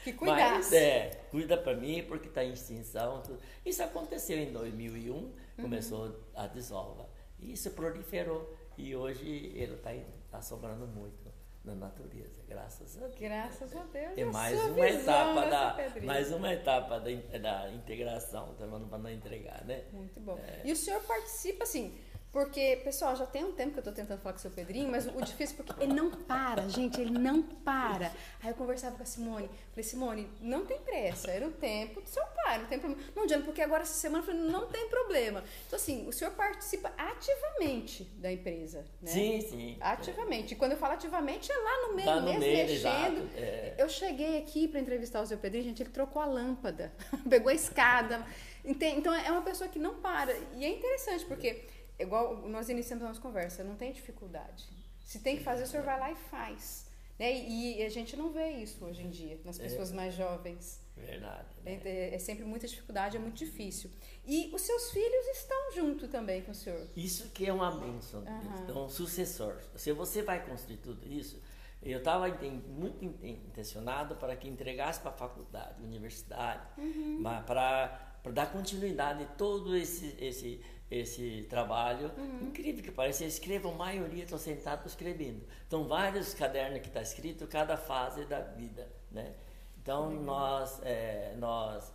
Que 0.04 0.12
cuidasse. 0.12 0.70
Mas, 0.70 0.72
é, 0.72 1.10
cuida 1.30 1.56
para 1.56 1.76
mim 1.76 2.04
porque 2.06 2.28
está 2.28 2.44
em 2.44 2.52
extinção. 2.52 3.22
Tudo. 3.22 3.40
Isso 3.64 3.82
aconteceu 3.82 4.38
em 4.38 4.52
2001, 4.52 5.12
uhum. 5.12 5.32
começou 5.60 6.18
a 6.34 6.46
desova. 6.46 7.08
E 7.40 7.52
isso 7.52 7.70
proliferou. 7.72 8.56
E 8.76 8.94
hoje 8.94 9.26
ele 9.54 9.74
está 9.74 9.90
tá 10.30 10.40
sobrando 10.40 10.86
muito 10.86 11.28
na 11.64 11.74
natureza, 11.74 12.42
graças 12.48 12.96
a 12.96 13.06
Deus. 13.06 13.18
Graças 13.18 13.76
a 13.76 13.82
Deus. 13.84 14.18
É 14.18 14.24
mais 14.24 14.60
uma 14.64 14.88
etapa 14.88 15.46
da 15.46 15.76
mais 16.02 16.32
uma 16.32 16.52
etapa 16.52 17.00
da, 17.00 17.38
da 17.38 17.70
integração, 17.70 18.54
para 18.54 18.66
não 18.98 19.10
entregar, 19.10 19.64
né? 19.64 19.84
Muito 19.92 20.20
bom. 20.20 20.38
É. 20.38 20.62
E 20.64 20.72
o 20.72 20.76
senhor 20.76 21.02
participa 21.02 21.64
assim, 21.64 21.98
porque, 22.30 22.80
pessoal, 22.84 23.16
já 23.16 23.24
tem 23.24 23.42
um 23.42 23.52
tempo 23.52 23.72
que 23.72 23.78
eu 23.78 23.82
tô 23.82 23.90
tentando 23.90 24.20
falar 24.20 24.34
com 24.34 24.38
o 24.38 24.42
seu 24.42 24.50
Pedrinho, 24.50 24.90
mas 24.90 25.06
o 25.06 25.22
difícil 25.22 25.56
é 25.58 25.62
porque 25.62 25.82
ele 25.82 25.94
não 25.94 26.10
para, 26.10 26.68
gente, 26.68 27.00
ele 27.00 27.18
não 27.18 27.42
para. 27.42 28.12
Aí 28.42 28.50
eu 28.50 28.54
conversava 28.54 28.96
com 28.96 29.02
a 29.02 29.06
Simone, 29.06 29.48
falei, 29.70 29.82
Simone, 29.82 30.30
não 30.40 30.66
tem 30.66 30.78
pressa, 30.78 31.30
era 31.30 31.46
o 31.46 31.50
tempo 31.50 32.02
do 32.02 32.08
seu 32.08 32.22
pai, 32.44 32.58
não 32.58 32.66
tem 32.66 32.78
problema. 32.78 33.02
Não, 33.16 33.26
Diana, 33.26 33.44
porque 33.44 33.62
agora 33.62 33.82
essa 33.82 33.94
semana 33.94 34.22
eu 34.22 34.26
falei, 34.26 34.42
não 34.42 34.66
tem 34.66 34.88
problema. 34.90 35.42
Então, 35.66 35.78
assim, 35.78 36.06
o 36.06 36.12
senhor 36.12 36.32
participa 36.34 36.92
ativamente 36.98 38.04
da 38.18 38.30
empresa, 38.30 38.84
né? 39.00 39.10
Sim, 39.10 39.40
sim. 39.40 39.76
Ativamente. 39.80 40.52
E 40.52 40.56
quando 40.56 40.72
eu 40.72 40.78
falo 40.78 40.94
ativamente, 40.94 41.50
é 41.50 41.56
lá 41.56 41.88
no 41.88 41.94
meio 41.94 42.08
tá 42.08 42.20
mesmo, 42.20 42.40
meio, 42.40 42.66
mexendo. 42.66 43.30
É. 43.36 43.74
Eu 43.78 43.88
cheguei 43.88 44.38
aqui 44.38 44.68
para 44.68 44.80
entrevistar 44.80 45.22
o 45.22 45.26
seu 45.26 45.38
Pedrinho, 45.38 45.64
gente, 45.64 45.82
ele 45.82 45.90
trocou 45.90 46.20
a 46.20 46.26
lâmpada, 46.26 46.92
pegou 47.28 47.50
a 47.50 47.54
escada. 47.54 48.22
Então, 48.64 49.14
é 49.14 49.30
uma 49.30 49.40
pessoa 49.40 49.66
que 49.68 49.78
não 49.78 49.94
para. 49.94 50.36
E 50.54 50.64
é 50.64 50.68
interessante, 50.68 51.24
porque 51.24 51.64
igual 51.98 52.48
nós 52.48 52.68
iniciamos 52.68 53.04
a 53.04 53.08
nossa 53.08 53.20
conversa, 53.20 53.64
não 53.64 53.76
tem 53.76 53.92
dificuldade. 53.92 54.68
Se 55.04 55.20
tem 55.20 55.36
que 55.38 55.42
fazer, 55.42 55.64
o 55.64 55.66
senhor 55.66 55.84
vai 55.84 55.98
lá 55.98 56.12
e 56.12 56.16
faz. 56.16 56.86
Né? 57.18 57.36
E, 57.36 57.82
a 57.82 57.88
gente 57.88 58.16
não 58.16 58.30
vê 58.30 58.50
isso 58.50 58.84
hoje 58.84 59.02
em 59.02 59.10
dia, 59.10 59.40
nas 59.44 59.58
pessoas 59.58 59.90
é, 59.90 59.94
mais 59.94 60.14
jovens. 60.14 60.80
Verdade. 60.96 61.48
Né? 61.64 61.80
É, 61.84 62.14
é, 62.14 62.18
sempre 62.18 62.44
muita 62.44 62.66
dificuldade, 62.68 63.16
é 63.16 63.20
muito 63.20 63.36
difícil. 63.36 63.90
E 64.24 64.50
os 64.54 64.62
seus 64.62 64.90
filhos 64.92 65.26
estão 65.34 65.72
junto 65.74 66.06
também 66.08 66.42
com 66.42 66.52
o 66.52 66.54
senhor. 66.54 66.86
Isso 66.96 67.30
que 67.30 67.46
é 67.46 67.52
uma 67.52 67.72
bênção. 67.72 68.20
Uhum. 68.20 68.62
Então, 68.62 68.88
sucessor. 68.88 69.56
Se 69.74 69.90
você 69.92 70.22
vai 70.22 70.44
construir 70.46 70.76
tudo 70.76 71.08
isso, 71.08 71.42
eu 71.82 71.98
estava 71.98 72.28
muito 72.28 73.04
intencionado 73.24 74.16
para 74.16 74.36
que 74.36 74.48
entregasse 74.48 75.00
para 75.00 75.10
a 75.10 75.14
faculdade, 75.14 75.82
universidade, 75.82 76.66
uhum. 76.76 77.22
para 77.46 78.16
dar 78.32 78.52
continuidade 78.52 79.24
a 79.24 79.26
todo 79.26 79.76
esse, 79.76 80.16
esse 80.20 80.60
esse 80.90 81.46
trabalho. 81.48 82.10
Uhum. 82.16 82.48
Incrível 82.48 82.82
que 82.82 82.90
pareça, 82.90 83.24
eu 83.24 83.28
escrevo, 83.28 83.68
a 83.68 83.74
maioria 83.74 84.24
estou 84.24 84.38
sentado 84.38 84.86
escrevendo. 84.86 85.42
Então, 85.66 85.86
vários 85.86 86.34
cadernos 86.34 86.80
que 86.80 86.88
está 86.88 87.02
escrito, 87.02 87.46
cada 87.46 87.76
fase 87.76 88.24
da 88.24 88.40
vida, 88.40 88.90
né? 89.10 89.34
Então, 89.80 90.08
uhum. 90.08 90.22
nós, 90.22 90.80
é, 90.82 91.34
nós 91.38 91.92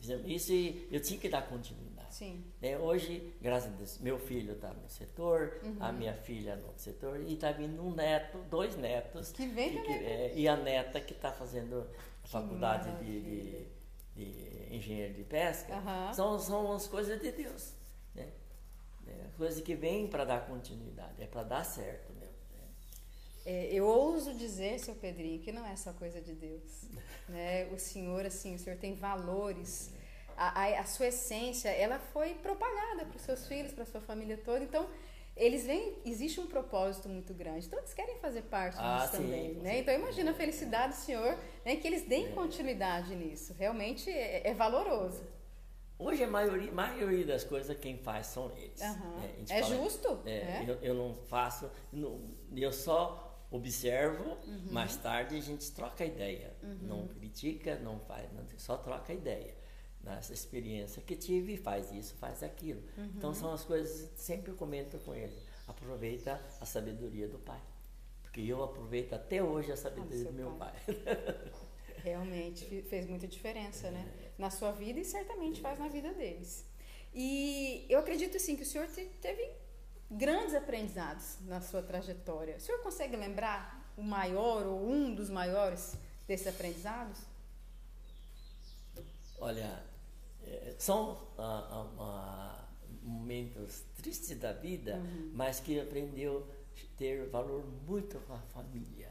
fizemos 0.00 0.26
isso 0.26 0.52
e 0.52 0.88
eu 0.90 1.00
tinha 1.00 1.18
que 1.18 1.28
dar 1.28 1.42
continuidade. 1.42 2.14
Sim. 2.14 2.44
Né? 2.60 2.78
Hoje, 2.78 3.34
graças 3.40 3.72
a 3.72 3.76
Deus, 3.76 3.98
meu 3.98 4.18
filho 4.18 4.54
está 4.54 4.72
no 4.72 4.88
setor, 4.88 5.60
uhum. 5.62 5.76
a 5.80 5.92
minha 5.92 6.14
filha 6.14 6.56
no 6.56 6.72
setor 6.76 7.20
e 7.20 7.34
está 7.34 7.52
vindo 7.52 7.82
um 7.82 7.92
neto, 7.94 8.38
dois 8.50 8.76
netos. 8.76 9.30
Que 9.32 9.46
vem 9.46 9.76
e, 9.76 9.82
que, 9.82 9.92
é, 9.92 10.32
e 10.34 10.48
a 10.48 10.56
neta 10.56 11.00
que 11.00 11.12
está 11.12 11.32
fazendo 11.32 11.86
a 12.24 12.28
faculdade 12.28 12.90
de, 13.04 13.20
de, 13.20 13.66
de, 14.16 14.74
engenheiro 14.74 15.14
de 15.14 15.24
pesca. 15.24 15.74
São, 16.12 16.38
são 16.38 16.72
as 16.72 16.86
coisas 16.86 17.20
de 17.20 17.30
Deus. 17.30 17.77
É 19.10 19.36
coisa 19.36 19.62
que 19.62 19.74
vem 19.74 20.06
para 20.08 20.24
dar 20.24 20.46
continuidade, 20.46 21.22
é 21.22 21.26
para 21.26 21.42
dar 21.42 21.64
certo 21.64 22.12
mesmo. 22.12 22.38
É, 23.50 23.72
eu 23.72 23.86
ouso 23.86 24.34
dizer, 24.34 24.78
seu 24.78 24.94
Pedrinho, 24.94 25.40
que 25.40 25.50
não 25.50 25.64
é 25.64 25.74
só 25.74 25.90
coisa 25.94 26.20
de 26.20 26.34
Deus. 26.34 26.84
né? 27.28 27.66
O 27.72 27.78
Senhor, 27.78 28.26
assim, 28.26 28.54
o 28.54 28.58
Senhor 28.58 28.78
tem 28.78 28.94
valores. 28.94 29.90
A, 30.36 30.60
a, 30.60 30.80
a 30.80 30.84
sua 30.84 31.06
essência, 31.06 31.70
ela 31.70 31.98
foi 31.98 32.34
propagada 32.34 33.06
para 33.06 33.16
os 33.16 33.22
seus 33.22 33.46
filhos, 33.46 33.72
para 33.72 33.84
a 33.84 33.86
sua 33.86 34.02
família 34.02 34.36
toda. 34.44 34.62
Então, 34.62 34.86
eles 35.34 35.64
vêm, 35.64 35.96
existe 36.04 36.38
um 36.40 36.46
propósito 36.46 37.08
muito 37.08 37.32
grande. 37.32 37.66
Então, 37.66 37.78
eles 37.78 37.94
querem 37.94 38.18
fazer 38.18 38.42
parte 38.42 38.76
ah, 38.78 38.98
disso 38.98 39.16
sim, 39.16 39.22
também. 39.22 39.54
Né? 39.54 39.78
Então, 39.78 39.94
imagina 39.94 40.32
a 40.32 40.34
felicidade 40.34 40.92
do 40.92 40.98
Senhor, 40.98 41.38
né? 41.64 41.76
que 41.76 41.86
eles 41.86 42.02
deem 42.02 42.26
é. 42.26 42.32
continuidade 42.32 43.14
nisso. 43.16 43.54
Realmente 43.58 44.10
é, 44.10 44.46
é 44.46 44.52
valoroso. 44.52 45.22
Hoje 45.98 46.22
a 46.22 46.28
maioria, 46.28 46.70
maioria 46.70 47.26
das 47.26 47.42
coisas 47.42 47.76
quem 47.76 47.98
faz 47.98 48.28
são 48.28 48.52
eles. 48.56 48.80
Uhum. 48.80 49.16
Né? 49.16 49.34
É 49.48 49.62
fala, 49.62 49.76
justo? 49.76 50.20
É, 50.24 50.30
é. 50.30 50.64
Eu, 50.66 50.74
eu, 50.76 50.94
não 50.94 51.14
faço, 51.14 51.68
não, 51.92 52.20
eu 52.54 52.72
só 52.72 53.46
observo, 53.50 54.36
uhum. 54.46 54.70
mais 54.70 54.94
tarde 54.96 55.36
a 55.36 55.40
gente 55.40 55.70
troca 55.72 56.04
ideia. 56.04 56.54
Uhum. 56.62 56.78
Não 56.82 57.08
critica, 57.08 57.76
não 57.80 57.98
faz, 57.98 58.32
não, 58.32 58.44
só 58.58 58.76
troca 58.76 59.12
ideia. 59.12 59.56
Nessa 60.00 60.32
experiência 60.32 61.02
que 61.02 61.16
tive, 61.16 61.56
faz 61.56 61.90
isso, 61.90 62.14
faz 62.14 62.44
aquilo. 62.44 62.82
Uhum. 62.96 63.10
Então 63.16 63.34
são 63.34 63.52
as 63.52 63.64
coisas, 63.64 64.08
sempre 64.14 64.52
eu 64.52 64.56
comento 64.56 64.98
com 64.98 65.12
ele. 65.12 65.36
Aproveita 65.66 66.40
a 66.60 66.64
sabedoria 66.64 67.26
do 67.26 67.38
pai. 67.38 67.60
Porque 68.22 68.40
eu 68.40 68.62
aproveito 68.62 69.14
até 69.14 69.42
hoje 69.42 69.72
a 69.72 69.76
sabedoria 69.76 70.24
do 70.24 70.32
meu 70.32 70.52
pai. 70.52 70.72
pai. 70.86 71.52
Realmente 72.04 72.82
fez 72.82 73.06
muita 73.06 73.26
diferença, 73.26 73.90
né? 73.90 74.27
Na 74.38 74.50
sua 74.50 74.70
vida 74.70 75.00
e 75.00 75.04
certamente 75.04 75.60
faz 75.60 75.78
na 75.78 75.88
vida 75.88 76.14
deles. 76.14 76.64
E 77.12 77.84
eu 77.88 77.98
acredito 77.98 78.36
assim 78.36 78.54
que 78.54 78.62
o 78.62 78.66
senhor 78.66 78.86
teve 79.20 79.50
grandes 80.10 80.54
aprendizados 80.54 81.38
na 81.42 81.60
sua 81.60 81.82
trajetória. 81.82 82.56
O 82.56 82.60
senhor 82.60 82.80
consegue 82.82 83.16
lembrar 83.16 83.92
o 83.96 84.02
maior 84.02 84.64
ou 84.64 84.88
um 84.88 85.14
dos 85.14 85.28
maiores 85.28 85.96
desses 86.26 86.46
aprendizados? 86.46 87.18
Olha, 89.40 89.82
é, 90.44 90.74
são 90.78 91.28
ah, 91.36 91.86
ah, 91.98 92.64
momentos 93.02 93.82
tristes 93.96 94.38
da 94.38 94.52
vida, 94.52 94.96
uhum. 94.96 95.30
mas 95.34 95.60
que 95.60 95.80
aprendeu 95.80 96.46
ter 96.96 97.28
valor 97.28 97.64
muito 97.86 98.18
com 98.20 98.34
a 98.34 98.38
família. 98.38 99.10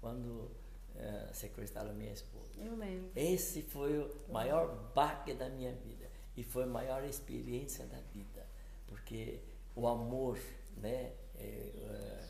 Quando 0.00 0.50
uh, 0.98 1.34
sequestraram 1.34 1.94
minha 1.94 2.12
esposa. 2.12 2.60
Eu 2.60 2.76
lembro. 2.76 3.10
Esse 3.14 3.62
foi 3.62 3.98
o 3.98 4.32
maior 4.32 4.92
baque 4.94 5.32
da 5.32 5.48
minha 5.48 5.72
vida 5.72 6.10
e 6.36 6.42
foi 6.42 6.64
a 6.64 6.66
maior 6.66 7.04
experiência 7.04 7.86
da 7.86 8.00
vida, 8.12 8.46
porque 8.86 9.40
o 9.74 9.86
amor, 9.86 10.38
né? 10.76 11.12
É, 11.36 11.44
é, 11.44 12.28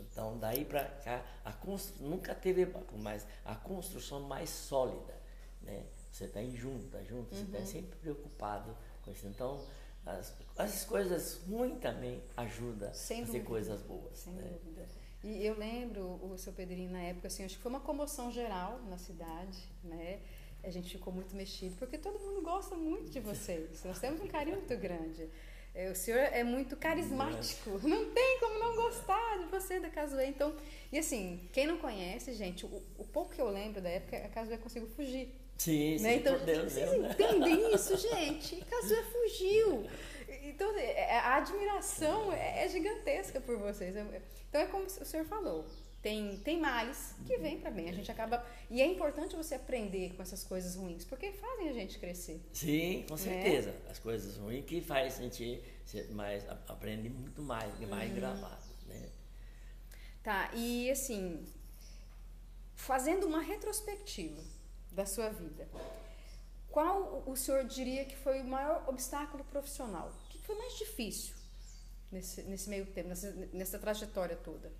então 0.00 0.36
daí 0.38 0.64
para 0.64 0.84
cá 0.84 1.24
a 1.44 1.52
constru, 1.52 2.04
nunca 2.04 2.34
teve 2.34 2.66
mas 2.98 3.26
a 3.44 3.54
construção 3.54 4.20
mais 4.20 4.50
sólida, 4.50 5.14
né? 5.62 5.86
Você 6.10 6.24
está 6.24 6.40
junto, 6.44 6.86
tá 6.86 7.02
junto, 7.02 7.34
uhum. 7.34 7.40
você 7.40 7.44
está 7.44 7.66
sempre 7.66 7.96
preocupado 7.98 8.76
com 9.02 9.10
isso. 9.10 9.26
Então 9.26 9.64
as, 10.06 10.34
as 10.56 10.84
coisas 10.84 11.40
ruins 11.48 11.80
também 11.80 12.22
ajudam 12.36 12.92
Sem 12.92 13.22
a 13.22 13.26
fazer 13.26 13.38
dúvida. 13.38 13.48
coisas 13.48 13.82
boas. 13.82 14.18
Sem 14.18 14.32
né? 14.34 14.58
dúvida. 14.62 14.86
E 15.24 15.46
eu 15.46 15.58
lembro 15.58 16.20
o 16.22 16.36
seu 16.36 16.52
Pedrinho 16.52 16.90
na 16.92 17.00
época, 17.00 17.28
assim, 17.28 17.44
acho 17.44 17.56
que 17.56 17.62
foi 17.62 17.70
uma 17.70 17.80
comoção 17.80 18.30
geral 18.30 18.78
na 18.90 18.98
cidade, 18.98 19.58
né? 19.82 20.20
A 20.62 20.68
gente 20.68 20.90
ficou 20.90 21.10
muito 21.10 21.34
mexido, 21.34 21.74
porque 21.76 21.96
todo 21.96 22.18
mundo 22.18 22.42
gosta 22.42 22.76
muito 22.76 23.10
de 23.10 23.20
vocês. 23.20 23.82
Nós 23.84 23.98
temos 23.98 24.20
um 24.20 24.26
carinho 24.26 24.58
muito 24.58 24.76
grande. 24.76 25.30
É, 25.74 25.90
o 25.90 25.94
senhor 25.94 26.18
é 26.20 26.44
muito 26.44 26.76
carismático. 26.76 27.80
Não 27.88 28.10
tem 28.12 28.38
como 28.38 28.58
não 28.58 28.76
gostar 28.76 29.38
de 29.38 29.46
você 29.46 29.80
da 29.80 29.88
Casuê. 29.88 30.26
Então, 30.26 30.54
e 30.92 30.98
assim, 30.98 31.48
quem 31.52 31.66
não 31.66 31.78
conhece, 31.78 32.34
gente, 32.34 32.66
o, 32.66 32.82
o 32.98 33.04
pouco 33.04 33.34
que 33.34 33.40
eu 33.40 33.48
lembro 33.48 33.80
da 33.80 33.88
época, 33.88 34.18
a 34.18 34.28
Casuê 34.28 34.58
conseguiu 34.58 34.90
fugir. 34.90 35.34
Sim, 35.56 35.98
né? 36.00 36.14
sim, 36.14 36.18
então, 36.18 36.38
Deus, 36.44 36.72
vocês 36.72 36.90
Deus, 36.90 37.12
entendem 37.12 37.62
né? 37.62 37.70
isso, 37.72 37.96
gente? 37.96 38.56
Casuê 38.66 39.02
fugiu. 39.04 39.86
Então, 40.48 40.76
é, 40.76 41.18
a 41.18 41.36
admiração 41.36 42.32
é 42.32 42.68
gigantesca 42.68 43.40
por 43.40 43.58
vocês. 43.58 43.94
Então 44.48 44.60
é 44.60 44.66
como 44.66 44.84
o 44.84 44.88
senhor 44.88 45.24
falou, 45.26 45.66
tem, 46.04 46.36
tem 46.40 46.60
males 46.60 47.14
que 47.26 47.38
vêm 47.38 47.58
para 47.58 47.70
bem. 47.70 47.88
A 47.88 47.92
gente 47.92 48.10
acaba. 48.10 48.44
E 48.70 48.82
é 48.82 48.86
importante 48.86 49.34
você 49.34 49.54
aprender 49.54 50.14
com 50.14 50.22
essas 50.22 50.44
coisas 50.44 50.76
ruins, 50.76 51.02
porque 51.02 51.32
fazem 51.32 51.70
a 51.70 51.72
gente 51.72 51.98
crescer. 51.98 52.40
Sim, 52.52 53.06
com 53.08 53.14
né? 53.14 53.20
certeza. 53.20 53.70
Né? 53.70 53.78
As 53.90 53.98
coisas 53.98 54.36
ruins 54.36 54.66
que 54.66 54.82
faz 54.82 55.18
a 55.18 55.22
gente 55.22 55.62
mais, 56.10 56.46
aprender 56.68 57.08
muito 57.08 57.40
mais, 57.40 57.80
mais 57.88 58.10
uhum. 58.10 58.16
gravado. 58.16 58.62
Né? 58.86 59.08
Tá, 60.22 60.50
e 60.54 60.90
assim, 60.90 61.42
fazendo 62.74 63.26
uma 63.26 63.40
retrospectiva 63.40 64.42
da 64.92 65.06
sua 65.06 65.30
vida, 65.30 65.66
qual 66.70 67.22
o 67.26 67.34
senhor 67.34 67.64
diria 67.64 68.04
que 68.04 68.16
foi 68.16 68.42
o 68.42 68.44
maior 68.44 68.84
obstáculo 68.86 69.42
profissional? 69.44 70.12
Foi 70.44 70.56
mais 70.56 70.78
difícil 70.78 71.34
nesse, 72.12 72.42
nesse 72.42 72.68
meio 72.70 72.86
tempo, 72.86 73.08
nessa, 73.08 73.30
nessa 73.52 73.78
trajetória 73.78 74.36
toda? 74.36 74.72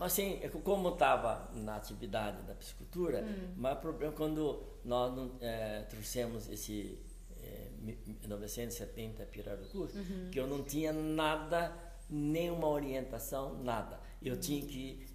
assim, 0.00 0.38
é 0.42 0.48
como 0.48 0.90
estava 0.90 1.50
na 1.52 1.76
atividade 1.76 2.40
da 2.42 2.54
piscicultura, 2.54 3.22
hum. 3.22 3.54
mas 3.56 3.76
o 3.76 3.80
problema 3.80 4.12
quando 4.12 4.62
nós 4.82 5.30
é, 5.42 5.82
trouxemos 5.82 6.48
esse 6.48 6.98
é, 7.42 7.68
1970 7.80 9.26
Pirarucu, 9.26 9.90
uhum. 9.94 10.30
que 10.30 10.40
eu 10.40 10.46
não 10.46 10.62
tinha 10.62 10.92
nada, 10.92 11.76
nenhuma 12.08 12.68
orientação, 12.68 13.62
nada. 13.62 14.00
Eu 14.22 14.34
uhum. 14.34 14.40
tinha 14.40 14.64
que 14.64 15.06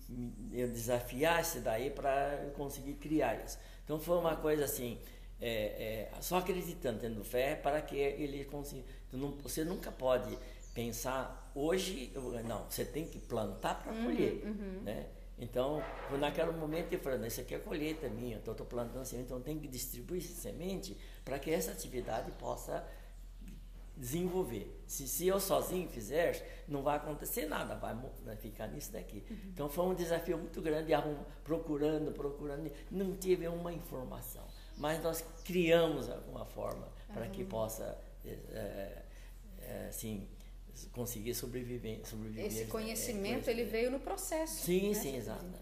eu 0.52 0.68
desafiar 0.68 1.42
isso 1.42 1.60
daí 1.62 1.90
para 1.90 2.52
conseguir 2.56 2.94
criar 2.96 3.44
isso. 3.44 3.58
Então 3.84 4.00
foi 4.00 4.18
uma 4.18 4.36
coisa 4.36 4.66
assim, 4.66 5.00
é, 5.42 6.10
é, 6.12 6.22
só 6.22 6.38
acreditando, 6.38 7.00
tendo 7.00 7.24
fé, 7.24 7.56
para 7.56 7.82
que 7.82 7.96
ele 7.96 8.46
consiga. 8.46 8.84
Você 9.44 9.64
nunca 9.64 9.92
pode 9.92 10.38
pensar 10.74 11.52
hoje, 11.56 12.12
não, 12.46 12.66
você 12.70 12.86
tem 12.86 13.06
que 13.06 13.20
plantar 13.20 13.82
para 13.82 13.92
uhum, 13.92 14.06
colher, 14.06 14.44
uhum. 14.46 14.82
né? 14.84 15.08
Então, 15.38 15.82
naquele 16.20 16.52
momento 16.52 16.92
eu 16.92 17.00
falei, 17.00 17.28
isso 17.28 17.40
aqui 17.40 17.56
é 17.56 17.60
colheita 17.60 18.10
minha, 18.10 18.38
então 18.38 18.52
estou 18.52 18.68
plantando 18.68 19.06
semente, 19.06 19.26
então 19.26 19.42
tem 19.42 19.58
que 19.58 19.68
distribuir 19.68 20.22
essa 20.22 20.34
semente 20.34 20.98
para 21.24 21.40
que 21.40 21.50
essa 21.50 21.72
atividade 21.72 22.30
possa 22.34 22.86
desenvolver. 24.00 24.82
Se, 24.88 25.08
se 25.08 25.28
eu 25.28 25.40
sozinho 25.40 25.88
fizer, 25.90 26.64
não 26.68 26.82
vai 26.82 26.98
acontecer 26.98 27.46
nada, 27.46 27.76
vai, 27.76 27.96
vai 28.24 28.36
ficar 28.38 28.68
nisso 28.68 28.92
daqui. 28.92 29.24
Uhum. 29.30 29.38
Então 29.54 29.70
foi 29.70 29.86
um 29.86 29.94
desafio 29.94 30.38
muito 30.38 30.62
grande, 30.62 30.94
arrum, 30.94 31.18
procurando, 31.44 32.12
procurando, 32.12 32.72
não 32.90 33.16
tive 33.16 33.48
uma 33.48 33.74
informação. 33.74 34.46
Mas 34.78 35.04
nós 35.04 35.24
criamos 35.44 36.10
alguma 36.10 36.46
forma 36.46 36.88
para 37.14 37.28
que 37.28 37.44
possa, 37.44 37.98
é, 38.26 39.04
é, 39.62 39.88
assim, 39.90 40.28
conseguir 40.92 41.34
sobreviver. 41.34 42.06
sobreviver 42.06 42.46
Esse 42.46 42.66
conhecimento, 42.66 43.50
é, 43.50 43.52
ele 43.52 43.66
veio 43.66 43.92
no 43.92 44.00
processo. 44.00 44.64
Sim, 44.64 44.90
né? 44.90 44.94
sim, 44.94 45.16
exatamente. 45.16 45.60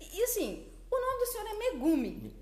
E, 0.00 0.22
assim, 0.22 0.66
o 0.90 1.00
nome 1.00 1.18
do 1.18 1.26
senhor 1.26 1.46
é 1.46 1.54
Megumi. 1.54 2.34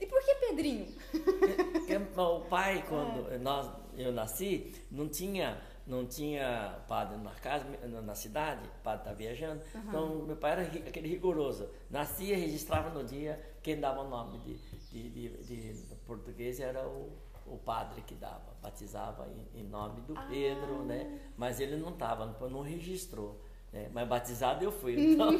E 0.00 0.06
por 0.06 0.20
que 0.24 0.34
Pedrinho? 0.34 0.88
o 2.16 2.40
pai, 2.46 2.84
quando 2.88 3.32
é. 3.32 3.38
nós, 3.38 3.70
eu 3.96 4.10
nasci, 4.12 4.74
não 4.90 5.08
tinha, 5.08 5.62
não 5.86 6.06
tinha 6.06 6.82
padre 6.88 7.18
na 7.18 7.30
casa, 7.30 7.64
na 7.86 8.14
cidade, 8.14 8.66
o 8.66 8.82
padre 8.82 9.00
estava 9.00 9.16
viajando. 9.16 9.62
Uhum. 9.74 9.82
Então, 9.88 10.16
meu 10.26 10.36
pai 10.36 10.52
era 10.52 10.62
aquele 10.62 11.08
rigoroso. 11.08 11.68
Nascia, 11.88 12.36
registrava 12.36 12.90
no 12.90 13.04
dia, 13.04 13.40
quem 13.62 13.78
dava 13.78 14.00
o 14.00 14.08
nome 14.08 14.38
de, 14.40 14.54
de, 14.90 15.28
de, 15.38 15.72
de 15.72 15.94
português 16.04 16.58
era 16.58 16.84
o 16.86 17.12
o 17.52 17.58
padre 17.58 18.00
que 18.02 18.14
dava, 18.14 18.56
batizava 18.62 19.28
em, 19.28 19.60
em 19.60 19.64
nome 19.64 20.00
do 20.02 20.16
ah. 20.16 20.26
Pedro, 20.28 20.84
né? 20.84 21.20
Mas 21.36 21.60
ele 21.60 21.76
não 21.76 21.90
estava, 21.90 22.26
não 22.48 22.62
registrou. 22.62 23.40
Né? 23.72 23.90
Mas 23.92 24.08
batizado 24.08 24.64
eu 24.64 24.72
fui. 24.72 24.96
Então, 25.12 25.30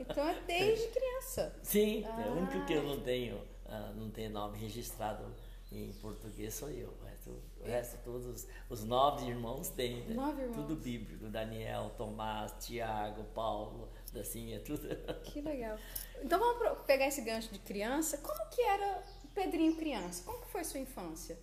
então 0.00 0.28
é 0.28 0.40
desde 0.46 0.88
criança. 0.88 1.54
Sim, 1.62 2.04
ah. 2.06 2.22
é 2.22 2.28
o 2.28 2.32
único 2.32 2.64
que 2.66 2.72
eu 2.72 2.82
não 2.82 3.00
tenho, 3.00 3.36
uh, 3.36 3.94
não 3.94 4.10
tenho 4.10 4.30
nome 4.30 4.58
registrado 4.58 5.24
em 5.70 5.92
português 5.94 6.54
sou 6.54 6.68
eu. 6.70 6.92
O 7.00 7.04
resto, 7.04 7.42
o 7.60 7.64
resto 7.64 7.98
todos 8.04 8.46
os 8.68 8.84
nove 8.84 9.26
irmãos 9.26 9.68
têm, 9.68 10.04
né? 10.04 10.14
Nove 10.14 10.42
irmãos. 10.42 10.56
Tudo 10.56 10.76
bíblico. 10.76 11.26
Daniel, 11.28 11.90
Tomás, 11.96 12.54
Tiago, 12.60 13.24
Paulo, 13.34 13.88
assim, 14.18 14.54
é 14.54 14.58
tudo. 14.58 14.88
Que 15.24 15.40
legal. 15.40 15.78
Então 16.22 16.38
vamos 16.38 16.78
pegar 16.86 17.06
esse 17.06 17.22
gancho 17.22 17.52
de 17.52 17.58
criança. 17.58 18.18
Como 18.18 18.50
que 18.50 18.60
era 18.60 19.02
Pedrinho 19.34 19.76
criança, 19.76 20.22
como 20.24 20.44
foi 20.46 20.64
sua 20.64 20.80
infância? 20.80 21.38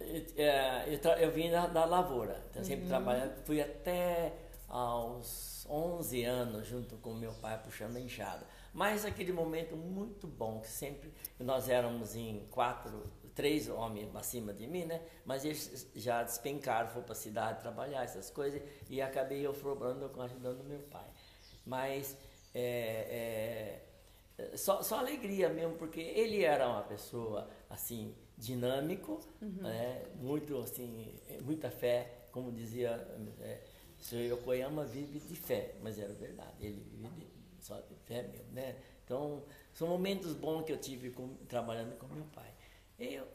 É, 0.00 0.84
eu, 0.88 1.10
eu, 1.12 1.30
vim 1.30 1.50
da, 1.50 1.66
da 1.66 1.84
lavoura, 1.84 2.44
então 2.50 2.64
sempre 2.64 2.84
uhum. 2.84 2.88
trabalhando, 2.88 3.44
fui 3.44 3.60
até 3.60 4.32
aos 4.68 5.64
11 5.68 6.24
anos 6.24 6.66
junto 6.66 6.96
com 6.96 7.14
meu 7.14 7.32
pai 7.34 7.60
puxando 7.62 7.96
a 7.96 8.00
enxada. 8.00 8.46
Mas 8.72 9.04
aquele 9.04 9.32
momento 9.32 9.76
muito 9.76 10.26
bom, 10.26 10.60
que 10.60 10.68
sempre 10.68 11.12
nós 11.38 11.68
éramos 11.68 12.16
em 12.16 12.44
quatro, 12.50 13.06
três 13.34 13.68
homens 13.68 14.14
acima 14.16 14.52
de 14.52 14.66
mim, 14.66 14.84
né? 14.84 15.00
Mas 15.24 15.44
eles 15.44 15.88
já 15.94 16.24
despencaram, 16.24 16.88
foram 16.88 17.04
para 17.04 17.12
a 17.12 17.16
cidade 17.16 17.60
trabalhar, 17.60 18.02
essas 18.02 18.30
coisas, 18.30 18.60
e 18.90 19.00
acabei 19.00 19.46
eu 19.46 19.54
sobrando 19.54 20.10
ajudando 20.22 20.64
meu 20.64 20.80
pai. 20.80 21.06
Mas 21.64 22.16
é, 22.52 22.60
é, 22.60 23.93
só, 24.56 24.82
só 24.82 24.98
alegria 24.98 25.48
mesmo, 25.48 25.76
porque 25.76 26.00
ele 26.00 26.42
era 26.42 26.68
uma 26.68 26.82
pessoa 26.82 27.48
assim 27.70 28.14
dinâmico, 28.36 29.20
uhum. 29.40 29.62
né? 29.62 30.02
muito 30.16 30.58
assim, 30.58 31.14
muita 31.42 31.70
fé, 31.70 32.26
como 32.32 32.50
dizia 32.50 32.90
é, 33.40 33.62
o 34.12 34.16
Yokoyama 34.16 34.84
vive 34.84 35.20
de 35.20 35.36
fé, 35.36 35.76
mas 35.82 35.98
era 35.98 36.12
verdade, 36.12 36.66
ele 36.66 36.84
vive 36.90 37.08
de, 37.10 37.26
só 37.60 37.80
de 37.80 37.94
fé 38.04 38.22
mesmo, 38.24 38.52
né? 38.52 38.76
Então, 39.04 39.44
são 39.72 39.86
momentos 39.86 40.34
bons 40.34 40.64
que 40.64 40.72
eu 40.72 40.78
tive 40.78 41.10
com, 41.10 41.34
trabalhando 41.46 41.96
com 41.96 42.06
meu 42.06 42.24
pai. 42.26 42.50
Eu, 42.98 43.26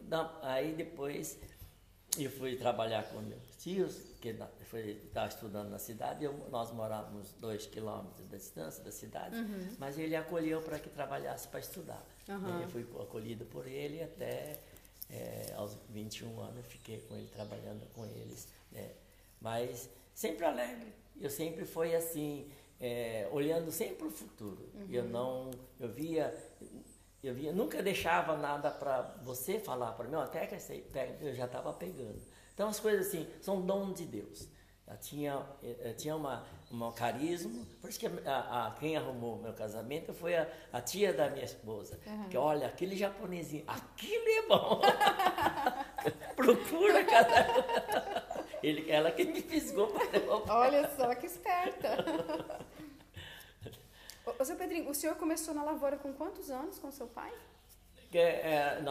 aí 0.42 0.74
depois 0.74 1.40
eu 2.18 2.32
fui 2.32 2.56
trabalhar 2.56 3.04
com 3.10 3.20
meus 3.22 3.56
tios, 3.58 3.96
que 4.20 4.30
estava 4.30 5.28
estudando 5.28 5.70
na 5.70 5.80
cidade, 5.80 6.26
eu, 6.26 6.34
nós 6.50 6.72
morávamos 6.72 7.32
dois 7.40 7.66
quilômetros 7.66 8.28
da 8.28 8.38
distância 8.38 8.84
da 8.84 8.92
cidade, 8.92 9.38
uhum. 9.38 9.76
mas 9.78 9.98
ele 9.98 10.16
acolheu 10.16 10.62
para 10.62 10.80
que 10.80 10.90
trabalhasse 10.90 11.48
para 11.48 11.60
estudar. 11.60 12.04
Uhum. 12.28 12.62
Eu 12.62 12.70
fui 12.70 12.86
acolhido 13.02 13.46
por 13.46 13.68
ele 13.68 14.04
até 14.04 14.60
é, 15.10 15.54
aos 15.56 15.78
21 15.90 16.40
anos, 16.40 16.58
eu 16.58 16.64
fiquei 16.64 17.00
com 17.02 17.16
ele, 17.16 17.28
trabalhando 17.28 17.86
com 17.94 18.06
eles. 18.06 18.48
Né? 18.72 18.92
Mas 19.42 19.90
sempre 20.14 20.46
alegre, 20.46 20.94
eu 21.20 21.30
sempre 21.30 21.66
fui 21.66 21.96
assim, 21.96 22.50
é, 22.80 23.28
olhando 23.32 23.72
sempre 23.72 23.96
para 23.96 24.08
o 24.08 24.12
futuro. 24.12 24.70
Uhum. 24.74 24.88
Eu 24.92 25.04
não, 25.06 25.52
eu 25.80 25.90
via, 25.90 26.34
eu 27.24 27.34
via, 27.34 27.52
nunca 27.52 27.82
deixava 27.84 28.38
nada 28.38 28.72
para 28.72 29.02
você 29.24 29.60
falar 29.60 29.92
para 29.94 30.08
mim, 30.08 30.16
ó, 30.16 30.26
pega 30.28 30.56
essa 30.56 30.74
aí, 30.74 30.82
pega, 30.82 31.18
eu 31.22 31.34
já 31.34 31.46
estava 31.46 31.74
pegando. 31.74 32.22
Então 32.54 32.68
as 32.68 32.80
coisas 32.80 33.08
assim, 33.08 33.28
são 33.42 33.62
dom 33.62 33.92
de 33.92 34.06
Deus. 34.06 34.48
Ela 34.88 34.98
tinha, 34.98 35.46
eh, 35.62 35.94
tinha 35.96 36.16
uma, 36.16 36.44
um 36.72 36.92
carisma, 36.92 37.64
por 37.80 37.90
isso 37.90 38.00
que 38.00 38.08
a, 38.08 38.68
a, 38.68 38.72
quem 38.80 38.98
arrumou 38.98 39.38
meu 39.38 39.54
casamento 39.54 40.14
foi 40.14 40.36
a, 40.36 40.48
a 40.74 40.82
tia 40.82 41.14
da 41.14 41.30
minha 41.30 41.46
esposa. 41.46 42.00
Uhum. 42.08 42.30
Que 42.30 42.38
olha, 42.38 42.66
aquele 42.66 42.98
japonesinho, 42.98 43.64
aquilo 43.68 44.28
é 44.28 44.48
bom. 44.48 44.82
Procura 46.36 47.04
cada 47.06 48.30
Ele, 48.64 48.90
ela 48.90 49.12
que 49.12 49.24
me 49.24 49.42
fisgou 49.42 49.88
para 49.88 50.54
Olha 50.54 50.90
só 50.96 51.14
que 51.16 51.26
esperta. 51.26 51.98
Ô, 54.38 54.46
seu 54.46 54.56
Pedrinho, 54.56 54.90
o 54.90 54.94
senhor 54.94 55.16
começou 55.16 55.54
na 55.54 55.64
lavoura 55.64 55.98
com 55.98 56.14
quantos 56.14 56.52
anos 56.52 56.78
com 56.78 56.92
seu 56.92 57.08
pai? 57.08 57.34
É, 58.14 58.20
é, 58.20 58.82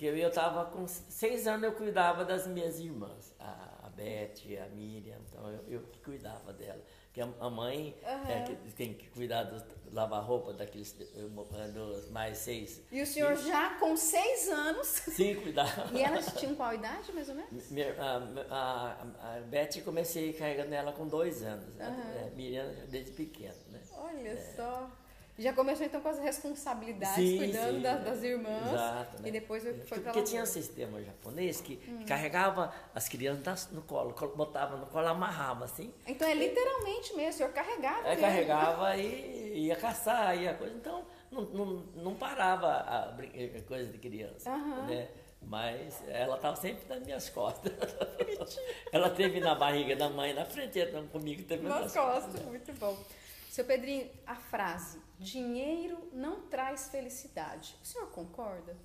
eu 0.00 0.28
estava 0.28 0.64
com 0.66 0.86
seis 0.86 1.46
anos, 1.46 1.64
eu 1.64 1.72
cuidava 1.72 2.24
das 2.24 2.46
minhas 2.46 2.78
irmãs, 2.78 3.34
a, 3.38 3.86
a 3.86 3.90
Beth, 3.90 4.40
a 4.64 4.68
Miriam, 4.68 5.18
então 5.28 5.50
eu, 5.50 5.64
eu 5.68 5.80
que 5.82 5.98
cuidava 6.00 6.52
dela. 6.52 6.80
Que 7.12 7.20
a, 7.20 7.28
a 7.40 7.50
mãe 7.50 7.96
uhum. 8.02 8.30
é, 8.30 8.42
que 8.44 8.72
tem 8.72 8.94
que 8.94 9.08
cuidar 9.08 9.42
do 9.42 9.60
lavar 9.92 10.22
roupa 10.22 10.52
daqueles 10.52 10.92
dos 10.92 12.08
mais 12.10 12.38
seis. 12.38 12.80
E 12.92 13.02
o 13.02 13.06
senhor 13.06 13.32
e, 13.32 13.48
já 13.48 13.74
com 13.80 13.96
seis 13.96 14.48
anos? 14.48 14.86
Sim, 14.86 15.34
cuidava. 15.34 15.98
e 15.98 16.02
elas 16.02 16.32
tinham 16.38 16.54
qual 16.54 16.72
idade, 16.72 17.12
mais 17.12 17.28
ou 17.28 17.34
menos? 17.34 17.70
Minha, 17.70 17.94
a, 18.00 18.16
a, 18.48 19.36
a 19.36 19.40
Beth 19.40 19.82
comecei 19.84 20.32
carregando 20.32 20.72
ela 20.72 20.92
com 20.92 21.08
dois 21.08 21.42
anos, 21.42 21.66
uhum. 21.66 22.26
a 22.26 22.30
Miriam 22.36 22.72
desde 22.88 23.10
pequena? 23.10 23.54
Olha 24.00 24.30
é. 24.30 24.54
só. 24.56 24.90
Já 25.38 25.54
começou 25.54 25.86
então 25.86 26.02
com 26.02 26.08
as 26.10 26.18
responsabilidades, 26.18 27.14
sim, 27.14 27.38
cuidando 27.38 27.76
sim, 27.76 27.80
das, 27.80 28.04
das, 28.04 28.22
irmãs. 28.22 28.72
Exato, 28.74 29.22
né? 29.22 29.28
E 29.28 29.32
depois 29.32 29.62
foi 29.62 29.98
para 29.98 30.12
Porque 30.12 30.22
tinha 30.22 30.42
um 30.42 30.46
sistema 30.46 31.02
japonês 31.02 31.62
que 31.62 31.80
hum. 31.88 32.04
carregava 32.06 32.70
as 32.94 33.08
crianças 33.08 33.70
no 33.72 33.80
colo, 33.80 34.14
botava 34.36 34.76
no 34.76 34.84
colo, 34.84 35.06
amarrava 35.06 35.64
assim. 35.64 35.94
Então 36.06 36.28
é 36.28 36.34
literalmente 36.34 37.14
mesmo, 37.14 37.30
o 37.30 37.32
senhor 37.32 37.52
carregava. 37.52 38.06
É, 38.06 38.16
carregava 38.16 38.96
e 38.98 39.66
ia 39.66 39.76
caçar, 39.76 40.36
ia 40.36 40.52
coisa. 40.52 40.74
Então 40.74 41.06
não, 41.30 41.42
não, 41.42 41.66
não 41.94 42.14
parava 42.14 42.66
a, 42.66 43.04
a 43.08 43.62
coisa 43.66 43.90
de 43.90 43.96
criança. 43.96 44.50
Uhum. 44.50 44.86
Né? 44.88 45.08
Mas 45.40 46.02
ela 46.06 46.36
estava 46.36 46.56
sempre 46.56 46.86
nas 46.86 47.02
minhas 47.02 47.30
costas. 47.30 47.72
ela 48.92 49.08
teve 49.08 49.40
na 49.40 49.54
barriga 49.54 49.96
da 49.96 50.10
mãe 50.10 50.34
na 50.34 50.44
frente, 50.44 50.78
então 50.78 51.06
comigo 51.06 51.42
teve 51.44 51.66
nas, 51.66 51.80
nas 51.80 51.94
costas. 51.94 52.24
costas. 52.24 52.42
Muito 52.44 52.72
bom. 52.74 52.94
Seu 53.50 53.64
Pedrinho, 53.64 54.08
a 54.24 54.36
frase 54.36 55.00
dinheiro 55.18 56.08
não 56.12 56.42
traz 56.42 56.88
felicidade. 56.88 57.76
O 57.82 57.84
senhor 57.84 58.08
concorda? 58.12 58.76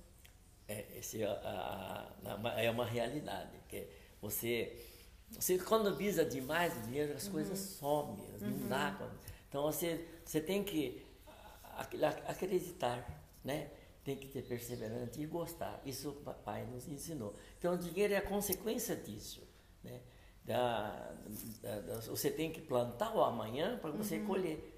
É, 0.66 0.84
esse, 0.98 1.22
é 1.22 1.26
a, 1.26 2.12
a, 2.24 2.60
é 2.60 2.68
uma 2.68 2.84
realidade. 2.84 3.56
Que 3.68 3.88
você, 4.20 4.76
você, 5.30 5.56
visa 5.96 6.24
demais 6.24 6.74
dinheiro, 6.84 7.14
as 7.14 7.26
uhum. 7.26 7.32
coisas 7.34 7.56
somem, 7.60 8.28
não 8.40 8.48
uhum. 8.48 8.68
dá. 8.68 9.08
Então 9.48 9.62
você, 9.62 10.04
você 10.24 10.40
tem 10.40 10.64
que 10.64 11.06
acreditar, 12.26 13.08
né? 13.44 13.70
Tem 14.02 14.16
que 14.16 14.26
ter 14.26 14.42
perseverança 14.42 15.20
e 15.20 15.26
gostar. 15.26 15.80
Isso 15.86 16.10
o 16.10 16.14
papai 16.14 16.66
nos 16.66 16.88
ensinou. 16.88 17.36
Então 17.56 17.74
o 17.74 17.78
dinheiro 17.78 18.14
é 18.14 18.16
a 18.16 18.22
consequência 18.22 18.96
disso, 18.96 19.46
né? 19.84 20.00
Da, 20.46 21.12
da, 21.60 21.80
da, 21.80 22.00
você 22.02 22.30
tem 22.30 22.52
que 22.52 22.60
plantar 22.60 23.14
o 23.14 23.20
amanhã 23.20 23.76
para 23.78 23.90
você 23.90 24.18
uhum. 24.18 24.26
colher. 24.26 24.72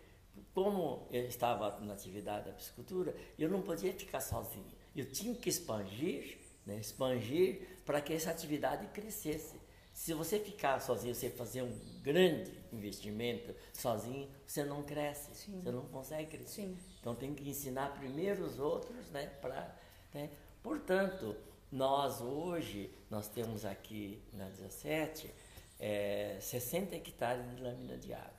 Como 0.55 1.07
eu 1.11 1.27
estava 1.27 1.79
na 1.81 1.93
atividade 1.93 2.47
da 2.47 2.53
piscicultura, 2.53 3.15
eu 3.39 3.51
não 3.51 3.61
podia 3.61 3.93
ficar 3.93 4.21
sozinho. 4.21 4.65
Eu 4.97 5.13
tinha 5.13 5.35
que 5.35 5.49
expandir, 5.49 6.39
né, 6.65 6.79
expandir 6.79 7.69
para 7.85 8.01
que 8.01 8.15
essa 8.15 8.31
atividade 8.31 8.87
crescesse. 8.89 9.61
Se 9.93 10.15
você 10.15 10.39
ficar 10.39 10.81
sozinho, 10.81 11.15
você 11.15 11.29
fazer 11.29 11.63
um 11.63 11.79
grande 12.03 12.53
investimento 12.73 13.55
sozinho, 13.73 14.29
você 14.47 14.65
não 14.65 14.83
cresce, 14.83 15.35
Sim. 15.35 15.61
você 15.61 15.71
não 15.71 15.83
consegue 15.87 16.31
crescer. 16.31 16.63
Sim. 16.63 16.79
Então 17.01 17.15
tem 17.15 17.35
que 17.35 17.49
ensinar 17.49 17.95
primeiro 17.99 18.45
os 18.45 18.59
outros, 18.59 19.11
né, 19.11 19.27
para, 19.41 19.77
né? 20.15 20.31
Portanto, 20.63 21.37
nós 21.71 22.21
hoje 22.21 22.91
nós 23.11 23.29
temos 23.29 23.65
aqui 23.65 24.23
na 24.33 24.49
17 24.49 25.31
é, 25.79 26.37
60 26.41 26.97
hectares 26.97 27.45
de 27.51 27.63
lâmina 27.63 27.97
de 27.97 28.13
água. 28.13 28.33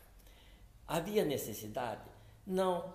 Havia 0.87 1.23
necessidade? 1.23 2.03
Não. 2.45 2.93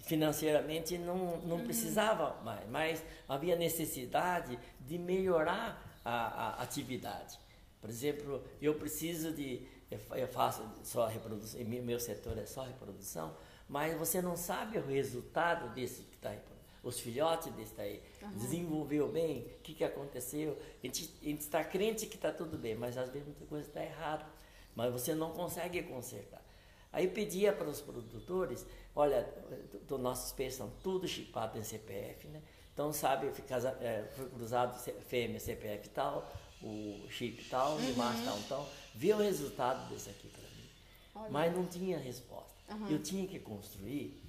Financeiramente 0.00 0.98
não, 0.98 1.38
não 1.42 1.56
uhum. 1.56 1.64
precisava 1.64 2.40
mais, 2.42 2.68
mas 2.68 3.04
havia 3.28 3.54
necessidade 3.54 4.58
de 4.80 4.98
melhorar 4.98 5.80
a, 6.04 6.56
a 6.58 6.62
atividade. 6.62 7.38
Por 7.80 7.88
exemplo, 7.88 8.42
eu 8.60 8.74
preciso 8.74 9.32
de. 9.32 9.66
Eu 9.90 10.26
faço 10.26 10.66
só 10.82 11.06
reprodução, 11.06 11.60
meu 11.64 12.00
setor 12.00 12.38
é 12.38 12.46
só 12.46 12.62
reprodução, 12.62 13.36
mas 13.68 13.96
você 13.96 14.22
não 14.22 14.36
sabe 14.36 14.78
o 14.78 14.86
resultado 14.86 15.72
desse 15.74 16.02
que 16.02 16.14
está 16.14 16.30
reproduzindo 16.30 16.51
os 16.82 16.98
filhotes 16.98 17.52
desse 17.52 17.80
aí, 17.80 18.02
uhum. 18.20 18.30
desenvolveu 18.30 19.08
bem, 19.08 19.42
o 19.58 19.62
que, 19.62 19.74
que 19.74 19.84
aconteceu. 19.84 20.58
A 20.82 20.86
gente, 20.86 21.10
está 21.22 21.62
crente 21.62 22.06
que 22.06 22.16
está 22.16 22.32
tudo 22.32 22.58
bem, 22.58 22.74
mas 22.74 22.98
às 22.98 23.08
vezes 23.10 23.26
muita 23.26 23.46
coisa 23.46 23.68
está 23.68 23.82
errada, 23.82 24.26
mas 24.74 24.92
você 24.92 25.14
não 25.14 25.30
consegue 25.30 25.82
consertar. 25.84 26.42
Aí 26.92 27.08
pedia 27.08 27.52
para 27.52 27.68
os 27.68 27.80
produtores, 27.80 28.66
olha, 28.94 29.26
nossos 29.90 30.32
peixes 30.32 30.58
são 30.58 30.70
tudo 30.82 31.06
chipados 31.08 31.58
em 31.58 31.62
CPF, 31.62 32.28
né? 32.28 32.42
Então, 32.74 32.92
sabe, 32.92 33.28
é, 33.80 34.08
foi 34.14 34.28
cruzado 34.30 34.78
fêmea, 35.06 35.38
CPF 35.38 35.88
tal, 35.90 36.30
o 36.62 37.06
chip 37.10 37.44
tal, 37.48 37.76
uhum. 37.76 37.92
o 37.92 37.96
macho 37.96 38.24
tal, 38.24 38.38
então, 38.38 38.68
vê 38.94 39.12
o 39.12 39.18
resultado 39.18 39.88
desse 39.88 40.10
aqui 40.10 40.28
para 40.28 40.42
mim. 40.42 40.70
Olha. 41.14 41.30
Mas 41.30 41.54
não 41.54 41.66
tinha 41.66 41.98
resposta. 41.98 42.52
Uhum. 42.70 42.88
Eu 42.88 43.02
tinha 43.02 43.26
que 43.26 43.38
construir 43.38 44.22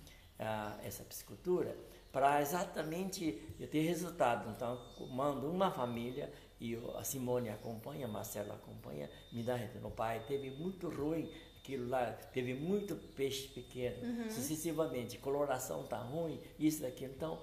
essa 0.84 1.04
piscicultura 1.04 1.76
para 2.12 2.42
exatamente 2.42 3.42
eu 3.60 3.68
ter 3.68 3.82
resultado. 3.82 4.50
Então, 4.52 4.80
mando 5.10 5.50
uma 5.50 5.72
família 5.72 6.32
e 6.60 6.76
a 6.96 7.04
Simone 7.04 7.50
acompanha, 7.50 8.06
a 8.06 8.10
Marcela 8.10 8.54
acompanha, 8.54 9.10
me 9.32 9.44
dá 9.44 9.56
retorno. 9.56 9.90
Pai 9.90 10.24
teve 10.28 10.52
muito 10.52 10.90
ruim, 10.90 11.30
aquilo 11.58 11.90
lá, 11.90 12.12
teve 12.32 12.54
muito 12.54 12.96
peixe 13.16 13.48
pequeno, 13.48 13.98
uhum. 14.06 14.30
sucessivamente, 14.30 15.18
coloração 15.18 15.84
tá 15.88 15.98
ruim, 15.98 16.40
isso, 16.60 16.84
daqui. 16.84 17.06
Então, 17.06 17.42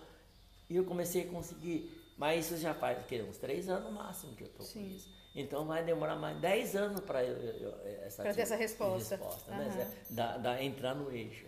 eu 0.68 0.84
comecei 0.84 1.22
a 1.22 1.26
conseguir, 1.26 2.14
mas 2.16 2.46
isso 2.46 2.56
já 2.56 2.72
faz 2.72 3.04
que, 3.06 3.20
uns 3.22 3.38
três 3.38 3.68
anos 3.68 3.90
no 3.90 3.92
máximo 3.92 4.36
que 4.36 4.44
eu 4.44 4.48
estou 4.48 4.66
com 4.66 4.80
isso. 4.86 5.20
Então 5.34 5.64
vai 5.64 5.84
demorar 5.84 6.16
mais 6.16 6.40
dez 6.40 6.74
anos 6.74 7.00
para 7.00 7.22
essa 7.22 8.22
ter 8.22 8.40
essa 8.40 8.56
resposta, 8.56 9.16
resposta 9.16 9.52
uhum. 9.52 9.58
né? 9.58 9.92
da, 10.10 10.36
da, 10.38 10.62
entrar 10.62 10.94
no 10.94 11.10
eixo. 11.12 11.46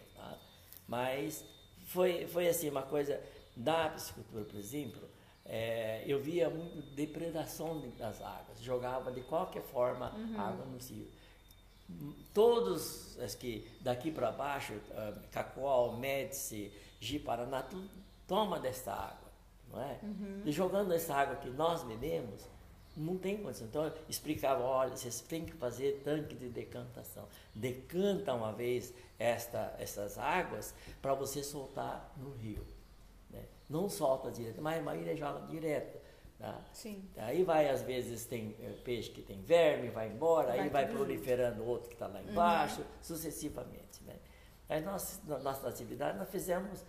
Mas 0.86 1.44
foi, 1.86 2.26
foi 2.26 2.48
assim, 2.48 2.68
uma 2.68 2.82
coisa 2.82 3.20
da 3.56 3.88
piscicultura, 3.88 4.44
por 4.44 4.56
exemplo, 4.56 5.08
é, 5.44 6.04
eu 6.06 6.20
via 6.20 6.48
muito 6.48 6.80
depredação 6.94 7.80
das 7.98 8.20
águas, 8.22 8.60
jogava 8.60 9.10
de 9.10 9.20
qualquer 9.22 9.62
forma 9.62 10.12
uhum. 10.14 10.40
água 10.40 10.64
no 10.64 10.78
rio. 10.78 11.08
Todos 12.32 13.18
as 13.18 13.34
que 13.34 13.68
daqui 13.80 14.10
para 14.10 14.30
baixo, 14.32 14.72
uh, 14.72 15.20
Cacoal, 15.30 15.98
Médici, 15.98 16.72
Ji-Paraná, 17.00 17.62
tudo 17.62 17.90
toma 18.26 18.58
desta 18.58 18.92
água, 18.94 19.30
não 19.70 19.82
é? 19.82 19.98
Uhum. 20.02 20.42
E 20.46 20.52
jogando 20.52 20.92
essa 20.94 21.14
água 21.14 21.36
que 21.36 21.50
nós 21.50 21.82
bebemos, 21.82 22.48
não 22.96 23.16
tem 23.16 23.38
condição. 23.38 23.66
Então 23.66 23.84
eu 23.84 23.92
explicava, 24.08 24.62
olha, 24.62 24.96
vocês 24.96 25.20
têm 25.20 25.44
que 25.44 25.52
fazer 25.52 26.02
tanque 26.04 26.34
de 26.34 26.48
decantação. 26.48 27.26
Decanta 27.54 28.34
uma 28.34 28.52
vez 28.52 28.92
esta, 29.18 29.74
essas 29.78 30.18
águas 30.18 30.74
para 31.00 31.14
você 31.14 31.42
soltar 31.42 32.12
no 32.16 32.30
rio. 32.32 32.66
Né? 33.30 33.44
Não 33.68 33.88
solta 33.88 34.30
direto, 34.30 34.60
mas 34.60 34.78
a 34.78 34.82
maioria 34.82 35.16
joga 35.16 35.46
direto. 35.46 35.98
Tá? 36.38 36.60
Sim. 36.72 37.08
Aí 37.16 37.44
vai, 37.44 37.70
às 37.70 37.82
vezes, 37.82 38.24
tem 38.24 38.56
é, 38.60 38.70
peixe 38.84 39.10
que 39.10 39.22
tem 39.22 39.40
verme, 39.42 39.90
vai 39.90 40.08
embora, 40.08 40.48
vai 40.48 40.58
aí 40.58 40.68
vai 40.68 40.88
proliferando 40.88 41.64
outro 41.64 41.88
que 41.88 41.94
está 41.94 42.08
lá 42.08 42.20
embaixo, 42.20 42.80
uhum. 42.80 42.86
sucessivamente. 43.00 44.02
Né? 44.04 44.16
Aí 44.68 44.80
nós, 44.80 45.20
na 45.24 45.38
nossa 45.38 45.68
atividade, 45.68 46.18
nós 46.18 46.28
fizemos, 46.28 46.84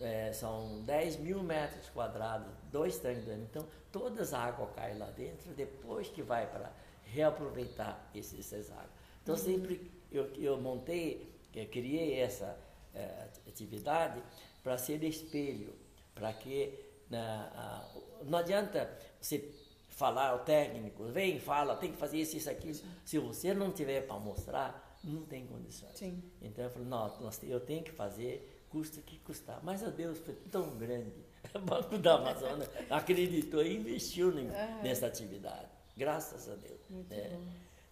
é, 0.00 0.32
são 0.32 0.82
10 0.82 1.16
mil 1.18 1.42
metros 1.42 1.88
quadrados, 1.90 2.52
dois 2.70 2.98
tanques. 2.98 3.26
Então, 3.28 3.66
toda 3.92 4.22
essa 4.22 4.38
água 4.38 4.66
cai 4.68 4.96
lá 4.96 5.10
dentro, 5.10 5.52
depois 5.52 6.08
que 6.08 6.22
vai 6.22 6.46
para 6.46 6.72
reaproveitar 7.04 8.10
esses, 8.14 8.52
essas 8.52 8.70
águas. 8.70 8.90
Então, 9.22 9.34
uhum. 9.34 9.40
sempre 9.40 9.90
eu, 10.10 10.32
eu 10.34 10.60
montei 10.60 11.30
eu 11.54 11.66
criei 11.66 12.20
essa 12.20 12.58
é, 12.94 13.28
atividade 13.46 14.22
para 14.62 14.78
ser 14.78 15.02
espelho, 15.04 15.74
para 16.14 16.32
que 16.32 16.78
na, 17.08 17.50
a, 17.54 18.24
não 18.24 18.38
adianta 18.38 18.88
você 19.20 19.52
falar 19.88 20.28
ao 20.28 20.40
técnico, 20.40 21.04
vem, 21.06 21.38
fala, 21.38 21.76
tem 21.76 21.92
que 21.92 21.98
fazer 21.98 22.18
isso, 22.18 22.36
isso, 22.36 22.48
aquilo. 22.48 22.74
Sim. 22.74 22.86
Se 23.04 23.18
você 23.18 23.52
não 23.52 23.72
tiver 23.72 24.06
para 24.06 24.18
mostrar, 24.18 24.98
não 25.02 25.22
tem 25.24 25.46
condições. 25.46 25.98
Sim. 25.98 26.22
Então 26.40 26.64
eu 26.64 26.70
falei, 26.70 26.88
não, 26.88 27.30
eu 27.42 27.60
tenho 27.60 27.82
que 27.82 27.90
fazer, 27.90 28.59
custa 28.70 29.00
que 29.02 29.18
custar. 29.18 29.60
Mas 29.62 29.82
a 29.82 29.90
Deus 29.90 30.18
foi 30.18 30.34
tão 30.50 30.70
grande. 30.78 31.12
O 31.54 31.58
Banco 31.58 31.98
da 31.98 32.14
Amazônia 32.14 32.68
acreditou 32.90 33.62
e 33.62 33.76
investiu 33.76 34.30
nessa 34.82 35.06
atividade. 35.06 35.66
Graças 35.96 36.48
a 36.48 36.54
Deus. 36.54 36.78
Né? 37.08 37.36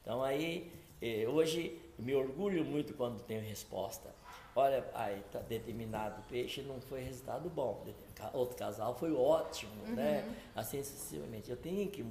Então 0.01 0.22
aí, 0.22 0.70
eh, 1.03 1.26
hoje 1.26 1.81
me 1.99 2.14
orgulho 2.14 2.64
muito 2.64 2.95
quando 2.95 3.20
tenho 3.22 3.41
resposta. 3.41 4.14
Olha, 4.55 4.85
aí 4.95 5.22
tá 5.31 5.41
determinado 5.41 6.22
peixe 6.29 6.62
não 6.62 6.81
foi 6.81 7.03
resultado 7.03 7.49
bom. 7.49 7.87
Outro 8.33 8.57
casal 8.57 8.95
foi 8.97 9.12
ótimo, 9.12 9.72
uhum. 9.85 9.95
né? 9.95 10.35
Assim 10.55 10.83
sucessivamente. 10.83 11.51
Eu 11.51 11.57
tenho 11.57 11.89
que 11.91 12.05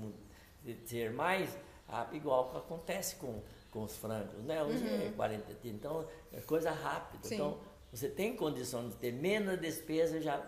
ser 0.85 1.11
mais 1.11 1.57
rápido, 1.87 2.15
igual 2.15 2.49
que 2.49 2.57
acontece 2.57 3.15
com, 3.17 3.41
com 3.71 3.83
os 3.83 3.97
frangos, 3.97 4.43
né? 4.43 4.63
Hoje 4.63 4.83
uhum. 4.83 5.07
é 5.07 5.11
40 5.11 5.55
então 5.65 6.07
é 6.31 6.39
coisa 6.41 6.71
rápida. 6.71 7.27
Sim. 7.27 7.35
Então, 7.35 7.57
você 7.97 8.09
tem 8.09 8.35
condição 8.35 8.87
de 8.87 8.95
ter 8.95 9.11
menos 9.11 9.59
despesa 9.59 10.21
já 10.21 10.39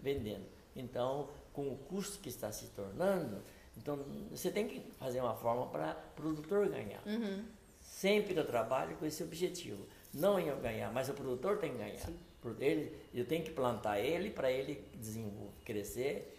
vendendo. 0.00 0.44
Então, 0.76 1.28
com 1.52 1.68
o 1.68 1.76
custo 1.76 2.18
que 2.18 2.28
está 2.28 2.52
se 2.52 2.66
tornando, 2.68 3.42
então 3.76 3.98
você 4.30 4.50
tem 4.50 4.68
que 4.68 4.80
fazer 4.98 5.20
uma 5.20 5.34
forma 5.34 5.66
para 5.66 5.96
o 6.12 6.20
produtor 6.20 6.68
ganhar. 6.68 7.02
Uhum. 7.06 7.44
Sempre 7.80 8.36
eu 8.36 8.46
trabalho 8.46 8.96
com 8.96 9.06
esse 9.06 9.22
objetivo. 9.22 9.86
Não 10.12 10.38
eu 10.38 10.58
ganhar, 10.58 10.92
mas 10.92 11.08
o 11.08 11.14
produtor 11.14 11.58
tem 11.58 11.72
que 11.72 11.78
ganhar. 11.78 12.10
Ele, 12.58 12.94
eu 13.14 13.24
tenho 13.26 13.44
que 13.44 13.50
plantar 13.50 13.98
ele 13.98 14.30
para 14.30 14.50
ele 14.50 14.84
desenvolver, 14.94 15.52
crescer. 15.64 16.36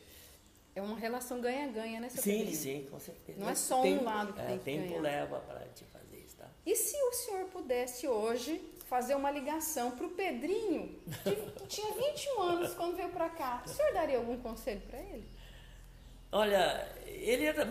É 0.76 0.82
uma 0.82 0.97
relação 0.97 1.41
ganha-ganha, 1.41 1.99
né, 1.99 2.09
seu 2.09 2.22
Sim, 2.22 2.38
Pedrinho? 2.38 2.57
sim, 2.57 2.88
com 2.89 2.99
certeza. 2.99 3.39
Não 3.39 3.49
é 3.49 3.55
só 3.55 3.82
tempo, 3.82 4.01
um 4.01 4.05
lado 4.05 4.34
que 4.34 4.39
é, 4.39 4.45
tem 4.45 4.57
que 4.59 4.64
tempo 4.64 4.88
ganhar. 4.88 5.01
leva 5.01 5.39
para 5.39 5.59
te 5.70 5.84
fazer 5.86 6.18
isso, 6.18 6.38
tá? 6.38 6.47
E 6.66 6.76
se 6.76 6.95
o 6.95 7.12
senhor 7.14 7.45
pudesse 7.45 8.07
hoje 8.07 8.62
fazer 8.92 9.16
uma 9.16 9.32
ligação 9.32 9.92
para 9.92 10.06
o 10.06 10.10
Pedrinho, 10.10 11.00
que 11.24 11.64
tinha 11.66 11.94
21 11.94 12.42
anos 12.42 12.74
quando 12.74 12.98
veio 12.98 13.08
para 13.08 13.30
cá, 13.30 13.64
o 13.66 13.70
senhor 13.70 13.94
daria 13.94 14.18
algum 14.18 14.36
conselho 14.42 14.82
para 14.82 15.00
ele? 15.00 15.24
Olha, 16.30 16.94
ele 17.06 17.46
era, 17.46 17.66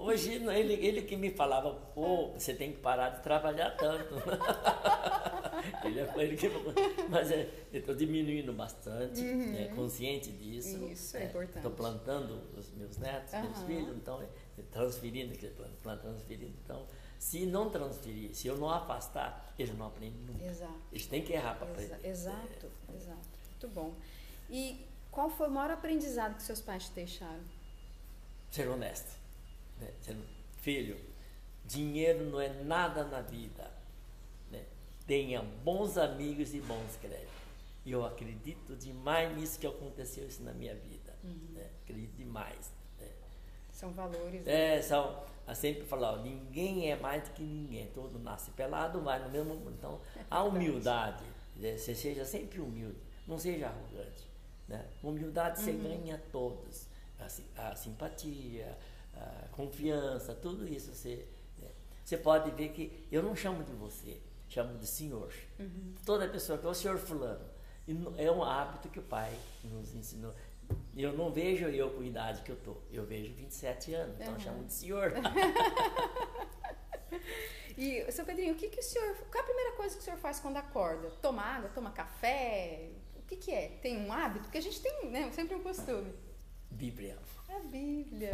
hoje 0.00 0.32
ele, 0.32 0.74
ele 0.74 1.02
que 1.02 1.16
me 1.16 1.30
falava, 1.30 1.72
pô, 1.94 2.32
você 2.32 2.52
tem 2.52 2.72
que 2.72 2.78
parar 2.78 3.10
de 3.10 3.22
trabalhar 3.22 3.76
tanto. 3.76 4.14
ele, 5.86 6.00
é, 6.00 6.12
ele 6.16 6.36
que, 6.36 6.48
mas 7.08 7.30
é, 7.30 7.48
eu 7.72 7.78
estou 7.78 7.94
diminuindo 7.94 8.52
bastante, 8.52 9.20
uhum. 9.20 9.52
né, 9.52 9.72
consciente 9.74 10.32
disso. 10.32 10.84
Isso 10.90 11.16
é, 11.16 11.22
é 11.22 11.26
importante. 11.26 11.56
Estou 11.58 11.72
plantando 11.72 12.42
os 12.56 12.72
meus 12.72 12.96
netos, 12.98 13.32
uhum. 13.34 13.42
meus 13.42 13.62
filhos, 13.62 13.96
então, 13.96 14.20
transferindo, 14.72 15.38
plantando, 15.82 16.00
transferindo, 16.00 16.54
então, 16.64 16.86
Se 17.18 17.46
não 17.46 17.70
transferir, 17.70 18.34
se 18.34 18.46
eu 18.46 18.56
não 18.56 18.70
afastar, 18.70 19.54
eles 19.58 19.76
não 19.76 19.86
aprendem 19.86 20.20
nunca. 20.22 20.44
Exato. 20.44 20.74
Eles 20.92 21.06
têm 21.06 21.22
que 21.22 21.32
errar 21.32 21.54
para 21.54 21.68
aprender. 21.68 21.98
exato, 22.04 22.70
exato. 22.94 23.28
Muito 23.50 23.68
bom. 23.68 23.94
E 24.50 24.86
qual 25.10 25.30
foi 25.30 25.48
o 25.48 25.50
maior 25.50 25.70
aprendizado 25.70 26.36
que 26.36 26.42
seus 26.42 26.60
pais 26.60 26.84
te 26.84 26.92
deixaram? 26.92 27.40
Ser 28.50 28.68
honesto. 28.68 29.16
Né? 29.80 29.90
Ser, 30.02 30.16
filho, 30.60 30.98
dinheiro 31.64 32.24
não 32.30 32.40
é 32.40 32.48
nada 32.62 33.04
na 33.04 33.20
vida. 33.20 33.70
Né? 34.50 34.64
Tenha 35.06 35.42
bons 35.42 35.96
amigos 35.96 36.54
e 36.54 36.60
bons 36.60 36.96
créditos. 37.00 37.34
E 37.84 37.92
eu 37.92 38.04
acredito 38.04 38.76
demais 38.76 39.36
nisso 39.36 39.58
que 39.58 39.66
aconteceu 39.66 40.26
isso 40.26 40.42
na 40.42 40.52
minha 40.52 40.74
vida. 40.74 41.14
Né? 41.22 41.70
Acredito 41.82 42.16
demais. 42.16 42.72
Né? 43.76 43.80
São 43.80 43.92
valores. 43.92 44.44
né? 44.44 44.76
É, 44.76 44.82
são, 44.82 45.22
eu 45.46 45.54
sempre 45.54 45.84
falo, 45.84 46.04
ó, 46.04 46.16
ninguém 46.16 46.90
é 46.90 46.96
mais 46.96 47.22
do 47.24 47.30
que 47.34 47.42
ninguém, 47.42 47.86
todo 47.94 48.18
nasce 48.18 48.50
pelado, 48.52 49.00
vai 49.02 49.22
no 49.22 49.30
mesmo. 49.30 49.70
Então, 49.70 50.00
a 50.30 50.42
humildade, 50.42 51.24
né, 51.56 51.76
você 51.76 51.94
seja 51.94 52.24
sempre 52.24 52.60
humilde, 52.60 52.98
não 53.26 53.38
seja 53.38 53.66
arrogante. 53.68 54.26
Né? 54.68 54.84
Humildade 55.02 55.60
você 55.60 55.72
ganha 55.72 56.20
todos. 56.32 56.86
A, 57.20 57.68
a 57.70 57.76
simpatia, 57.76 58.76
a 59.14 59.48
confiança, 59.52 60.34
tudo 60.34 60.68
isso 60.68 60.92
você. 60.94 61.26
né? 61.58 61.68
Você 62.04 62.16
pode 62.18 62.50
ver 62.50 62.70
que 62.70 63.06
eu 63.10 63.22
não 63.22 63.34
chamo 63.34 63.62
de 63.64 63.72
você, 63.72 64.20
chamo 64.48 64.76
de 64.76 64.86
senhor. 64.86 65.32
Toda 66.04 66.28
pessoa 66.28 66.58
que 66.58 66.66
é 66.66 66.68
o 66.68 66.74
senhor 66.74 66.98
fulano. 66.98 67.44
E 67.88 67.96
é 68.18 68.30
um 68.30 68.42
hábito 68.42 68.88
que 68.88 68.98
o 68.98 69.02
pai 69.02 69.32
nos 69.64 69.94
ensinou. 69.94 70.34
Eu 70.96 71.12
não 71.12 71.30
vejo 71.30 71.66
eu 71.66 71.90
com 71.90 72.00
a 72.00 72.06
idade 72.06 72.42
que 72.42 72.50
eu 72.50 72.56
tô. 72.56 72.76
Eu 72.90 73.04
vejo 73.04 73.34
27 73.34 73.94
anos, 73.94 74.14
então 74.14 74.28
eu 74.28 74.32
Aham. 74.32 74.40
chamo 74.40 74.64
de 74.64 74.72
senhor. 74.72 75.12
E, 77.76 78.10
seu 78.10 78.24
Pedrinho, 78.24 78.54
o 78.54 78.56
que, 78.56 78.68
que 78.68 78.80
o 78.80 78.82
senhor. 78.82 79.14
Qual 79.30 79.36
é 79.36 79.40
a 79.40 79.42
primeira 79.42 79.72
coisa 79.72 79.94
que 79.94 80.00
o 80.00 80.04
senhor 80.04 80.18
faz 80.18 80.40
quando 80.40 80.56
acorda? 80.56 81.10
Toma 81.20 81.42
água, 81.42 81.68
toma 81.74 81.90
café? 81.90 82.88
O 83.16 83.22
que, 83.22 83.36
que 83.36 83.52
é? 83.52 83.68
Tem 83.82 83.98
um 83.98 84.10
hábito? 84.10 84.44
Porque 84.44 84.58
a 84.58 84.62
gente 84.62 84.80
tem 84.80 85.10
né, 85.10 85.30
sempre 85.32 85.54
um 85.54 85.62
costume. 85.62 86.14
Bíblia. 86.70 87.18
A 87.50 87.58
Bíblia. 87.60 88.32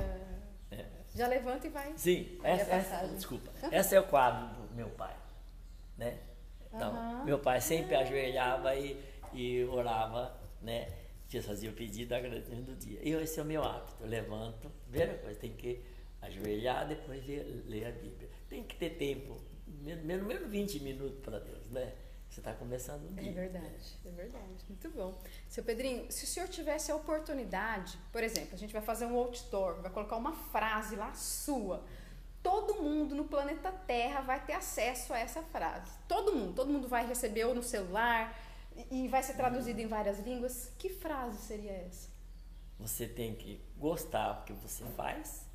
É. 0.70 0.86
Já 1.14 1.26
levanta 1.26 1.66
e 1.66 1.70
vai. 1.70 1.92
Sim, 1.96 2.38
a 2.44 2.48
essa, 2.50 2.70
essa, 2.72 3.08
desculpa. 3.08 3.50
Esse 3.72 3.96
é 3.96 4.00
o 4.00 4.06
quadro 4.06 4.46
do 4.66 4.74
meu 4.74 4.88
pai. 4.90 5.16
Né? 5.98 6.20
Então, 6.72 6.94
Aham. 6.94 7.24
meu 7.24 7.38
pai 7.40 7.60
sempre 7.60 7.96
ajoelhava 7.96 8.74
e, 8.76 8.96
e 9.32 9.64
orava, 9.64 10.36
né? 10.60 10.88
Fazia 11.40 11.70
o 11.70 11.72
pedido 11.72 12.14
agradecimento 12.14 12.66
do 12.66 12.76
dia. 12.76 13.00
E 13.02 13.12
esse 13.12 13.38
é 13.38 13.42
o 13.42 13.46
meu 13.46 13.62
hábito. 13.62 13.96
Eu 14.00 14.08
levanto, 14.08 14.70
primeira 14.90 15.16
coisa, 15.18 15.38
tem 15.38 15.52
que 15.52 15.82
ajoelhar, 16.20 16.86
depois 16.86 17.26
ler, 17.26 17.64
ler 17.66 17.86
a 17.86 17.92
Bíblia. 17.92 18.28
Tem 18.48 18.62
que 18.62 18.76
ter 18.76 18.90
tempo, 18.90 19.40
menos, 19.66 20.04
menos 20.04 20.26
menos 20.26 20.50
20 20.50 20.80
minutos 20.80 21.18
para 21.20 21.38
Deus, 21.38 21.70
né? 21.70 21.92
Você 22.28 22.40
está 22.40 22.54
começando 22.54 23.10
o 23.10 23.12
dia. 23.12 23.30
É 23.30 23.32
verdade, 23.32 23.98
é 24.06 24.10
verdade. 24.10 24.64
Muito 24.66 24.90
bom. 24.90 25.20
Seu 25.48 25.62
Pedrinho, 25.62 26.10
se 26.10 26.24
o 26.24 26.26
senhor 26.26 26.48
tivesse 26.48 26.90
a 26.90 26.96
oportunidade, 26.96 27.98
por 28.10 28.22
exemplo, 28.24 28.54
a 28.54 28.56
gente 28.56 28.72
vai 28.72 28.80
fazer 28.80 29.04
um 29.04 29.14
outdoor, 29.16 29.82
vai 29.82 29.90
colocar 29.90 30.16
uma 30.16 30.32
frase 30.32 30.96
lá 30.96 31.12
sua. 31.12 31.84
Todo 32.42 32.82
mundo 32.82 33.14
no 33.14 33.24
planeta 33.24 33.70
Terra 33.70 34.22
vai 34.22 34.42
ter 34.44 34.54
acesso 34.54 35.12
a 35.12 35.18
essa 35.18 35.42
frase. 35.42 35.92
Todo 36.08 36.34
mundo, 36.34 36.54
todo 36.54 36.72
mundo 36.72 36.88
vai 36.88 37.06
receber 37.06 37.44
ou 37.44 37.54
no 37.54 37.62
celular 37.62 38.34
e 38.90 39.08
vai 39.08 39.22
ser 39.22 39.34
traduzido 39.34 39.80
em 39.80 39.86
várias 39.86 40.18
línguas. 40.20 40.72
Que 40.78 40.88
frase 40.88 41.38
seria 41.38 41.72
essa? 41.72 42.08
Você 42.78 43.06
tem 43.06 43.34
que 43.34 43.60
gostar 43.76 44.32
do 44.32 44.44
que 44.44 44.52
você 44.52 44.84
faz, 44.96 45.46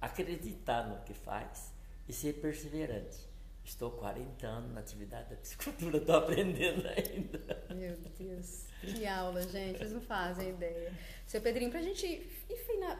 acreditar 0.00 0.88
no 0.88 1.02
que 1.04 1.14
faz 1.14 1.72
e 2.08 2.12
ser 2.12 2.34
perseverante. 2.34 3.26
Estou 3.64 3.90
40 3.90 4.46
anos 4.46 4.72
na 4.72 4.80
atividade 4.80 5.30
da 5.30 5.36
psicultura, 5.36 5.98
estou 5.98 6.14
aprendendo 6.14 6.86
ainda. 6.86 7.66
Meu 7.74 7.96
Deus, 8.16 8.64
que 8.80 9.04
aula, 9.04 9.42
gente. 9.42 9.78
Vocês 9.78 9.92
não 9.92 10.00
fazem 10.00 10.50
ideia. 10.50 10.92
Seu 11.26 11.40
Pedrinho, 11.40 11.70
para 11.70 11.80
a 11.80 11.82
gente 11.82 12.06
ir 12.06 12.36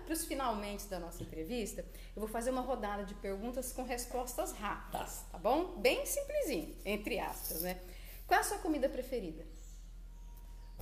para 0.04 0.12
os 0.12 0.24
finalmente 0.24 0.86
da 0.86 0.98
nossa 0.98 1.22
entrevista, 1.22 1.84
eu 2.14 2.20
vou 2.20 2.28
fazer 2.28 2.50
uma 2.50 2.62
rodada 2.62 3.04
de 3.04 3.14
perguntas 3.14 3.72
com 3.72 3.84
respostas 3.84 4.50
rápidas, 4.52 5.24
tá 5.30 5.38
bom? 5.38 5.76
Bem 5.76 6.04
simplesinho, 6.04 6.74
entre 6.84 7.20
aspas, 7.20 7.62
né? 7.62 7.80
Qual 8.26 8.38
é 8.38 8.40
a 8.40 8.44
sua 8.44 8.58
comida 8.58 8.88
preferida? 8.88 9.46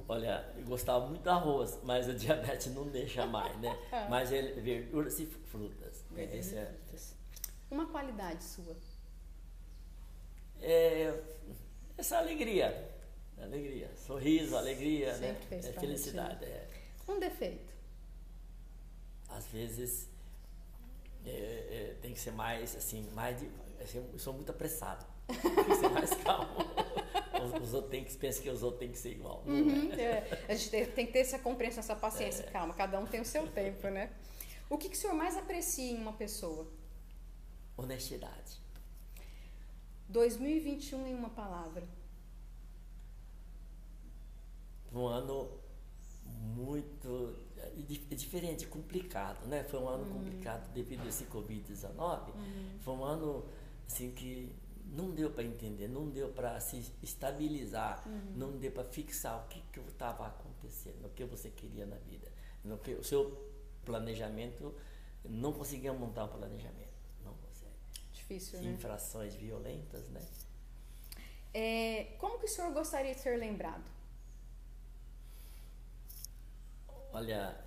Olha, 0.09 0.53
eu 0.57 0.65
gostava 0.65 1.07
muito 1.07 1.23
do 1.23 1.31
arroz, 1.31 1.79
mas 1.83 2.07
o 2.09 2.15
diabetes 2.15 2.67
não 2.75 2.87
deixa 2.89 3.25
mais, 3.27 3.57
né? 3.61 3.75
Mas 4.11 4.31
ele, 4.33 4.61
verduras 4.61 5.19
e 5.19 5.25
frutas. 5.27 6.05
né? 6.11 6.29
Esse 6.37 6.57
é, 6.57 6.75
Uma 7.71 7.87
qualidade 7.87 8.45
sua. 8.45 8.77
é, 10.61 11.19
essa 11.97 12.19
alegria, 12.19 12.91
alegria, 13.41 13.91
sorriso, 13.97 14.57
alegria, 14.57 15.13
Sempre 15.15 15.29
né? 15.29 15.41
fez 15.49 15.67
É 15.67 15.73
felicidade. 15.73 16.45
É. 16.45 16.69
Um 17.09 17.19
defeito. 17.19 17.73
Às 19.29 19.47
vezes 19.47 20.09
é, 21.25 21.31
é, 21.31 21.97
tem 22.03 22.13
que 22.13 22.21
ser 22.21 22.33
mais 22.33 22.77
assim, 22.77 23.09
mais 23.13 23.39
de, 23.41 23.49
assim, 23.83 24.07
eu 24.13 24.19
sou 24.19 24.33
muito 24.35 24.51
apressado. 24.51 25.05
Tem 25.27 25.65
que 25.65 25.75
ser 25.77 25.89
mais 25.89 26.11
calmo. 26.23 26.55
Os, 27.45 27.69
os 27.69 27.75
outros 27.75 27.91
têm 27.91 28.05
que 28.05 28.17
pensam 28.17 28.43
que 28.43 28.51
os 28.51 28.63
outros 28.63 28.81
têm 28.81 28.91
que 28.91 28.99
ser 28.99 29.13
igual. 29.13 29.43
não 29.47 29.55
é? 29.55 29.61
Uhum, 29.61 29.93
é. 29.93 30.45
A 30.49 30.55
gente 30.55 30.71
tem, 30.71 30.87
tem 30.87 31.07
que 31.07 31.13
ter 31.13 31.21
essa 31.21 31.39
compreensão, 31.39 31.81
essa 31.81 31.97
paciência. 31.97 32.45
Calma, 32.45 32.75
cada 32.75 32.99
um 32.99 33.07
tem 33.07 33.21
o 33.21 33.25
seu 33.25 33.47
tempo, 33.47 33.89
né? 33.89 34.11
O 34.69 34.79
que, 34.79 34.89
que 34.89 34.97
o 34.97 34.99
senhor 34.99 35.15
mais 35.15 35.37
aprecia 35.37 35.93
em 35.93 35.97
uma 35.97 36.13
pessoa? 36.13 36.67
Honestidade. 37.77 38.63
2021 40.09 41.07
em 41.07 41.15
uma 41.15 41.31
palavra. 41.31 41.85
um 44.93 45.07
ano 45.07 45.51
muito 46.55 47.37
é 47.57 47.69
é 48.11 48.15
diferente, 48.15 48.67
complicado, 48.67 49.47
né? 49.47 49.65
Foi 49.65 49.81
um 49.81 49.89
ano 49.89 50.07
complicado 50.13 50.73
devido 50.73 51.03
a 51.03 51.09
esse 51.09 51.25
Covid-19. 51.25 52.33
Foi 52.81 52.95
um 52.95 53.05
ano 53.05 53.45
assim 53.87 54.11
que 54.13 54.55
não 54.95 55.11
deu 55.11 55.31
para 55.31 55.43
entender, 55.43 55.89
não 55.89 56.09
deu 56.09 56.29
para 56.29 56.59
se 56.61 56.93
estabilizar, 57.03 58.07
não 58.35 58.57
deu 58.59 58.71
para 58.71 58.85
fixar 58.85 59.45
o 59.45 59.49
que 59.49 59.61
que 59.73 59.81
estava 59.81 60.27
acontecendo, 60.27 61.07
o 61.07 61.11
que 61.11 61.25
você 61.25 61.51
queria 61.51 61.85
na 61.85 61.97
vida, 61.97 62.31
no 62.63 62.79
que 62.79 62.93
o 62.93 63.03
seu 63.03 63.53
planejamento 63.85 64.75
não 65.25 65.53
conseguia 65.53 65.93
montar 65.93 66.25
um 66.25 66.29
planejamento, 66.29 66.95
não 67.25 67.35
consegue. 67.35 67.73
Difícil, 68.13 68.61
né? 68.61 68.71
Infrações 68.71 69.35
violentas, 69.35 70.09
né? 70.11 70.23
É, 71.53 72.17
como 72.19 72.39
que 72.39 72.47
o 72.47 72.49
senhor 72.49 72.73
gostaria 72.73 73.15
de 73.15 73.21
ser 73.21 73.39
lembrado? 73.39 73.85
Olha, 77.13 77.64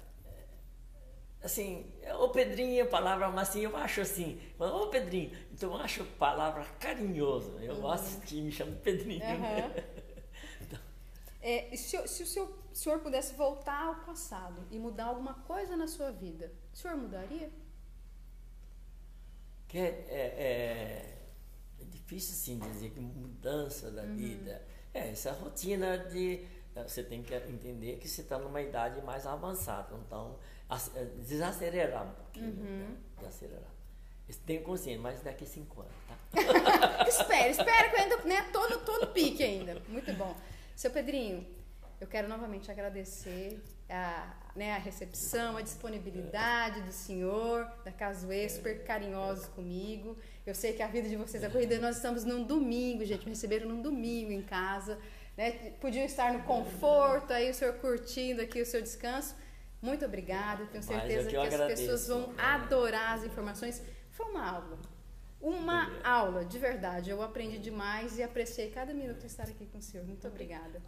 assim, 1.48 1.92
ô 2.20 2.30
Pedrinho, 2.30 2.82
é 2.82 2.86
palavra, 2.86 3.28
assim, 3.42 3.62
eu 3.62 3.76
acho 3.76 4.02
assim, 4.02 4.40
ô 4.60 4.88
Pedrinho, 4.88 5.32
então 5.52 5.74
eu 5.74 5.82
acho 5.82 6.04
palavra 6.20 6.64
carinhoso, 6.80 7.58
eu 7.60 7.76
gosto 7.82 8.24
de 8.26 8.42
me 8.42 8.52
chamar 8.52 8.72
de 8.72 8.82
Pedrinho. 8.82 9.24
Aham. 9.24 9.72
É, 11.40 11.74
e 11.74 11.78
se, 11.78 11.96
o- 11.98 12.06
se 12.08 12.24
o 12.24 12.50
senhor, 12.74 13.00
pudesse 13.00 13.34
voltar 13.36 13.82
ao 13.86 13.96
passado 14.04 14.68
e 14.70 14.78
mudar 14.78 15.06
alguma 15.06 15.34
coisa 15.34 15.78
na 15.78 15.88
sua 15.88 16.12
vida, 16.12 16.52
o 16.74 16.76
senhor 16.76 16.98
mudaria? 16.98 17.50
Que 19.68 19.78
é, 19.78 19.82
é, 20.10 20.20
é- 20.20 21.18
é 21.80 21.86
difícil 21.86 22.34
assim 22.34 22.60
dizer 22.72 22.90
que 22.92 23.00
mudança 23.00 23.90
da 23.92 24.04
vida. 24.04 24.62
É 24.94 25.10
essa 25.10 25.32
rotina 25.32 25.98
de. 25.98 26.46
Eh, 26.78 26.88
Você 26.88 27.04
tem 27.04 27.22
que 27.22 27.34
entender 27.34 27.98
que 27.98 28.08
você 28.08 28.22
está 28.22 28.38
numa 28.38 28.62
idade 28.62 29.02
mais 29.02 29.26
avançada, 29.26 29.96
então 30.06 30.36
eh, 30.96 31.06
desacelerar 31.26 32.06
um 32.06 32.12
pouquinho. 32.12 32.54
Né? 32.54 32.98
Desacelerar. 33.18 33.72
Isso 34.28 34.42
tenho 34.46 34.62
consciência, 34.62 35.02
mas 35.02 35.22
daqui 35.22 35.46
a 35.46 35.48
cinco 35.48 35.82
anos, 35.82 35.94
tá? 36.08 36.18
espera, 37.08 37.48
espera 37.48 37.90
que 37.90 37.96
eu 37.96 38.00
ainda 38.02 38.18
né, 38.24 38.42
tô 38.52 39.00
no 39.00 39.08
pique 39.08 39.42
ainda. 39.42 39.82
Muito 39.88 40.12
bom. 40.14 40.36
Seu 40.76 40.92
Pedrinho, 40.92 41.48
eu 42.00 42.06
quero 42.06 42.28
novamente 42.28 42.70
agradecer 42.70 43.60
a, 43.90 44.36
né, 44.56 44.74
a 44.74 44.78
recepção, 44.78 45.58
a 45.58 45.62
disponibilidade 45.62 46.82
do 46.82 46.92
senhor, 46.92 47.66
da 47.84 47.92
Casuê, 47.92 48.48
super 48.50 48.84
carinhosos 48.84 49.48
comigo. 49.48 50.16
Eu 50.46 50.54
sei 50.54 50.74
que 50.74 50.84
a 50.84 50.88
vida 50.88 51.10
de 51.10 51.16
vocês 51.16 51.44
é 51.44 51.50
corrida. 51.50 51.80
Nós 51.80 51.96
estamos 51.96 52.24
num 52.24 52.44
domingo, 52.44 53.04
gente. 53.04 53.24
Me 53.24 53.32
receberam 53.32 53.68
num 53.68 53.82
domingo 53.82 54.32
em 54.32 54.42
casa. 54.42 55.00
Né? 55.38 55.52
Podiam 55.80 56.04
estar 56.04 56.34
no 56.34 56.44
conforto, 56.44 57.32
aí 57.32 57.52
o 57.52 57.54
senhor 57.54 57.76
curtindo 57.76 58.42
aqui 58.42 58.62
o 58.62 58.66
seu 58.66 58.82
descanso. 58.82 59.36
Muito 59.82 60.04
obrigada. 60.04 60.66
Tenho 60.66 60.84
certeza 60.84 61.30
que 61.30 61.30
que, 61.30 61.38
as 61.38 61.54
agradeço. 61.54 61.82
pessoas 61.84 62.08
vão 62.08 62.34
adorar 62.38 63.14
as 63.14 63.24
informações. 63.24 63.82
Foi 64.10 64.26
uma 64.26 64.50
aula. 64.50 64.80
Uma 65.40 65.92
aula, 66.04 66.44
de 66.44 66.58
verdade. 66.58 67.12
Eu 67.12 67.22
aprendi 67.22 67.60
demais 67.60 68.18
e 68.18 68.24
apreciei 68.24 68.72
cada 68.72 68.92
minuto 68.92 69.24
estar 69.26 69.44
aqui 69.44 69.68
com 69.68 69.78
o 69.78 69.82
senhor. 69.82 70.06
Muito 70.06 70.28
obrigada. 70.28 70.82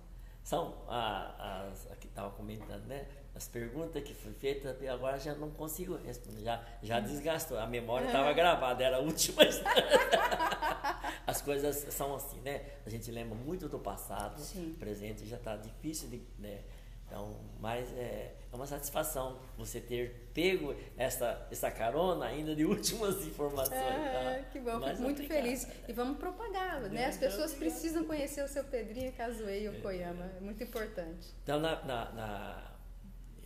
são 0.43 0.75
as, 0.87 1.87
que 1.99 2.07
estava 2.07 2.31
comentando, 2.31 2.85
né? 2.87 3.05
As 3.39 3.47
perguntas 3.47 4.03
que 4.03 4.13
foi 4.13 4.33
feita, 4.33 4.77
agora 4.91 5.17
já 5.17 5.33
não 5.33 5.49
consigo 5.49 5.95
responder, 5.95 6.41
já, 6.41 6.61
já 6.83 6.99
desgastou, 6.99 7.57
a 7.57 7.65
memória 7.65 8.07
estava 8.07 8.33
gravada, 8.33 8.83
era 8.83 8.97
a 8.97 8.99
última. 8.99 9.43
As 11.25 11.41
coisas 11.41 11.93
são 11.93 12.13
assim, 12.13 12.41
né? 12.41 12.65
A 12.85 12.89
gente 12.89 13.09
lembra 13.09 13.35
muito 13.35 13.69
do 13.69 13.79
passado, 13.79 14.41
Sim. 14.41 14.75
presente 14.77 15.25
já 15.25 15.37
está 15.37 15.55
difícil 15.55 16.09
de. 16.09 16.21
Né? 16.37 16.59
Então, 17.07 17.39
mas 17.61 17.89
é, 17.93 18.35
é 18.51 18.55
uma 18.55 18.67
satisfação 18.67 19.39
você 19.57 19.79
ter 19.79 20.29
pego 20.33 20.75
essa, 20.97 21.47
essa 21.49 21.71
carona 21.71 22.25
ainda 22.25 22.53
de 22.53 22.65
últimas 22.65 23.23
informações. 23.25 23.79
É, 23.79 24.43
tá? 24.43 24.49
que 24.51 24.59
bom, 24.59 24.81
fico 24.81 25.01
muito 25.01 25.23
feliz. 25.23 25.65
E 25.87 25.93
vamos 25.93 26.17
propagar, 26.17 26.81
né? 26.81 27.05
As 27.05 27.15
pessoas 27.15 27.53
precisam 27.53 28.03
conhecer 28.03 28.43
o 28.43 28.49
seu 28.49 28.65
Pedrinho 28.65 29.13
e 29.49 29.69
o 29.69 29.81
Koyama, 29.81 30.29
é 30.37 30.41
muito 30.41 30.61
importante. 30.61 31.33
Então, 31.41 31.57
na, 31.57 31.81
na, 31.85 32.11
na, 32.11 32.68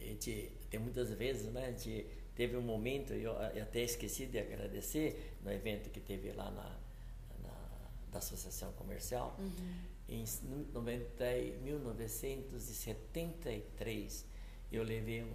a 0.04 0.10
gente 0.10 0.52
tem 0.70 0.80
muitas 0.80 1.12
vezes, 1.14 1.52
né? 1.52 1.68
A 1.68 1.72
gente 1.72 2.08
teve 2.36 2.58
um 2.58 2.62
momento, 2.62 3.14
eu, 3.14 3.34
eu 3.34 3.64
até 3.64 3.82
esqueci 3.82 4.26
de 4.26 4.40
agradecer, 4.40 5.36
no 5.44 5.52
evento 5.52 5.90
que 5.90 6.00
teve 6.00 6.32
lá 6.32 6.50
na, 6.52 6.78
na 7.42 7.54
da 8.12 8.20
Associação 8.20 8.72
Comercial. 8.74 9.36
Uhum 9.40 9.94
em 10.08 10.24
90, 10.74 11.24
1973, 11.64 14.26
eu 14.72 14.84
levei, 14.84 15.28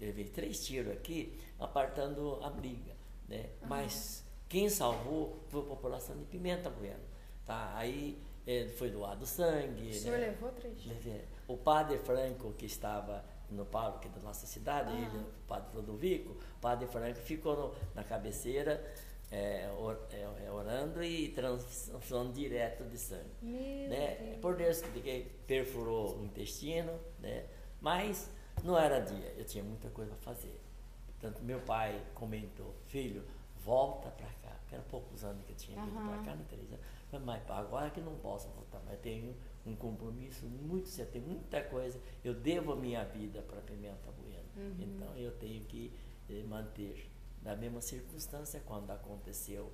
levei 0.00 0.24
três 0.24 0.66
tiros 0.66 0.92
aqui, 0.92 1.38
apartando 1.58 2.38
a 2.42 2.50
briga. 2.50 2.92
Né? 3.28 3.50
Uhum. 3.62 3.68
Mas 3.68 4.24
quem 4.48 4.68
salvou 4.68 5.38
foi 5.48 5.62
a 5.62 5.64
população 5.64 6.16
de 6.16 6.24
Pimenta 6.24 6.68
Bueno. 6.70 7.04
Tá? 7.46 7.72
Aí 7.76 8.18
é, 8.46 8.66
foi 8.68 8.90
doado 8.90 9.26
sangue. 9.26 9.90
O 9.90 9.94
senhor 9.94 10.18
né? 10.18 10.28
levou 10.28 10.50
três 10.52 10.80
tiros? 10.80 11.04
O 11.46 11.56
padre 11.56 11.98
Franco, 11.98 12.52
que 12.52 12.66
estava 12.66 13.24
no 13.50 13.64
parque 13.64 14.08
da 14.08 14.20
nossa 14.20 14.46
cidade, 14.46 14.92
ele, 14.92 15.18
o 15.18 15.46
padre 15.46 15.76
Ludovico, 15.76 16.32
o 16.32 16.60
padre 16.60 16.86
Franco 16.86 17.18
ficou 17.20 17.56
no, 17.56 17.74
na 17.94 18.02
cabeceira 18.02 18.82
é, 19.30 19.68
or, 19.78 19.98
é, 20.10 20.46
é, 20.46 20.50
orando 20.50 21.02
e 21.02 21.28
transfusão 21.30 22.30
direto 22.30 22.84
de 22.84 22.98
sangue. 22.98 23.30
Meu 23.42 23.88
né? 23.88 24.16
Deus. 24.16 24.40
Por 24.40 24.56
Deus 24.56 24.80
que 24.80 25.30
perfurou 25.46 26.18
o 26.18 26.24
intestino, 26.24 26.98
né? 27.18 27.46
mas 27.80 28.30
não 28.62 28.78
era 28.78 29.00
dia, 29.00 29.34
eu 29.36 29.44
tinha 29.44 29.64
muita 29.64 29.88
coisa 29.90 30.12
para 30.12 30.34
fazer. 30.34 30.60
Portanto, 31.06 31.42
meu 31.42 31.60
pai 31.60 32.00
comentou, 32.14 32.74
filho, 32.86 33.24
volta 33.64 34.10
para 34.10 34.26
cá. 34.26 34.54
Era 34.70 34.82
poucos 34.82 35.22
anos 35.22 35.44
que 35.44 35.52
eu 35.52 35.56
tinha 35.56 35.80
vindo 35.80 35.96
uhum. 35.96 36.08
para 36.08 36.24
cá, 36.24 36.34
no 36.34 36.44
três 36.46 36.66
anos. 36.72 36.84
Mas 37.24 37.48
agora 37.48 37.90
que 37.90 38.00
não 38.00 38.16
posso 38.16 38.48
voltar, 38.48 38.80
mas 38.84 38.98
tenho 38.98 39.34
um 39.66 39.74
compromisso 39.74 40.46
muito 40.46 40.88
sério, 40.88 41.12
tem 41.12 41.22
muita 41.22 41.62
coisa. 41.62 41.98
Eu 42.22 42.34
devo 42.34 42.72
a 42.72 42.76
minha 42.76 43.04
vida 43.04 43.42
para 43.42 43.60
Pimenta 43.62 44.10
Bueno. 44.12 44.44
Uhum. 44.56 44.76
Então 44.78 45.16
eu 45.16 45.32
tenho 45.32 45.64
que 45.64 45.92
eh, 46.28 46.42
manter 46.44 47.10
na 47.42 47.56
mesma 47.56 47.80
circunstância 47.80 48.60
quando 48.64 48.90
aconteceu 48.90 49.72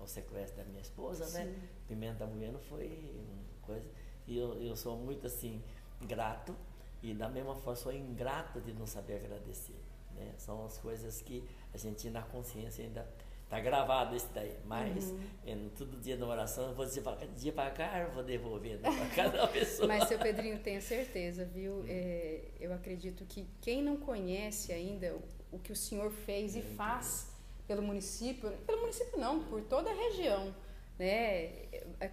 o 0.00 0.06
sequestro 0.06 0.58
da 0.58 0.64
minha 0.64 0.80
esposa, 0.80 1.24
né? 1.26 1.44
Sim. 1.44 1.50
né? 1.50 1.68
Pimenta 1.88 2.26
Bueno 2.26 2.58
foi 2.58 3.14
uma 3.14 3.62
coisa. 3.62 3.88
E 4.26 4.36
eu, 4.36 4.54
eu 4.62 4.76
sou 4.76 4.96
muito 4.96 5.26
assim, 5.26 5.62
grato, 6.02 6.54
e 7.02 7.14
da 7.14 7.28
mesma 7.28 7.54
forma 7.54 7.76
sou 7.76 7.92
ingrato 7.92 8.60
de 8.60 8.72
não 8.72 8.86
saber 8.86 9.16
agradecer. 9.16 9.80
Né? 10.14 10.34
São 10.38 10.64
as 10.64 10.78
coisas 10.78 11.20
que 11.22 11.42
a 11.72 11.78
gente 11.78 12.08
na 12.10 12.22
consciência 12.22 12.84
ainda 12.84 13.08
Está 13.52 13.60
gravado 13.60 14.16
isso 14.16 14.30
daí. 14.32 14.56
Mas 14.64 15.10
uhum. 15.10 15.20
eu, 15.44 15.70
todo 15.76 16.00
dia 16.00 16.16
na 16.16 16.26
oração 16.26 16.68
eu 16.68 16.74
vou 16.74 16.86
dizer 16.86 17.02
para 17.02 17.26
dia 17.26 17.52
para 17.52 17.70
cá 17.70 17.98
eu 17.98 18.10
vou 18.12 18.22
devolver 18.22 18.78
para 18.78 19.06
cada 19.14 19.46
pessoa. 19.52 19.86
Mas, 19.86 20.08
seu 20.08 20.18
Pedrinho, 20.18 20.58
tenha 20.60 20.80
certeza, 20.80 21.44
viu? 21.44 21.84
É, 21.86 22.40
eu 22.58 22.72
acredito 22.72 23.26
que 23.26 23.46
quem 23.60 23.82
não 23.82 23.98
conhece 23.98 24.72
ainda 24.72 25.14
o 25.50 25.58
que 25.58 25.70
o 25.70 25.76
senhor 25.76 26.10
fez 26.10 26.56
e 26.56 26.62
faz 26.62 27.30
pelo 27.68 27.82
município, 27.82 28.50
pelo 28.66 28.80
município 28.80 29.20
não, 29.20 29.44
por 29.44 29.60
toda 29.60 29.90
a 29.90 29.94
região, 29.94 30.54
né? 30.98 31.52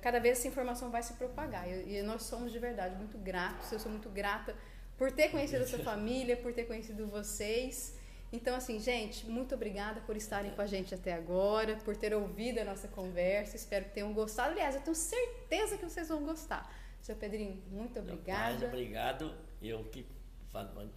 Cada 0.02 0.20
vez 0.20 0.40
essa 0.40 0.48
informação 0.50 0.92
vai 0.92 1.02
se 1.02 1.14
propagar 1.14 1.70
e 1.70 2.02
nós 2.02 2.24
somos 2.24 2.52
de 2.52 2.60
verdade 2.60 2.98
muito 2.98 3.18
gratos. 3.18 3.72
Eu 3.72 3.80
sou 3.80 3.90
muito 3.90 4.10
grata 4.10 4.54
por 4.98 5.10
ter 5.10 5.30
conhecido 5.30 5.64
a 5.64 5.68
sua 5.68 5.80
família, 5.80 6.36
por 6.36 6.52
ter 6.52 6.66
conhecido 6.66 7.08
vocês. 7.08 7.98
Então, 8.32 8.56
assim, 8.56 8.80
gente, 8.80 9.28
muito 9.28 9.56
obrigada 9.56 10.02
por 10.02 10.16
estarem 10.16 10.52
com 10.52 10.62
a 10.62 10.68
gente 10.68 10.94
até 10.94 11.14
agora, 11.14 11.76
por 11.78 11.96
ter 11.98 12.14
ouvido 12.14 12.60
a 12.60 12.64
nossa 12.64 12.88
conversa. 12.88 13.56
Espero 13.56 13.86
que 13.86 13.92
tenham 13.92 14.14
gostado. 14.14 14.52
Aliás, 14.52 14.76
eu 14.76 14.82
tenho 14.82 14.96
certeza 14.96 15.78
que 15.78 15.84
vocês 15.84 16.08
vão 16.08 16.24
gostar. 16.24 16.72
Seu 17.02 17.16
Pedrinho, 17.16 17.62
muito 17.72 18.00
obrigada. 18.00 18.52
Mais 18.52 18.64
obrigado. 18.64 19.34
Eu 19.62 19.84
que 19.86 20.06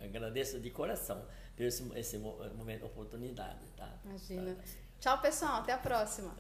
agradeço 0.01 0.61
de 0.61 0.71
coração 0.71 1.25
por 1.57 1.65
esse, 1.65 1.91
esse 1.99 2.19
momento, 2.19 2.85
oportunidade. 2.85 3.61
Tá? 3.77 3.99
Imagina. 4.05 4.57
Tchau, 5.01 5.21
pessoal. 5.21 5.61
Até 5.61 5.73
a 5.73 5.79
próxima. 5.79 6.35